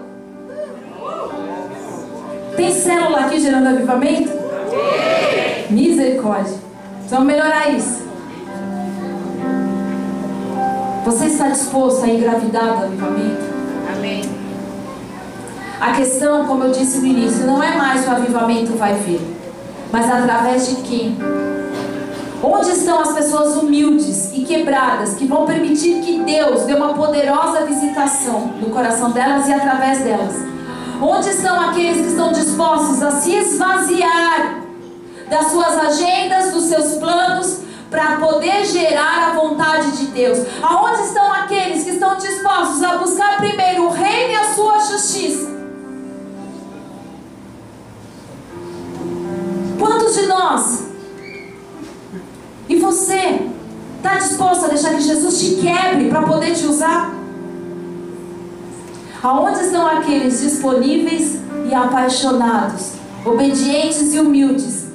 Tem 2.57 2.73
célula 2.73 3.21
aqui 3.21 3.41
gerando 3.41 3.69
avivamento? 3.69 4.33
Misericórdia. 5.71 6.59
Vamos 7.11 7.27
melhorar 7.27 7.71
isso. 7.71 8.09
Você 11.05 11.27
está 11.27 11.49
disposto 11.49 12.05
a 12.05 12.09
engravidar 12.09 12.77
do 12.77 12.85
avivamento? 12.87 13.45
Amém. 13.97 14.48
A 15.81 15.93
questão, 15.93 16.45
como 16.45 16.65
eu 16.65 16.73
disse 16.73 16.99
no 16.99 17.07
início, 17.07 17.47
não 17.47 17.63
é 17.63 17.77
mais 17.77 18.05
o 18.05 18.11
avivamento 18.11 18.73
vai 18.73 18.95
vir, 18.95 19.21
mas 19.93 20.11
através 20.11 20.67
de 20.69 20.83
quem? 20.83 21.17
Onde 22.43 22.71
estão 22.71 22.99
as 22.99 23.13
pessoas 23.13 23.57
humildes 23.57 24.33
e 24.33 24.45
quebradas 24.45 25.15
que 25.15 25.25
vão 25.25 25.47
permitir 25.47 26.01
que 26.01 26.21
Deus 26.25 26.63
dê 26.63 26.75
uma 26.75 26.95
poderosa 26.95 27.65
visitação 27.65 28.55
no 28.61 28.71
coração 28.71 29.13
delas 29.13 29.47
e 29.47 29.53
através 29.53 30.01
delas? 30.01 30.35
Onde 31.01 31.29
estão 31.29 31.61
aqueles 31.69 31.99
que 31.99 32.09
estão 32.09 32.33
dispostos 32.33 33.01
a 33.01 33.13
se 33.13 33.37
esvaziar 33.37 34.65
das 35.31 35.47
suas 35.53 35.79
agendas, 35.79 36.53
dos 36.53 36.65
seus 36.65 36.95
planos, 36.95 37.61
para 37.89 38.17
poder 38.17 38.65
gerar 38.65 39.29
a 39.29 39.33
vontade 39.35 39.93
de 39.93 40.07
Deus? 40.07 40.39
Aonde 40.61 41.03
estão 41.03 41.33
aqueles 41.33 41.85
que 41.85 41.91
estão 41.91 42.17
dispostos 42.17 42.83
a 42.83 42.99
buscar 42.99 43.37
primeiro 43.37 43.85
o 43.85 43.91
reino 43.91 44.33
e 44.33 44.37
a 44.37 44.55
sua 44.55 44.81
justiça? 44.81 45.58
Quantos 49.79 50.15
de 50.15 50.27
nós 50.27 50.89
e 52.69 52.77
você 52.77 53.49
está 53.97 54.17
disposto 54.17 54.65
a 54.65 54.69
deixar 54.69 54.95
que 54.95 55.01
Jesus 55.01 55.39
te 55.39 55.55
quebre 55.57 56.09
para 56.09 56.23
poder 56.23 56.55
te 56.55 56.67
usar? 56.67 57.15
Aonde 59.23 59.61
estão 59.61 59.87
aqueles 59.87 60.41
disponíveis 60.41 61.39
e 61.69 61.75
apaixonados, 61.75 62.93
obedientes 63.25 64.15
e 64.15 64.21
humildes, 64.21 64.87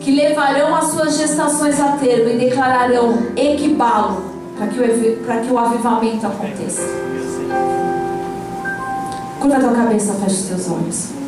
que 0.00 0.10
levarão 0.10 0.74
as 0.74 0.86
suas 0.86 1.16
gestações 1.16 1.80
a 1.80 1.92
termo 1.92 2.30
e 2.30 2.38
declararão 2.38 3.28
equibalo 3.36 4.22
para 4.56 4.66
que, 4.66 5.46
que 5.46 5.52
o 5.52 5.58
avivamento 5.58 6.26
aconteça? 6.26 6.82
Curva 9.40 9.56
a 9.56 9.60
tua 9.60 9.72
cabeça, 9.72 10.14
feche 10.14 10.34
os 10.34 10.42
teus 10.48 10.70
olhos. 10.70 11.21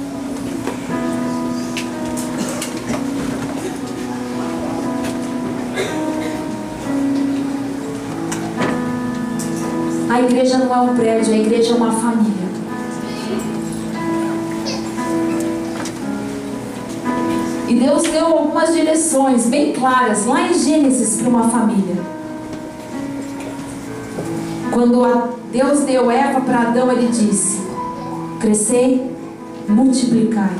A 10.14 10.20
igreja 10.20 10.58
não 10.58 10.72
é 10.72 10.78
um 10.78 10.94
prédio, 10.94 11.34
a 11.34 11.36
igreja 11.36 11.72
é 11.72 11.76
uma 11.76 11.90
família. 11.90 12.48
E 17.66 17.74
Deus 17.74 18.02
deu 18.04 18.24
algumas 18.24 18.72
direções 18.72 19.46
bem 19.46 19.72
claras 19.72 20.24
lá 20.24 20.46
em 20.46 20.54
Gênesis 20.54 21.20
para 21.20 21.28
uma 21.28 21.48
família. 21.48 21.96
Quando 24.70 25.34
Deus 25.50 25.80
deu 25.80 26.08
Eva 26.08 26.40
para 26.42 26.60
Adão, 26.60 26.92
ele 26.92 27.08
disse: 27.08 27.60
Crescei, 28.38 29.10
multiplicai, 29.68 30.56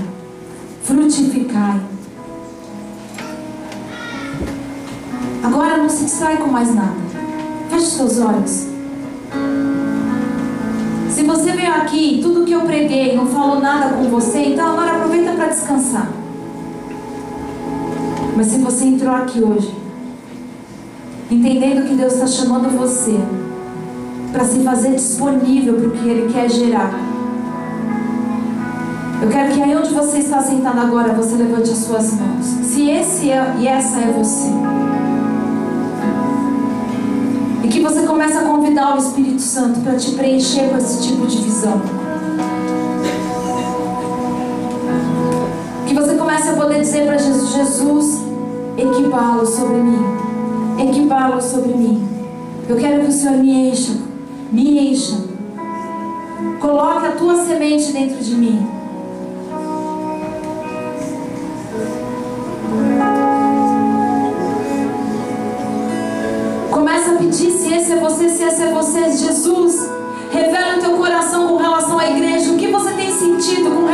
frutificai. 0.83 1.81
Agora 5.45 5.77
não 5.77 5.89
se 5.89 6.07
distrai 6.07 6.39
com 6.39 6.49
mais 6.49 6.75
nada. 6.75 6.97
Feche 7.71 7.87
seus 7.87 8.19
olhos. 8.19 8.74
Você 11.35 11.51
veio 11.51 11.75
aqui 11.75 12.21
tudo 12.23 12.45
que 12.45 12.53
eu 12.53 12.61
preguei 12.61 13.17
não 13.17 13.27
falou 13.27 13.61
nada 13.61 13.97
com 13.97 14.05
você, 14.05 14.39
então 14.39 14.69
agora 14.69 14.93
aproveita 14.93 15.33
para 15.33 15.49
descansar. 15.49 16.09
Mas 18.37 18.47
se 18.47 18.59
você 18.59 18.85
entrou 18.85 19.13
aqui 19.13 19.43
hoje, 19.43 19.75
entendendo 21.29 21.89
que 21.89 21.97
Deus 21.97 22.13
está 22.13 22.29
chamando 22.29 22.71
você 22.79 23.19
para 24.31 24.45
se 24.45 24.61
fazer 24.61 24.93
disponível 24.93 25.75
para 25.75 25.89
o 25.89 25.91
que 25.91 26.09
Ele 26.09 26.33
quer 26.33 26.49
gerar, 26.49 26.93
eu 29.21 29.29
quero 29.29 29.55
que 29.55 29.61
aí 29.61 29.75
onde 29.75 29.93
você 29.93 30.19
está 30.19 30.41
sentado 30.41 30.79
agora, 30.79 31.15
você 31.15 31.35
levante 31.35 31.69
as 31.69 31.79
suas 31.79 32.13
mãos. 32.13 32.47
Se 32.63 32.89
esse 32.89 33.33
é, 33.33 33.57
e 33.59 33.67
essa 33.67 33.99
é 33.99 34.13
você. 34.13 34.53
E 37.65 37.69
que 37.69 37.81
você 37.81 38.03
comece 38.03 38.37
a 38.37 38.43
convidar 38.43 38.95
o 38.95 38.99
Espírito 38.99 39.41
Santo 39.41 39.81
para 39.81 39.97
te 39.97 40.13
preencher 40.13 40.69
com 40.69 40.77
esse 40.77 41.03
tipo 41.03 41.27
de 41.27 41.39
visão. 41.39 41.81
Que 45.87 45.95
você 45.95 46.15
comece 46.15 46.51
a 46.51 46.53
poder 46.53 46.81
dizer 46.81 47.07
para 47.07 47.17
Jesus: 47.17 47.55
Jesus, 47.55 48.21
equipá-lo 48.77 49.47
sobre 49.47 49.79
mim. 49.79 50.05
Equipá-lo 50.79 51.41
sobre 51.41 51.73
mim. 51.73 52.07
Eu 52.69 52.77
quero 52.77 53.01
que 53.01 53.09
o 53.09 53.13
Senhor 53.13 53.39
me 53.39 53.71
encha. 53.71 53.93
Me 54.53 54.91
encha. 54.93 55.17
Coloque 56.61 57.07
a 57.07 57.13
tua 57.13 57.47
semente 57.47 57.93
dentro 57.93 58.23
de 58.23 58.35
mim. 58.35 58.74
Você, 68.05 68.29
se 68.29 68.45
esse 68.45 68.63
é 68.63 68.71
você, 68.71 69.11
Jesus. 69.13 69.91
Revela 70.31 70.77
o 70.77 70.81
teu 70.81 70.91
coração 70.91 71.49
com 71.49 71.57
relação 71.57 71.99
à 71.99 72.11
igreja. 72.11 72.51
O 72.51 72.57
que 72.59 72.67
você 72.67 72.93
tem 72.93 73.11
sentido 73.11 73.71
com 73.71 73.87
relação 73.87 73.94